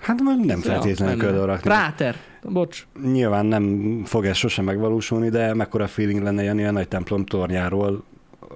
Hát 0.00 0.18
nem 0.44 0.60
feltétlenül 0.60 1.18
kell 1.18 1.44
rakni. 1.44 1.68
Práter, 1.70 2.16
bocs. 2.42 2.86
Nyilván 3.12 3.46
nem 3.46 4.02
fog 4.04 4.24
ez 4.24 4.36
sosem 4.36 4.64
megvalósulni, 4.64 5.28
de 5.28 5.54
mekkora 5.54 5.86
feeling 5.86 6.22
lenne 6.22 6.42
Jani 6.42 6.64
a 6.64 6.70
nagy 6.70 6.88
templom 6.88 7.24
tornyáról 7.24 8.04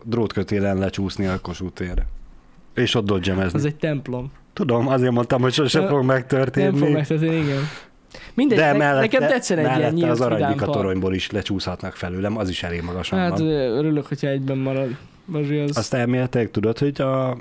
drótkötélen 0.04 0.78
lecsúszni 0.78 1.26
a 1.26 1.38
Kossuth 1.40 1.74
térre. 1.74 2.06
És 2.74 2.94
ott 2.94 3.04
dodgemezni. 3.04 3.58
Az 3.58 3.64
egy 3.64 3.76
templom. 3.76 4.32
Tudom, 4.52 4.88
azért 4.88 5.12
mondtam, 5.12 5.40
hogy 5.40 5.52
sose 5.52 5.86
fog 5.86 6.04
megtörténni. 6.04 6.70
Nem 6.70 6.78
fog 6.78 6.92
megtörténni, 6.92 7.36
igen. 7.36 7.60
Mindegy, 8.34 8.58
de 8.58 8.72
ne, 8.72 8.78
mellette, 8.78 9.00
nekem 9.00 9.28
tetszene 9.28 9.72
egy 9.72 9.78
ilyen 9.78 9.92
nyílt 9.92 10.10
az 10.10 10.20
aranybika 10.20 10.66
toronyból 10.66 11.14
is 11.14 11.30
lecsúszhatnak 11.30 11.94
felőlem, 11.94 12.36
az 12.36 12.48
is 12.48 12.62
elég 12.62 12.82
magasan 12.82 13.18
Hát 13.18 13.38
van. 13.38 13.48
örülök, 13.48 14.06
hogyha 14.06 14.26
egyben 14.26 14.58
marad. 14.58 14.96
Az... 15.32 15.76
Azt 15.76 15.94
elméletileg 15.94 16.50
tudod, 16.50 16.78
hogy 16.78 17.00
a 17.00 17.36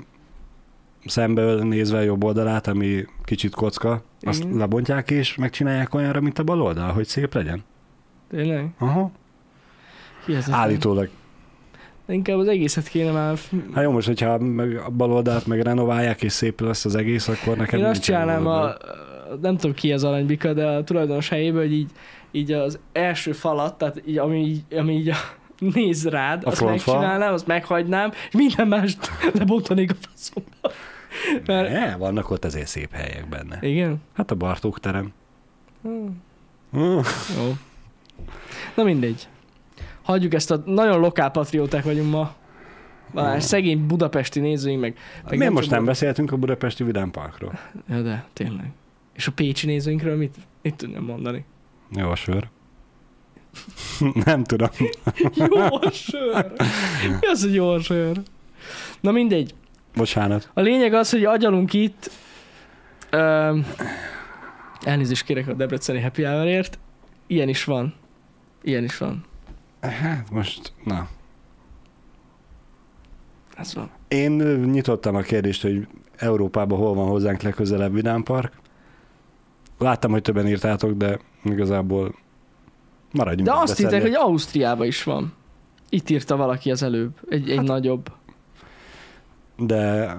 szemből 1.06 1.62
nézve 1.62 1.98
a 1.98 2.02
jobb 2.02 2.24
oldalát, 2.24 2.66
ami 2.66 3.04
kicsit 3.24 3.54
kocka, 3.54 4.02
azt 4.20 4.42
Igen. 4.42 4.56
lebontják 4.56 5.10
és 5.10 5.34
megcsinálják 5.34 5.94
olyanra, 5.94 6.20
mint 6.20 6.38
a 6.38 6.42
bal 6.42 6.62
oldal, 6.62 6.92
hogy 6.92 7.06
szép 7.06 7.34
legyen. 7.34 7.64
Tényleg? 8.30 8.68
Aha. 8.78 9.10
Hihetetlen. 10.26 10.58
Állítólag. 10.58 11.08
Inkább 12.08 12.38
az 12.38 12.48
egészet 12.48 12.88
kéne 12.88 13.10
már... 13.10 13.38
Hát 13.74 13.84
jó, 13.84 13.90
most, 13.90 14.06
hogyha 14.06 14.38
meg 14.38 14.76
a 14.76 14.90
bal 14.90 15.12
oldalt 15.12 15.46
meg 15.46 15.60
renoválják, 15.60 16.22
és 16.22 16.32
szép 16.32 16.60
lesz 16.60 16.84
az 16.84 16.94
egész, 16.94 17.28
akkor 17.28 17.56
nekem 17.56 17.78
Én 17.78 17.84
azt 17.84 18.02
csinálnám, 18.02 18.46
a, 18.46 18.74
nem 19.40 19.56
tudom 19.56 19.76
ki 19.76 19.92
az 19.92 20.04
aranybika, 20.04 20.52
de 20.52 20.66
a 20.66 20.84
tulajdonos 20.84 21.28
helyéből, 21.28 21.60
hogy 21.60 21.72
így, 21.72 21.90
így 22.30 22.52
az 22.52 22.78
első 22.92 23.32
falat, 23.32 23.78
tehát 23.78 24.02
így, 24.06 24.18
ami, 24.18 24.44
így, 24.44 24.62
ami 24.76 24.92
így 24.94 25.08
a, 25.08 25.16
néz 25.74 26.08
rád, 26.08 26.44
A 26.44 26.48
azt 26.48 26.64
megcsinálnám, 26.64 27.32
azt 27.32 27.46
meghagynám, 27.46 28.10
és 28.28 28.34
minden 28.34 28.68
mást 28.68 29.10
lebontanék 29.38 29.90
a 29.90 29.94
faszomba. 30.00 30.50
Mert, 31.46 31.72
Ne, 31.72 31.96
vannak 31.96 32.30
ott 32.30 32.44
ezért 32.44 32.66
szép 32.66 32.92
helyek 32.92 33.28
benne. 33.28 33.58
igen? 33.60 34.02
Hát 34.14 34.30
a 34.30 34.34
Bartók 34.34 34.80
terem. 34.80 35.12
Hmm. 35.82 36.22
Hm. 36.72 36.98
Jó. 37.36 37.52
Na 38.76 38.82
mindegy. 38.82 39.28
Hagyjuk 40.02 40.34
ezt 40.34 40.50
a... 40.50 40.62
Nagyon 40.64 41.00
lokál 41.00 41.30
patrióták 41.30 41.84
vagyunk 41.84 42.10
ma. 42.10 42.34
Már 43.10 43.42
szegény 43.42 43.86
budapesti 43.86 44.40
nézőink 44.40 44.80
meg... 44.80 44.96
meg 45.28 45.38
Miért 45.38 45.52
most 45.52 45.70
nem 45.70 45.84
beszéltünk 45.84 46.32
a 46.32 46.36
budapesti 46.36 46.84
Vidám 46.84 47.10
Parkról? 47.10 47.58
Ja, 47.88 48.02
de 48.02 48.24
tényleg. 48.32 48.70
És 49.14 49.26
a 49.26 49.32
pécsi 49.32 49.66
nézőinkről 49.66 50.16
mit, 50.16 50.34
mit 50.62 50.74
tudnám 50.74 51.02
mondani? 51.02 51.44
Jó 51.90 52.08
a 52.08 52.14
sör. 52.14 52.48
nem 54.24 54.44
tudom. 54.44 54.68
Jó 55.34 55.90
sör! 55.90 56.52
Mi 57.20 57.26
az, 57.26 57.42
hogy 57.42 57.54
jó 57.54 57.78
sör? 57.78 58.20
Na 59.00 59.10
mindegy. 59.10 59.54
Bocsánat. 59.94 60.50
A 60.54 60.60
lényeg 60.60 60.94
az, 60.94 61.10
hogy 61.10 61.24
agyalunk 61.24 61.72
itt. 61.72 62.10
Öm, 63.10 63.66
elnézést 64.84 65.24
kérek 65.24 65.48
a 65.48 65.52
Debreceni 65.52 66.00
Happy 66.00 66.22
Hour-ért. 66.22 66.78
Ilyen 67.26 67.48
is 67.48 67.64
van. 67.64 67.94
Ilyen 68.62 68.84
is 68.84 68.98
van. 68.98 69.24
Hát 69.80 70.30
most, 70.30 70.72
na. 70.84 71.08
Ez 73.56 73.74
van. 73.74 73.90
Én 74.08 74.30
nyitottam 74.70 75.14
a 75.14 75.20
kérdést, 75.20 75.62
hogy 75.62 75.86
Európában 76.16 76.78
hol 76.78 76.94
van 76.94 77.08
hozzánk 77.08 77.42
legközelebb 77.42 77.92
Vidám 77.92 78.22
Park. 78.22 78.52
Láttam, 79.78 80.10
hogy 80.10 80.22
többen 80.22 80.48
írtátok, 80.48 80.92
de 80.92 81.18
igazából 81.44 82.14
maradjunk. 83.12 83.48
De 83.48 83.54
azt 83.54 83.76
hittek, 83.76 84.02
hogy 84.02 84.14
Ausztriában 84.14 84.86
is 84.86 85.02
van. 85.04 85.32
Itt 85.88 86.10
írta 86.10 86.36
valaki 86.36 86.70
az 86.70 86.82
előbb. 86.82 87.12
Egy, 87.28 87.50
egy 87.50 87.56
Hát- 87.56 87.66
nagyobb. 87.66 88.10
De 89.56 90.16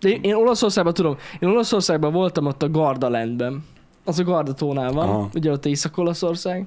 De 0.00 0.08
én, 0.08 0.22
én 0.22 0.34
Olaszországban 0.34 0.94
tudom, 0.94 1.16
én 1.38 1.48
Olaszországban 1.48 2.12
voltam 2.12 2.46
ott 2.46 2.62
a 2.62 2.70
Gardalandben. 2.70 3.64
Az 4.04 4.18
a 4.18 4.24
Gardatónál 4.24 4.92
van, 4.92 5.08
Aha. 5.08 5.28
ugye 5.34 5.50
ott 5.50 5.66
Észak-Olaszország, 5.66 6.66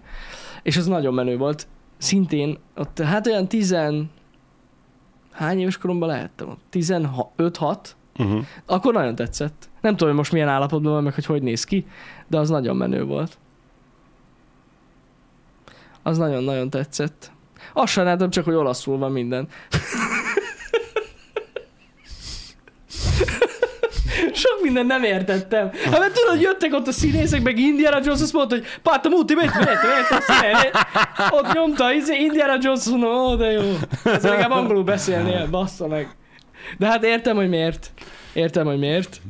és 0.64 0.78
az 0.78 0.88
nagyon 0.88 1.14
menő 1.14 1.38
volt. 1.38 1.68
Szintén 1.98 2.58
ott, 2.76 3.00
hát 3.00 3.28
olyan 3.28 3.48
tizen... 3.48 4.10
Hány 5.32 5.60
éves 5.60 5.78
koromban 5.78 6.10
lehettem 6.10 6.50
ott? 6.50 6.60
15-6? 6.72 7.78
uh-huh. 8.18 8.46
Akkor 8.66 8.94
nagyon 8.94 9.16
tetszett. 9.16 9.70
Nem 9.82 9.92
tudom, 9.92 10.08
hogy 10.08 10.18
most 10.18 10.32
milyen 10.32 10.48
állapotban 10.48 10.92
van, 10.92 11.04
meg 11.04 11.14
hogy 11.14 11.26
hogy 11.26 11.42
néz 11.42 11.64
ki, 11.64 11.86
de 12.28 12.38
az 12.38 12.50
nagyon 12.50 12.76
menő 12.78 13.04
volt. 13.04 13.38
Az 16.04 16.18
nagyon-nagyon 16.18 16.70
tetszett. 16.70 17.32
Azt 17.74 17.92
sajnáltam 17.92 18.30
csak, 18.30 18.46
hogy 18.46 18.54
olaszul 18.54 18.98
van 18.98 19.12
minden. 19.12 19.48
Sok 24.34 24.60
minden 24.62 24.86
nem 24.86 25.04
értettem. 25.04 25.72
Hát 25.84 26.00
mert 26.00 26.14
tudod, 26.14 26.42
jöttek 26.42 26.74
ott 26.74 26.88
a 26.88 26.92
színészek, 26.92 27.42
meg 27.42 27.58
Indiana 27.58 28.00
Jones 28.04 28.22
azt 28.22 28.34
mondta, 28.34 28.56
hogy 28.56 28.66
Páta 28.82 29.10
Muti, 29.10 29.34
mit, 29.36 29.52
Ott 31.30 31.54
nyomta, 31.54 31.94
izé, 31.94 32.16
Indiana 32.16 32.58
Jones 32.62 32.86
mondom, 32.86 33.10
ó, 33.10 33.36
de 33.36 33.52
jó. 33.52 33.62
Ez 34.04 34.24
legalább 34.24 34.52
angolul 34.52 34.84
beszélnél, 34.84 35.48
bassza 35.50 35.88
meg. 35.88 36.16
De 36.78 36.88
hát 36.88 37.04
értem, 37.04 37.36
hogy 37.36 37.50
miért. 37.50 37.92
Értem, 38.34 38.66
hogy 38.66 38.80
miért. 38.80 39.22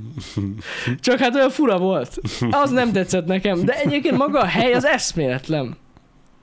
Csak 0.99 1.19
hát 1.19 1.35
olyan 1.35 1.49
fura 1.49 1.77
volt. 1.77 2.17
Az 2.51 2.69
nem 2.69 2.91
tetszett 2.91 3.25
nekem, 3.25 3.65
de 3.65 3.73
egyébként 3.73 4.17
maga 4.17 4.39
a 4.39 4.45
hely 4.45 4.73
az 4.73 4.85
eszméletlen. 4.85 5.77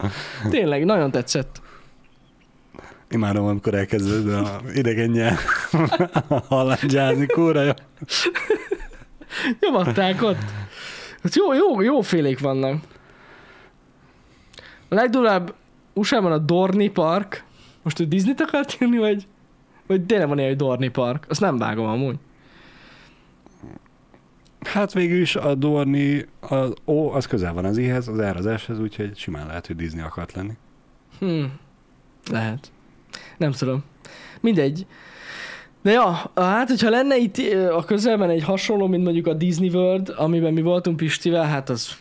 Tényleg, 0.50 0.84
nagyon 0.84 1.10
tetszett. 1.10 1.60
imádom, 3.10 3.46
amikor 3.46 3.74
elkezded 3.74 4.28
a 4.28 4.60
idegen 4.74 5.10
nyelv 5.10 5.38
hallandzsázni, 6.48 7.26
kóra 7.26 7.62
jó. 7.62 7.72
Nyomatták 9.60 10.22
ott. 10.22 10.44
Hát 11.22 11.34
jó, 11.34 11.52
jó, 11.52 11.80
jó 11.80 12.00
félék 12.00 12.38
vannak. 12.40 12.82
A 14.88 14.94
legdurább 14.94 15.54
USA-ban 15.92 16.32
a 16.32 16.38
Dorney 16.38 16.88
Park. 16.88 17.44
Most 17.82 18.00
ő 18.00 18.04
Disney-t 18.04 18.40
akart 18.40 18.76
írni, 18.80 18.98
vagy, 18.98 19.26
vagy 19.86 20.02
tényleg 20.04 20.28
van 20.28 20.38
ilyen, 20.38 20.48
hogy 20.48 20.58
Dorney 20.58 20.88
Park? 20.88 21.24
Azt 21.28 21.40
nem 21.40 21.58
vágom 21.58 21.86
amúgy. 21.86 22.16
Hát 24.60 24.92
végül 24.92 25.20
is 25.20 25.36
a 25.36 25.54
Dorni, 25.54 26.26
az 26.50 26.72
O, 26.84 27.10
az 27.12 27.26
közel 27.26 27.52
van 27.52 27.64
az 27.64 27.76
I-hez, 27.76 28.08
az 28.08 28.20
R 28.20 28.36
az 28.36 28.60
S-hez, 28.60 28.78
úgyhogy 28.78 29.16
simán 29.16 29.46
lehet, 29.46 29.66
hogy 29.66 29.76
Disney 29.76 30.02
akart 30.02 30.32
lenni. 30.32 30.52
Hm. 31.18 31.44
Lehet. 32.30 32.72
Nem 33.38 33.50
tudom. 33.50 33.82
Mindegy. 34.40 34.86
De 35.82 35.90
ja, 35.90 36.30
hát 36.34 36.68
hogyha 36.68 36.90
lenne 36.90 37.16
itt 37.16 37.36
a 37.72 37.84
közelben 37.84 38.30
egy 38.30 38.42
hasonló, 38.42 38.86
mint 38.86 39.04
mondjuk 39.04 39.26
a 39.26 39.34
Disney 39.34 39.68
World, 39.68 40.12
amiben 40.16 40.52
mi 40.52 40.62
voltunk 40.62 40.96
Pistivel, 40.96 41.44
hát 41.44 41.68
az 41.68 41.98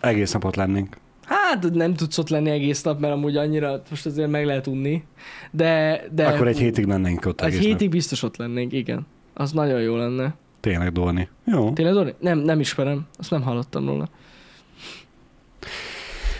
Egész 0.00 0.32
napot 0.32 0.56
lennénk. 0.56 0.96
Hát 1.24 1.70
nem 1.72 1.94
tudsz 1.94 2.18
ott 2.18 2.28
lenni 2.28 2.50
egész 2.50 2.82
nap, 2.82 3.00
mert 3.00 3.12
amúgy 3.12 3.36
annyira 3.36 3.82
most 3.90 4.06
azért 4.06 4.30
meg 4.30 4.46
lehet 4.46 4.66
unni. 4.66 5.04
De, 5.50 6.02
de 6.12 6.26
Akkor 6.26 6.48
egy 6.48 6.58
hétig 6.58 6.86
lennénk 6.86 7.26
ott 7.26 7.40
Egy 7.40 7.52
hétig 7.52 7.80
nap. 7.80 7.90
biztos 7.90 8.22
ott 8.22 8.36
lennénk, 8.36 8.72
igen. 8.72 9.06
Az 9.34 9.52
nagyon 9.52 9.80
jó 9.80 9.96
lenne. 9.96 10.34
Tényleg 10.62 10.92
Dorni. 10.92 11.28
Jó. 11.44 11.72
Tényleg, 11.72 11.94
Dori? 11.94 12.14
Nem, 12.18 12.38
nem 12.38 12.60
ismerem. 12.60 13.06
Azt 13.18 13.30
nem 13.30 13.42
hallottam 13.42 13.86
róla. 13.86 14.08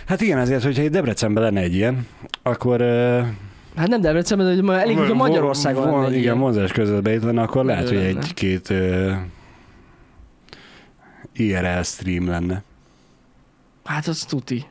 Hát 0.07 0.20
igen, 0.20 0.39
ezért, 0.39 0.62
hogyha 0.62 0.83
itt 0.83 0.91
Debrecenben 0.91 1.43
lenne 1.43 1.61
egy 1.61 1.75
ilyen, 1.75 2.07
akkor... 2.43 2.81
Uh, 2.81 3.27
Hát 3.77 3.89
nem 3.89 4.01
Debrecenben, 4.01 4.57
de 4.57 4.73
hogy 4.73 4.81
elég, 4.81 4.97
hogy 4.97 5.11
a 5.11 5.14
Magyarországon 5.14 5.85
lenne 5.85 6.07
egy 6.07 6.16
Igen, 6.16 6.53
ilyen. 6.53 6.68
közben 6.73 7.12
itt 7.12 7.23
lenne, 7.23 7.43
akkor 7.43 7.64
lehet, 7.64 7.89
hogy 7.89 7.97
lenne. 7.97 8.18
egy-két 8.20 8.70
uh, 8.70 9.12
IRL 11.33 11.83
stream 11.83 12.29
lenne. 12.29 12.62
Hát 13.85 14.07
az 14.07 14.25
tuti. 14.25 14.64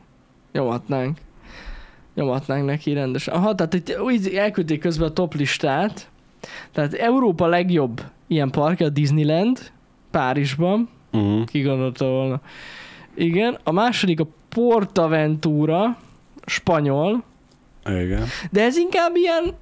Nyomatnánk. 0.52 1.18
Nyomatnánk 2.14 2.64
neki 2.64 2.92
rendesen. 2.92 3.34
Aha, 3.34 3.54
tehát 3.54 3.74
itt 3.74 3.98
úgy 3.98 4.28
elküldték 4.34 4.80
közben 4.80 5.08
a 5.08 5.12
top 5.12 5.34
listát. 5.34 6.08
Tehát 6.72 6.94
Európa 6.94 7.46
legjobb 7.46 8.02
ilyen 8.32 8.50
parkja 8.50 8.86
a 8.86 8.88
Disneyland, 8.88 9.72
Párizsban. 10.10 10.88
Uh-huh. 11.12 11.44
Ki 11.44 11.60
gondolta 11.60 12.06
volna. 12.06 12.40
Igen. 13.14 13.58
A 13.64 13.72
második 13.72 14.20
a 14.20 14.26
Portaventura, 14.48 15.96
spanyol. 16.46 17.22
Igen. 17.84 18.24
De 18.50 18.62
ez 18.62 18.76
inkább 18.76 19.16
ilyen, 19.16 19.54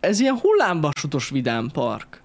ez 0.00 0.20
ilyen 0.20 0.38
hullámvasutos 0.38 1.28
vidám 1.28 1.70
park. 1.72 2.22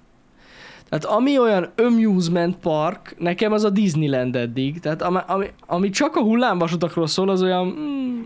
Tehát 0.90 1.06
ami 1.06 1.40
olyan 1.40 1.72
amusement 1.78 2.56
park, 2.56 3.16
nekem 3.20 3.52
az 3.52 3.64
a 3.64 3.70
Disneyland 3.70 4.36
eddig. 4.36 4.80
Tehát 4.80 5.02
ami, 5.02 5.20
ami, 5.28 5.46
ami 5.66 5.90
csak 5.90 6.16
a 6.16 6.22
hullámvasutakról 6.22 7.08
szól, 7.08 7.30
az 7.30 7.42
olyan... 7.42 7.68
Mm, 7.68 8.22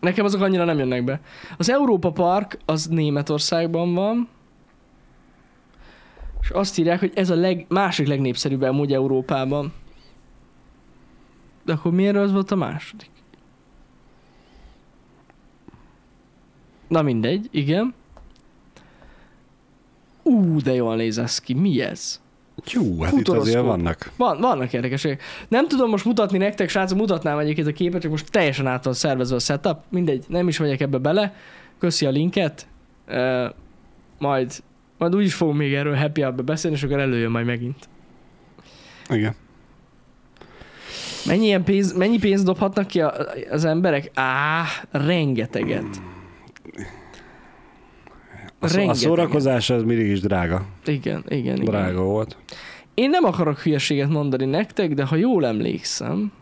nekem 0.00 0.24
azok 0.24 0.40
annyira 0.40 0.64
nem 0.64 0.78
jönnek 0.78 1.04
be. 1.04 1.20
Az 1.56 1.70
Európa 1.70 2.10
Park 2.10 2.58
az 2.64 2.86
Németországban 2.86 3.94
van, 3.94 4.28
és 6.40 6.50
azt 6.50 6.78
írják, 6.78 7.00
hogy 7.00 7.12
ez 7.14 7.30
a 7.30 7.34
leg, 7.34 7.66
másik 7.68 8.06
legnépszerűbb 8.06 8.62
amúgy 8.62 8.92
Európában. 8.92 9.72
De 11.64 11.72
akkor 11.72 11.92
miért 11.92 12.16
az 12.16 12.32
volt 12.32 12.50
a 12.50 12.56
második? 12.56 13.10
Na 16.88 17.02
mindegy, 17.02 17.48
igen. 17.50 17.94
Ú, 20.22 20.60
de 20.60 20.74
jól 20.74 20.96
néz 20.96 21.38
ki. 21.38 21.54
Mi 21.54 21.80
ez? 21.80 22.20
Jó, 22.66 23.02
hát 23.02 23.12
itt 23.12 23.28
azért 23.28 23.64
vannak. 23.64 24.12
Van, 24.16 24.40
vannak 24.40 24.72
érdekességek. 24.72 25.22
Nem 25.48 25.68
tudom 25.68 25.90
most 25.90 26.04
mutatni 26.04 26.38
nektek, 26.38 26.68
srácok, 26.68 26.98
mutatnám 26.98 27.38
egyébként 27.38 27.66
a 27.66 27.72
képet, 27.72 28.00
csak 28.00 28.10
most 28.10 28.30
teljesen 28.30 28.66
át 28.66 28.84
van 28.84 28.94
szervezve 28.94 29.36
a 29.36 29.38
setup. 29.38 29.78
Mindegy, 29.88 30.24
nem 30.28 30.48
is 30.48 30.58
megyek 30.58 30.80
ebbe 30.80 30.98
bele. 30.98 31.34
Köszi 31.78 32.06
a 32.06 32.10
linket. 32.10 32.66
Uh, 33.08 33.50
majd 34.18 34.62
Majd 35.00 35.14
úgyis 35.14 35.34
fogunk 35.34 35.58
még 35.58 35.74
erről 35.74 35.94
happy 35.94 36.20
hour 36.20 36.44
beszélni, 36.44 36.76
és 36.76 36.82
akkor 36.82 36.98
előjön 36.98 37.30
majd 37.30 37.46
megint. 37.46 37.88
Igen. 39.08 39.34
Mennyi, 41.26 41.44
ilyen 41.44 41.64
pénz, 41.64 41.92
mennyi 41.96 42.18
pénzt 42.18 42.44
dobhatnak 42.44 42.86
ki 42.86 43.00
a, 43.00 43.14
az 43.50 43.64
emberek? 43.64 44.10
Á, 44.14 44.64
rengeteget. 44.90 45.84
A, 48.58 48.68
szó, 48.68 48.74
a 48.74 48.76
Rengeteget. 48.76 48.94
szórakozás 48.94 49.70
az 49.70 49.82
mindig 49.82 50.06
is 50.06 50.20
drága. 50.20 50.66
Igen, 50.84 51.24
igen, 51.28 51.54
igen. 51.54 51.64
Drága 51.64 52.02
volt. 52.02 52.36
Én 52.94 53.10
nem 53.10 53.24
akarok 53.24 53.58
hülyeséget 53.58 54.08
mondani 54.08 54.44
nektek, 54.44 54.94
de 54.94 55.04
ha 55.04 55.16
jól 55.16 55.46
emlékszem, 55.46 56.32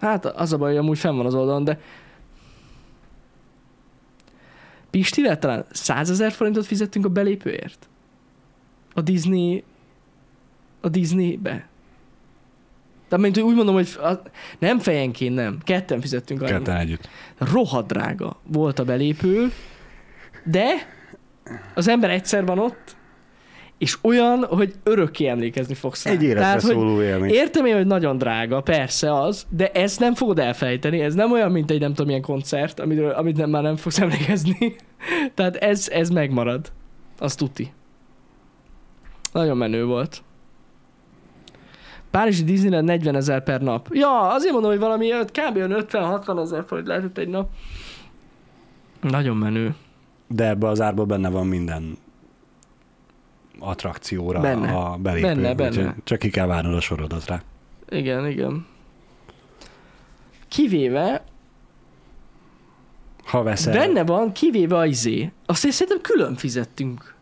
hát 0.00 0.26
az 0.26 0.52
a 0.52 0.56
baj, 0.56 0.70
hogy 0.70 0.78
amúgy 0.78 0.98
fenn 0.98 1.16
van 1.16 1.26
az 1.26 1.34
oldalon, 1.34 1.64
de 1.64 1.80
Pistire 4.90 5.36
talán 5.36 5.66
100 5.70 6.10
ezer 6.10 6.32
forintot 6.32 6.66
fizettünk 6.66 7.04
a 7.04 7.08
belépőért? 7.08 7.88
A 8.94 9.00
Disney 9.00 9.64
a 10.80 10.88
Disneybe? 10.88 11.68
De 13.08 13.16
mint 13.16 13.38
úgy 13.38 13.54
mondom, 13.54 13.74
hogy 13.74 13.88
a, 14.00 14.12
nem 14.58 14.78
fejenként, 14.78 15.34
nem. 15.34 15.58
Ketten 15.64 16.00
fizettünk. 16.00 16.44
Ketten 16.44 16.76
együtt. 16.76 17.08
Rohadt 17.38 17.86
drága 17.86 18.40
volt 18.46 18.78
a 18.78 18.84
belépő, 18.84 19.52
de 20.44 20.74
az 21.74 21.88
ember 21.88 22.10
egyszer 22.10 22.44
van 22.44 22.58
ott, 22.58 22.96
és 23.78 23.98
olyan, 24.02 24.44
hogy 24.44 24.74
örökké 24.82 25.26
emlékezni 25.26 25.74
fogsz 25.74 26.04
rá. 26.04 26.10
Egy 26.10 26.22
életre 26.22 26.40
Tehát, 26.40 26.60
szóló 26.60 27.02
élmény. 27.02 27.30
Értem 27.30 27.66
én, 27.66 27.74
hogy 27.74 27.86
nagyon 27.86 28.18
drága, 28.18 28.60
persze 28.60 29.20
az, 29.20 29.46
de 29.48 29.70
ezt 29.70 30.00
nem 30.00 30.14
fogod 30.14 30.38
elfejteni, 30.38 31.00
ez 31.00 31.14
nem 31.14 31.32
olyan, 31.32 31.52
mint 31.52 31.70
egy 31.70 31.80
nem 31.80 31.90
tudom 31.90 32.06
milyen 32.06 32.22
koncert, 32.22 32.80
amiről, 32.80 33.10
amit 33.10 33.36
nem, 33.36 33.50
már 33.50 33.62
nem 33.62 33.76
fogsz 33.76 34.00
emlékezni. 34.00 34.76
Tehát 35.34 35.56
ez, 35.56 35.88
ez 35.88 36.10
megmarad. 36.10 36.72
Az 37.18 37.34
tuti. 37.34 37.72
Nagyon 39.32 39.56
menő 39.56 39.84
volt. 39.84 40.22
Párizsi 42.10 42.44
Disneyland 42.44 42.84
40 42.84 43.14
ezer 43.14 43.42
per 43.42 43.60
nap. 43.60 43.88
Ja, 43.90 44.32
azért 44.32 44.52
mondom, 44.52 44.70
hogy 44.70 44.80
valami 44.80 45.08
kb. 45.08 45.56
olyan 45.56 45.86
50-60 45.90 46.40
ezer 46.40 46.64
forint 46.66 46.86
lehetett 46.86 47.18
egy 47.18 47.28
nap. 47.28 47.48
Nagyon 49.00 49.36
menő. 49.36 49.74
De 50.26 50.48
ebbe 50.48 50.68
az 50.68 50.80
árba 50.80 51.04
benne 51.04 51.28
van 51.28 51.46
minden 51.46 51.98
attrakcióra 53.58 54.40
Benne. 54.40 54.72
a 54.72 54.96
belépő. 54.96 55.26
Benne, 55.26 55.54
benne. 55.54 55.94
Csak 56.04 56.18
ki 56.18 56.30
kell 56.30 56.46
várnod 56.46 56.74
a 56.74 56.80
sorodat 56.80 57.26
rá. 57.26 57.42
Igen, 57.88 58.26
igen. 58.26 58.66
Kivéve, 60.48 61.24
Ha 63.24 63.42
veszel. 63.42 63.72
Benne 63.72 64.04
van, 64.04 64.32
kivéve 64.32 64.76
a 64.76 64.86
izé. 64.86 65.32
Azt 65.46 65.64
én 65.64 65.70
szerintem 65.70 66.00
külön 66.02 66.34
fizettünk. 66.34 67.14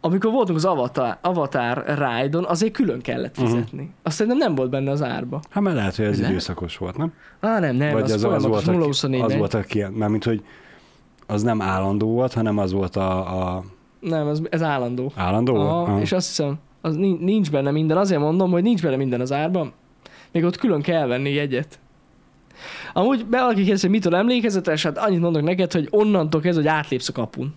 Amikor 0.00 0.30
voltunk 0.32 0.58
az 0.58 0.64
Avatar, 0.64 1.18
Avatar 1.20 1.84
Ride-on, 1.86 2.44
azért 2.44 2.72
külön 2.72 3.00
kellett 3.00 3.36
Mhm. 3.36 3.46
fizetni. 3.46 3.78
Uh-huh. 3.78 3.94
Azt 4.02 4.16
szerintem 4.16 4.38
nem 4.40 4.54
volt 4.54 4.70
benne 4.70 4.90
az 4.90 5.02
árba. 5.02 5.40
Hát 5.50 5.62
mert 5.62 5.76
lehet, 5.76 5.96
hogy 5.96 6.04
ez 6.04 6.18
Nem? 6.18 6.30
időszakos 6.30 6.76
volt, 6.76 6.96
nem? 6.96 7.12
Á, 7.40 7.58
nem, 7.58 7.76
nem, 7.76 7.92
Vagy 7.92 8.02
az, 8.02 8.10
az, 8.10 8.24
az, 8.24 8.46
volt, 8.46 8.66
a, 8.68 8.72
024 8.72 9.20
az 9.20 9.36
volt 9.36 9.54
a 9.54 9.60
ki, 9.60 9.84
mármint, 9.92 10.24
hogy 10.24 10.44
az 11.26 11.42
nem 11.42 11.62
állandó 11.62 12.08
volt, 12.12 12.32
hanem 12.32 12.58
az 12.58 12.72
volt 12.72 12.96
a, 12.96 13.40
a 13.56 13.64
Nem, 14.08 14.28
ez, 14.28 14.40
ez 14.50 14.62
állandó. 14.62 15.12
állandó? 15.14 15.54
Aha, 15.56 15.82
Aha. 15.82 16.00
és 16.00 16.12
azt 16.12 16.26
hiszem, 16.26 16.58
az 16.80 16.96
nin- 16.96 17.20
nincs 17.20 17.50
benne 17.50 17.70
minden. 17.70 17.96
Azért 17.96 18.20
mondom, 18.20 18.50
hogy 18.50 18.62
nincs 18.62 18.82
benne 18.82 18.96
minden 18.96 19.20
az 19.20 19.32
árban. 19.32 19.72
Még 20.32 20.44
ott 20.44 20.56
külön 20.56 20.80
kell 20.82 21.06
venni 21.06 21.30
jegyet. 21.30 21.78
Amúgy 22.92 23.26
be 23.26 23.38
valaki 23.40 23.60
kérdezi, 23.62 23.86
hogy 23.86 23.94
mitől 23.96 24.14
emlékezetes, 24.14 24.82
hát 24.82 24.98
annyit 24.98 25.20
mondok 25.20 25.42
neked, 25.42 25.72
hogy 25.72 25.88
onnantól 25.90 26.40
kezdve, 26.40 26.62
hogy 26.62 26.70
átlépsz 26.70 27.08
a 27.08 27.12
kapun. 27.12 27.52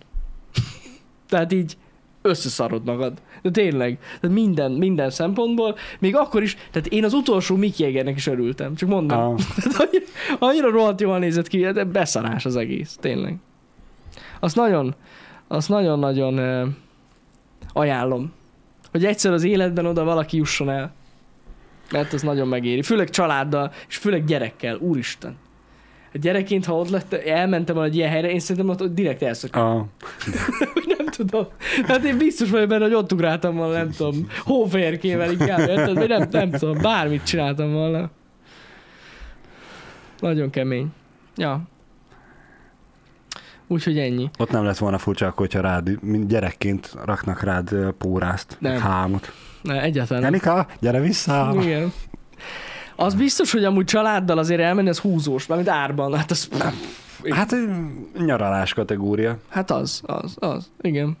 Tehát 1.28 1.52
így 1.52 1.76
összeszarod 2.22 2.84
magad. 2.84 3.12
De 3.42 3.50
tényleg, 3.50 3.98
tehát 4.20 4.36
minden, 4.36 4.72
minden 4.72 5.10
szempontból, 5.10 5.76
még 5.98 6.16
akkor 6.16 6.42
is, 6.42 6.56
tehát 6.70 6.88
én 6.88 7.04
az 7.04 7.12
utolsó 7.12 7.56
Mickey 7.56 7.84
Jaggernek 7.86 8.16
is 8.16 8.26
örültem, 8.26 8.74
csak 8.74 8.88
mondom. 8.88 9.18
Ah, 9.18 9.26
annyira, 9.78 10.04
annyira 10.38 10.70
rohadt 10.70 11.00
jól 11.00 11.18
nézett 11.18 11.48
ki, 11.48 11.60
de 11.60 11.84
beszarás 11.84 12.44
az 12.44 12.56
egész, 12.56 12.96
tényleg. 13.00 13.36
Azt 14.40 14.56
nagyon, 14.56 14.94
azt 15.52 15.68
nagyon-nagyon 15.68 16.38
ajánlom, 17.72 18.32
hogy 18.90 19.04
egyszer 19.04 19.32
az 19.32 19.44
életben 19.44 19.86
oda 19.86 20.04
valaki 20.04 20.36
jusson 20.36 20.70
el. 20.70 20.92
Mert 21.90 22.12
az 22.12 22.22
nagyon 22.22 22.48
megéri. 22.48 22.82
Főleg 22.82 23.10
családdal, 23.10 23.72
és 23.88 23.96
főleg 23.96 24.24
gyerekkel. 24.24 24.76
Úristen. 24.76 25.36
A 26.14 26.18
gyerekként, 26.18 26.64
ha 26.64 26.74
ott 26.74 26.88
lett, 26.88 27.12
elmentem 27.12 27.74
volna 27.74 27.90
egy 27.90 27.96
ilyen 27.96 28.10
helyre, 28.10 28.30
én 28.30 28.40
szerintem 28.40 28.68
ott, 28.70 28.82
ott 28.82 28.94
direkt 28.94 29.22
elszoktam. 29.22 29.66
a, 29.66 29.86
Nem 30.96 31.06
tudom. 31.06 31.46
Hát 31.86 32.04
én 32.04 32.18
biztos 32.18 32.50
vagyok 32.50 32.68
benne, 32.68 32.84
hogy 32.84 32.94
ott 32.94 33.12
ugráltam 33.12 33.56
volna, 33.56 33.72
nem 33.72 33.90
tudom, 33.90 34.26
hóférkével 34.44 35.30
inkább, 35.30 35.68
érted? 35.68 35.94
Vagy 35.94 36.08
nem, 36.08 36.28
nem 36.30 36.50
tudom, 36.50 36.78
bármit 36.82 37.24
csináltam 37.24 37.72
volna. 37.72 38.10
Nagyon 40.20 40.50
kemény. 40.50 40.86
Ja. 41.36 41.62
Úgyhogy 43.72 43.98
ennyi. 43.98 44.30
ott 44.38 44.50
nem 44.50 44.64
lett 44.64 44.78
volna 44.78 44.98
furcsa, 44.98 45.26
akkor, 45.26 45.38
hogyha 45.46 45.60
rád, 45.60 46.02
mint 46.02 46.26
gyerekként 46.28 46.96
raknak 47.04 47.42
rád 47.42 47.70
pórázt, 47.98 48.56
Nem. 48.60 48.72
nem. 48.72 48.80
hámot. 48.80 49.32
Ne, 49.62 49.82
egyáltalán 49.82 50.22
nem. 50.22 50.32
Janika, 50.32 50.66
gyere 50.80 51.00
vissza! 51.00 51.52
Igen. 51.60 51.92
Az 52.96 53.14
biztos, 53.14 53.52
hogy 53.52 53.64
amúgy 53.64 53.84
családdal 53.84 54.38
azért 54.38 54.60
elmenni, 54.60 54.88
az 54.88 54.98
húzós, 54.98 55.46
mármint 55.46 55.70
árban. 55.70 56.14
Hát 56.16 56.30
az, 56.30 56.48
Hát 57.30 57.54
nyaralás 58.18 58.74
kategória. 58.74 59.38
hát 59.48 59.70
az, 59.70 60.00
az, 60.04 60.36
az. 60.38 60.70
Igen. 60.80 61.16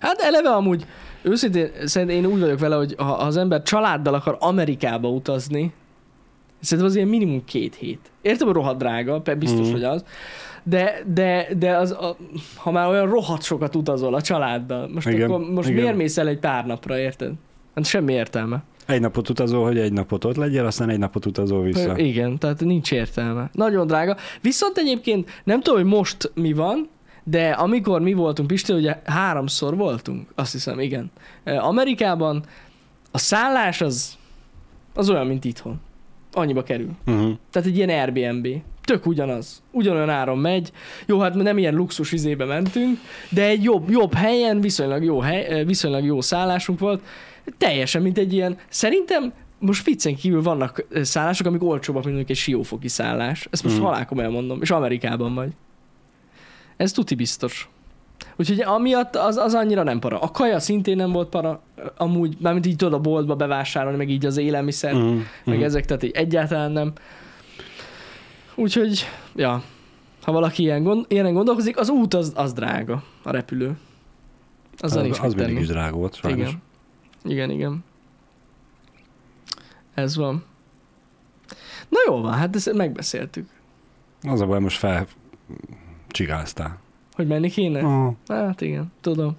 Hát 0.00 0.20
eleve 0.20 0.48
amúgy, 0.50 0.86
őszintén 1.22 1.70
szerintem 1.84 2.16
én 2.16 2.26
úgy 2.26 2.40
vagyok 2.40 2.58
vele, 2.58 2.76
hogy 2.76 2.94
ha 2.98 3.12
az 3.12 3.36
ember 3.36 3.62
családdal 3.62 4.14
akar 4.14 4.36
Amerikába 4.40 5.08
utazni, 5.08 5.72
szerintem 6.60 6.86
az 6.88 6.96
ilyen 6.96 7.08
minimum 7.08 7.44
két 7.44 7.74
hét. 7.74 8.10
Értem, 8.22 8.46
hogy 8.46 8.56
rohadt 8.56 8.78
drága, 8.78 9.22
biztos, 9.38 9.60
Mhm. 9.66 9.70
hogy 9.72 9.84
az. 9.84 10.04
De, 10.62 11.02
de, 11.14 11.48
de 11.58 11.76
az, 11.76 11.90
a, 11.90 12.16
ha 12.56 12.70
már 12.70 12.88
olyan 12.88 13.08
rohadt 13.08 13.42
sokat 13.42 13.76
utazol 13.76 14.14
a 14.14 14.20
családdal, 14.22 14.88
most, 14.94 15.08
Igen, 15.08 15.30
akkor, 15.30 15.50
most 15.50 15.68
igen. 15.68 15.80
miért 15.82 15.96
mész 15.96 16.16
el 16.18 16.28
egy 16.28 16.38
pár 16.38 16.66
napra, 16.66 16.98
érted? 16.98 17.32
Hát 17.74 17.86
semmi 17.86 18.12
értelme. 18.12 18.62
Egy 18.86 19.00
napot 19.00 19.28
utazol, 19.28 19.64
hogy 19.64 19.78
egy 19.78 19.92
napot 19.92 20.24
ott 20.24 20.36
legyél, 20.36 20.66
aztán 20.66 20.88
egy 20.90 20.98
napot 20.98 21.26
utazol 21.26 21.62
vissza. 21.62 21.98
Igen, 21.98 22.38
tehát 22.38 22.60
nincs 22.60 22.92
értelme. 22.92 23.50
Nagyon 23.52 23.86
drága. 23.86 24.16
Viszont 24.40 24.78
egyébként 24.78 25.30
nem 25.44 25.60
tudom, 25.60 25.80
hogy 25.80 25.88
most 25.90 26.30
mi 26.34 26.52
van, 26.52 26.88
de 27.24 27.50
amikor 27.50 28.00
mi 28.00 28.12
voltunk 28.12 28.48
Pisti, 28.48 28.72
ugye 28.72 29.00
háromszor 29.04 29.76
voltunk, 29.76 30.28
azt 30.34 30.52
hiszem, 30.52 30.80
igen. 30.80 31.10
Amerikában 31.44 32.42
a 33.10 33.18
szállás 33.18 33.80
az, 33.80 34.16
az 34.94 35.10
olyan, 35.10 35.26
mint 35.26 35.44
itthon. 35.44 35.80
Annyiba 36.32 36.62
kerül. 36.62 36.90
Uh-huh. 37.06 37.32
Tehát 37.50 37.68
egy 37.68 37.76
ilyen 37.76 37.88
Airbnb. 37.88 38.48
Tök 38.84 39.06
ugyanaz. 39.06 39.62
Ugyanolyan 39.70 40.10
áron 40.10 40.38
megy. 40.38 40.72
Jó, 41.06 41.18
hát 41.18 41.34
nem 41.34 41.58
ilyen 41.58 41.74
luxus 41.74 42.12
izébe 42.12 42.44
mentünk, 42.44 42.98
de 43.30 43.44
egy 43.44 43.62
jobb, 43.62 43.90
jobb 43.90 44.14
helyen, 44.14 44.60
viszonylag 44.60 45.04
jó, 45.04 45.20
hely, 45.20 45.44
eh, 45.44 45.66
viszonylag 45.66 46.04
jó 46.04 46.20
szállásunk 46.20 46.78
volt. 46.78 47.02
Teljesen, 47.58 48.02
mint 48.02 48.18
egy 48.18 48.32
ilyen, 48.32 48.58
szerintem 48.68 49.32
most 49.58 49.84
viccen 49.84 50.14
kívül 50.14 50.42
vannak 50.42 50.86
eh, 50.90 51.04
szállások, 51.04 51.46
amik 51.46 51.62
olcsóbbak, 51.62 52.04
mint 52.04 52.16
mondjuk 52.16 52.36
egy 52.36 52.42
siófoki 52.42 52.88
szállás. 52.88 53.48
Ezt 53.50 53.64
most 53.64 53.78
mm. 53.78 53.82
halálkomolyan 53.82 54.32
mondom. 54.32 54.62
És 54.62 54.70
Amerikában 54.70 55.34
vagy. 55.34 55.50
Ez 56.76 56.92
tuti 56.92 57.14
biztos. 57.14 57.68
Úgyhogy 58.38 58.60
amiatt 58.60 59.16
az, 59.16 59.36
az 59.36 59.54
annyira 59.54 59.82
nem 59.82 59.98
para. 59.98 60.20
A 60.20 60.30
kaja 60.30 60.60
szintén 60.60 60.96
nem 60.96 61.12
volt 61.12 61.28
para, 61.28 61.62
amúgy, 61.96 62.36
mármint 62.40 62.66
így 62.66 62.76
tudod 62.76 62.94
a 62.94 62.98
boltba 63.00 63.36
bevásárolni, 63.36 63.96
meg 63.96 64.08
így 64.10 64.26
az 64.26 64.36
élelmiszer, 64.36 64.92
Uh-huh. 64.94 65.10
meg 65.16 65.24
Uh-huh. 65.46 65.64
ezek, 65.64 65.84
tehát 65.84 66.02
így 66.02 66.10
egyáltalán 66.10 66.70
nem. 66.72 66.92
Úgyhogy, 68.54 69.06
ja, 69.34 69.62
ha 70.22 70.32
valaki 70.32 70.62
ilyen 70.62 70.82
gond, 70.82 71.04
ilyenen 71.08 71.32
gondolkozik, 71.34 71.78
az 71.78 71.88
út 71.88 72.14
az, 72.14 72.32
az 72.36 72.52
drága, 72.52 73.02
a 73.22 73.30
repülő. 73.30 73.66
Nincs 73.66 73.78
az, 74.78 74.94
mit 74.94 75.12
az 75.12 75.20
mindig 75.20 75.44
tenni. 75.44 75.60
is 75.60 75.66
drága 75.66 75.96
volt, 75.96 76.14
sajnos. 76.14 76.48
Igen. 76.48 76.62
Igen, 77.24 77.50
igen. 77.50 77.84
Ez 79.94 80.16
van. 80.16 80.44
Na 81.88 81.98
jó 82.06 82.20
van, 82.20 82.32
hát 82.32 82.56
ezt 82.56 82.72
megbeszéltük. 82.72 83.48
Az 84.22 84.40
a 84.40 84.46
baj, 84.46 84.60
most 84.60 84.78
fel 84.78 85.06
csigáztál. 86.08 86.78
Hogy 87.18 87.26
menni 87.26 87.48
kéne? 87.50 87.82
Uh, 87.82 88.14
Hát 88.28 88.60
igen, 88.60 88.92
tudom. 89.00 89.36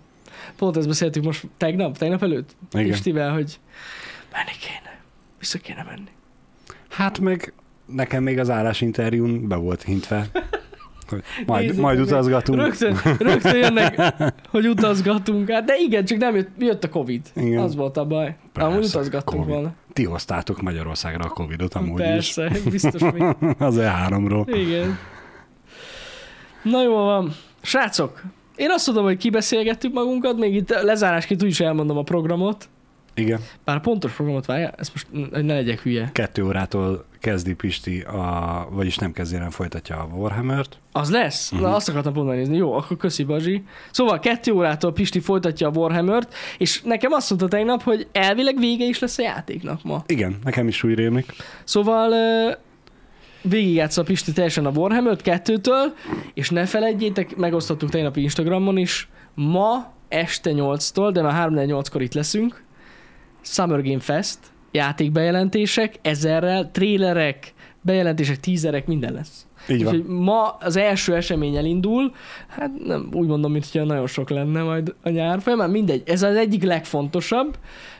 Pont 0.57 0.77
ezt 0.77 0.87
beszéltük 0.87 1.23
most 1.23 1.47
tegnap, 1.57 1.97
tegnap 1.97 2.23
előtt? 2.23 2.55
igen. 2.71 2.85
Istivel, 2.85 3.33
hogy 3.33 3.59
menni 4.31 4.51
kéne. 4.59 4.99
Vissza 5.39 5.57
kéne 5.57 5.83
menni. 5.89 6.09
Hát 6.89 7.19
meg 7.19 7.53
nekem 7.85 8.23
még 8.23 8.39
az 8.39 8.49
állásinterjún 8.49 9.47
be 9.47 9.55
volt 9.55 9.83
hintve, 9.83 10.25
hogy 11.09 11.23
majd, 11.45 11.65
Nézzük 11.65 11.81
majd 11.81 11.99
utazgatunk. 11.99 12.59
Rögtön, 12.59 12.97
rögtön 13.19 13.57
jönnek, 13.57 14.13
hogy 14.49 14.67
utazgatunk. 14.67 15.49
Hát 15.49 15.63
de 15.63 15.75
igen, 15.77 16.05
csak 16.05 16.17
nem 16.17 16.35
jött, 16.35 16.49
jött 16.57 16.83
a 16.83 16.89
Covid. 16.89 17.21
Igen. 17.35 17.59
Az 17.61 17.75
volt 17.75 17.97
a 17.97 18.05
baj. 18.05 18.35
Persze, 18.53 18.69
Amúgy 18.69 18.85
utazgattunk 18.85 19.41
Covid. 19.41 19.53
volna. 19.55 19.73
Ti 19.93 20.03
hoztátok 20.05 20.61
Magyarországra 20.61 21.25
a 21.25 21.29
Covid-ot 21.29 21.73
amúgy 21.73 22.01
Persze, 22.01 22.51
biztos 22.69 23.01
mi. 23.01 23.19
is. 23.19 23.25
Az 23.57 23.75
E3-ról. 23.79 24.43
Igen. 24.47 24.97
Na 26.63 26.83
jó 26.83 26.95
van. 26.95 27.33
Srácok, 27.61 28.21
én 28.55 28.71
azt 28.71 28.85
tudom, 28.85 29.03
hogy 29.03 29.17
kibeszélgettük 29.17 29.93
magunkat, 29.93 30.37
még 30.37 30.55
itt 30.55 30.69
lezárásként 30.69 31.43
úgy 31.43 31.49
is 31.49 31.59
elmondom 31.59 31.97
a 31.97 32.03
programot. 32.03 32.69
Igen. 33.13 33.39
Bár 33.65 33.81
pontos 33.81 34.11
programot 34.11 34.45
várja, 34.45 34.73
ezt 34.77 34.91
most 34.93 35.07
ne 35.31 35.53
legyek 35.53 35.79
hülye. 35.81 36.09
Kettő 36.13 36.45
órától 36.45 37.05
kezdi 37.19 37.53
Pisti, 37.53 38.01
a, 38.01 38.67
vagyis 38.71 38.97
nem 38.97 39.11
kezdi, 39.11 39.35
hanem 39.35 39.49
folytatja 39.49 39.97
a 39.97 40.15
Warhammer-t. 40.15 40.77
Az 40.91 41.11
lesz? 41.11 41.51
Uh-huh. 41.51 41.67
Na 41.67 41.75
azt 41.75 41.89
akartam 41.89 42.13
pont 42.13 42.29
nézni. 42.29 42.57
Jó, 42.57 42.73
akkor 42.73 42.97
köszi 42.97 43.23
Bazsi. 43.23 43.63
Szóval 43.91 44.19
kettő 44.19 44.51
órától 44.51 44.93
Pisti 44.93 45.19
folytatja 45.19 45.67
a 45.67 45.71
Warhammer-t, 45.71 46.33
és 46.57 46.81
nekem 46.81 47.11
azt 47.11 47.29
mondta 47.29 47.47
tegnap, 47.47 47.83
hogy 47.83 48.07
elvileg 48.11 48.57
vége 48.57 48.85
is 48.85 48.99
lesz 48.99 49.17
a 49.17 49.21
játéknak 49.21 49.83
ma. 49.83 50.03
Igen, 50.07 50.39
nekem 50.43 50.67
is 50.67 50.83
úgy 50.83 50.93
rémlik. 50.93 51.33
Szóval 51.63 52.13
végigjátsza 53.41 54.01
a 54.01 54.03
Pisti 54.03 54.31
teljesen 54.31 54.65
a 54.65 54.71
Warhammer-t 54.75 55.21
kettőtől, 55.21 55.93
és 56.33 56.49
ne 56.49 56.65
felejtjétek, 56.65 57.35
megosztottuk 57.35 57.89
tegnap 57.89 58.17
Instagramon 58.17 58.77
is, 58.77 59.09
ma 59.35 59.93
este 60.07 60.51
8-tól, 60.53 61.09
de 61.13 61.21
már 61.21 61.49
3-4-8-kor 61.51 62.01
itt 62.01 62.13
leszünk, 62.13 62.63
Summer 63.41 63.83
Game 63.83 63.99
Fest, 63.99 64.39
játékbejelentések, 64.71 65.95
ezerrel, 66.01 66.71
trélerek, 66.71 67.53
bejelentések, 67.81 68.39
tízerek, 68.39 68.87
minden 68.87 69.13
lesz. 69.13 69.47
Így 69.69 69.83
van. 69.83 69.93
Úgyhogy 69.93 70.09
ma 70.09 70.49
az 70.49 70.77
első 70.77 71.15
esemény 71.15 71.55
elindul, 71.55 72.15
hát 72.47 72.71
nem 72.85 73.09
úgy 73.13 73.27
mondom, 73.27 73.51
mint 73.51 73.67
hogyha 73.71 73.87
nagyon 73.87 74.07
sok 74.07 74.29
lenne 74.29 74.63
majd 74.63 74.95
a 75.03 75.09
nyár 75.09 75.41
folyamán, 75.41 75.69
mindegy, 75.69 76.03
ez 76.05 76.23
az 76.23 76.35
egyik 76.35 76.63
legfontosabb. 76.63 77.57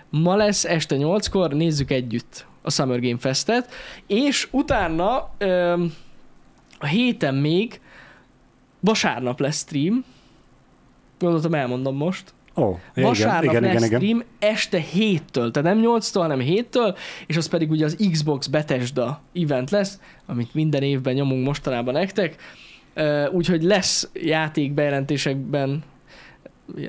Ma 0.10 0.36
lesz 0.36 0.66
este 0.66 0.96
8-kor, 1.00 1.54
nézzük 1.54 1.92
együtt 1.92 2.46
a 2.62 2.72
Summer 2.72 3.00
Game 3.00 3.18
Festet, 3.18 3.70
és 4.08 4.48
utána 4.52 5.30
öm, 5.38 5.94
a 6.80 6.86
héten 6.86 7.36
még 7.36 7.82
vasárnap 8.80 9.40
lesz 9.40 9.58
stream, 9.60 10.04
gondoltam 11.20 11.54
elmondom 11.54 11.96
most, 11.96 12.34
Ó, 12.56 12.80
igen, 12.96 13.10
Vasárnap 13.10 13.44
igen, 13.44 13.62
lesz 13.62 13.72
igen, 13.72 13.84
igen. 13.84 14.00
stream 14.00 14.24
este 14.40 14.84
7-től, 14.94 15.52
tehát 15.52 15.64
nem 15.64 15.82
8-tól, 15.84 16.12
hanem 16.14 16.40
7-től, 16.42 16.98
és 17.28 17.38
az 17.38 17.48
pedig 17.48 17.70
ugye 17.70 17.86
az 17.86 18.08
Xbox 18.12 18.48
Bethesda 18.48 19.22
event 19.34 19.70
lesz, 19.70 20.00
amit 20.26 20.54
minden 20.54 20.84
évben 20.84 21.14
nyomunk 21.14 21.46
mostanában 21.46 21.94
nektek. 21.94 22.36
Úgyhogy 23.32 23.64
lesz 23.64 24.10
játék 24.14 24.74
bejelentésekben 24.74 25.84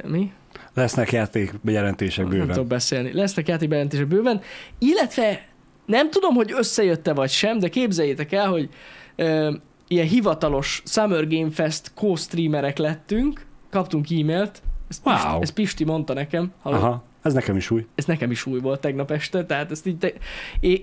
mi? 0.05 0.33
Lesznek 0.75 1.13
játékbejelentések 1.13 2.25
Nem 2.25 2.33
bőven. 2.33 2.49
tudok 2.49 2.67
beszélni. 2.67 3.13
Lesznek 3.13 3.49
játékbejelentések 3.49 4.07
bőven, 4.07 4.41
illetve 4.79 5.49
nem 5.87 6.11
tudom, 6.11 6.35
hogy 6.35 6.53
összejött-e 6.57 7.13
vagy 7.13 7.31
sem, 7.31 7.59
de 7.59 7.69
képzeljétek 7.69 8.33
el, 8.33 8.49
hogy 8.49 8.69
ö, 9.17 9.53
ilyen 9.89 10.07
hivatalos 10.07 10.83
Summer 10.87 11.29
Game 11.29 11.51
Fest 11.51 11.91
co-streamerek 11.95 12.79
lettünk, 12.79 13.47
kaptunk 13.71 14.11
e-mailt, 14.11 14.63
ezt, 14.89 15.03
Pisti, 15.03 15.27
Wow. 15.29 15.41
ezt 15.43 15.53
Pisti 15.53 15.85
mondta 15.85 16.13
nekem, 16.13 16.53
hallod? 16.63 16.83
Aha, 16.83 17.05
ez 17.23 17.33
nekem 17.33 17.57
is 17.57 17.71
új. 17.71 17.87
ez 17.95 18.05
nekem 18.05 18.31
is 18.31 18.47
új 18.47 18.61
volt 18.61 18.81
tegnap 18.81 19.11
este, 19.11 19.45
tehát 19.47 19.71
ezt 19.71 19.87
így 19.87 19.97
te... 19.99 20.13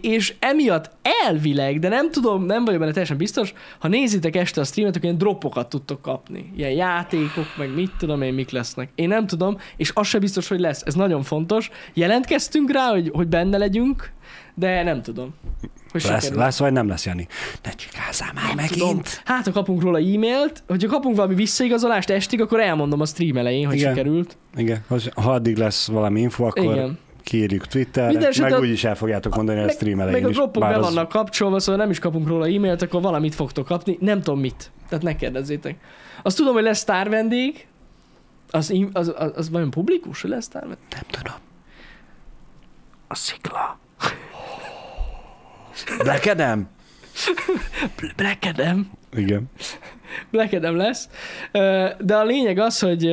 és 0.01 0.35
emiatt 0.39 0.91
elvileg, 1.25 1.79
de 1.79 1.87
nem 1.87 2.11
tudom, 2.11 2.45
nem 2.45 2.65
vagyok 2.65 2.79
benne 2.79 2.91
teljesen 2.91 3.17
biztos, 3.17 3.53
ha 3.79 3.87
nézitek 3.87 4.35
este 4.35 4.61
a 4.61 4.63
streamet, 4.63 4.95
akkor 4.95 5.05
ilyen 5.05 5.17
dropokat 5.17 5.69
tudtok 5.69 6.01
kapni. 6.01 6.51
Ilyen 6.55 6.71
játékok, 6.71 7.45
meg 7.57 7.73
mit 7.73 7.91
tudom 7.97 8.21
én, 8.21 8.33
mik 8.33 8.49
lesznek. 8.49 8.89
Én 8.95 9.07
nem 9.07 9.27
tudom, 9.27 9.57
és 9.77 9.91
az 9.93 10.07
se 10.07 10.19
biztos, 10.19 10.47
hogy 10.47 10.59
lesz. 10.59 10.81
Ez 10.85 10.93
nagyon 10.93 11.23
fontos. 11.23 11.69
Jelentkeztünk 11.93 12.71
rá, 12.71 12.89
hogy, 12.89 13.11
hogy 13.13 13.27
benne 13.27 13.57
legyünk, 13.57 14.11
de 14.53 14.83
nem 14.83 15.01
tudom. 15.01 15.33
Hogy 15.91 16.03
Lesz, 16.03 16.21
sikerül. 16.23 16.43
lesz 16.43 16.59
vagy 16.59 16.71
nem 16.71 16.87
lesz, 16.87 17.05
Jani? 17.05 17.27
Ne 17.63 17.71
csikázzál 17.71 18.31
már 18.33 18.55
megint. 18.55 18.77
Tudom. 18.79 19.01
Hát, 19.25 19.45
ha 19.45 19.51
kapunk 19.51 19.81
róla 19.81 19.97
e-mailt, 19.97 20.63
hogyha 20.67 20.87
kapunk 20.87 21.15
valami 21.15 21.35
visszaigazolást 21.35 22.09
estig, 22.09 22.41
akkor 22.41 22.59
elmondom 22.59 23.01
a 23.01 23.05
stream 23.05 23.37
elején, 23.37 23.65
hogy 23.67 23.75
Igen. 23.75 23.89
sikerült. 23.95 24.37
Igen, 24.55 24.83
ha 25.15 25.31
addig 25.31 25.57
lesz 25.57 25.87
valami 25.87 26.21
info, 26.21 26.43
akkor 26.45 26.63
Igen. 26.73 26.97
kiírjuk 27.23 27.67
Twitterre, 27.67 28.07
Minden 28.07 28.33
meg 28.39 28.59
úgyis 28.59 28.83
el 28.83 28.95
fogjátok 28.95 29.35
mondani 29.35 29.59
a 29.59 29.69
stream 29.69 29.99
elején 29.99 30.21
Meg 30.23 30.37
a 30.37 30.45
bár 30.45 30.71
be 30.71 30.77
az- 30.77 30.93
vannak 30.93 31.09
kapcsolva, 31.09 31.59
szóval 31.59 31.81
nem 31.81 31.89
is 31.89 31.99
kapunk 31.99 32.27
róla 32.27 32.45
e-mailt, 32.45 32.81
akkor 32.81 33.01
valamit 33.01 33.35
fogtok 33.35 33.65
kapni. 33.65 33.97
Nem 34.01 34.21
tudom 34.21 34.39
mit. 34.39 34.71
Tehát 34.89 35.03
ne 35.03 35.15
kérdezzétek. 35.15 35.75
Azt 36.23 36.37
tudom, 36.37 36.53
hogy 36.53 36.63
lesz 36.63 36.77
sztár 36.79 37.09
vendég. 37.09 37.67
Az, 38.49 38.73
az, 38.93 39.13
az, 39.17 39.31
az 39.35 39.49
vajon 39.49 39.69
publikus, 39.69 40.21
hogy 40.21 40.29
lesz 40.29 40.43
sztár 40.43 40.61
vendég? 40.61 40.85
Nem 40.89 41.03
tudom. 41.09 41.33
A 43.07 43.15
szikla. 43.15 43.79
Black 46.03 46.25
Adam? 46.25 46.69
Bl- 47.95 48.15
Black 48.15 48.45
Adam. 48.45 48.91
Igen. 49.15 49.49
Black 50.31 50.53
Adam 50.53 50.75
lesz. 50.75 51.09
De 51.99 52.15
a 52.15 52.23
lényeg 52.23 52.57
az, 52.57 52.79
hogy 52.79 53.05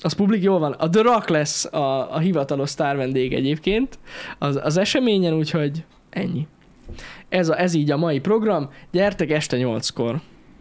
az 0.00 0.12
publik 0.12 0.42
jól 0.42 0.58
van. 0.58 0.72
A 0.72 0.90
The 0.90 1.02
Rock 1.02 1.28
lesz 1.28 1.64
a, 1.64 2.14
a 2.14 2.18
hivatalos 2.18 2.70
sztár 2.70 2.96
vendég 2.96 3.32
egyébként 3.34 3.98
az, 4.38 4.60
az 4.62 4.76
eseményen, 4.76 5.32
úgyhogy 5.34 5.84
ennyi. 6.10 6.46
Ez, 7.28 7.48
a, 7.48 7.60
ez 7.60 7.74
így 7.74 7.90
a 7.90 7.96
mai 7.96 8.20
program. 8.20 8.70
Gyertek 8.90 9.30
este 9.30 9.56
8-kor. 9.60 10.20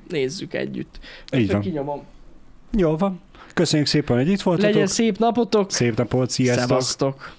Nézzük 0.09 0.53
együtt. 0.53 0.99
Így 1.36 1.51
van. 1.51 1.61
Kinyomom. 1.61 2.03
Jó 2.78 2.97
van. 2.97 3.22
Köszönjük 3.53 3.88
szépen, 3.88 4.18
hogy 4.18 4.30
itt 4.30 4.41
voltatok. 4.41 4.72
Legyen 4.72 4.88
szép 4.88 5.18
napotok. 5.18 5.72
Szép 5.72 5.97
napot, 5.97 6.30
sziasztok. 6.30 6.68
Szevasztok. 6.68 7.34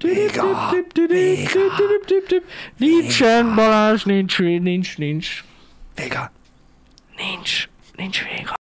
Véga! 0.00 0.72
Nincsen 2.78 3.54
Balázs, 3.54 4.04
nincs, 4.04 4.38
nincs, 4.38 4.98
nincs. 4.98 5.44
Véga! 5.96 6.32
Nincs, 7.16 7.68
nincs 7.96 8.22
vége. 8.24 8.59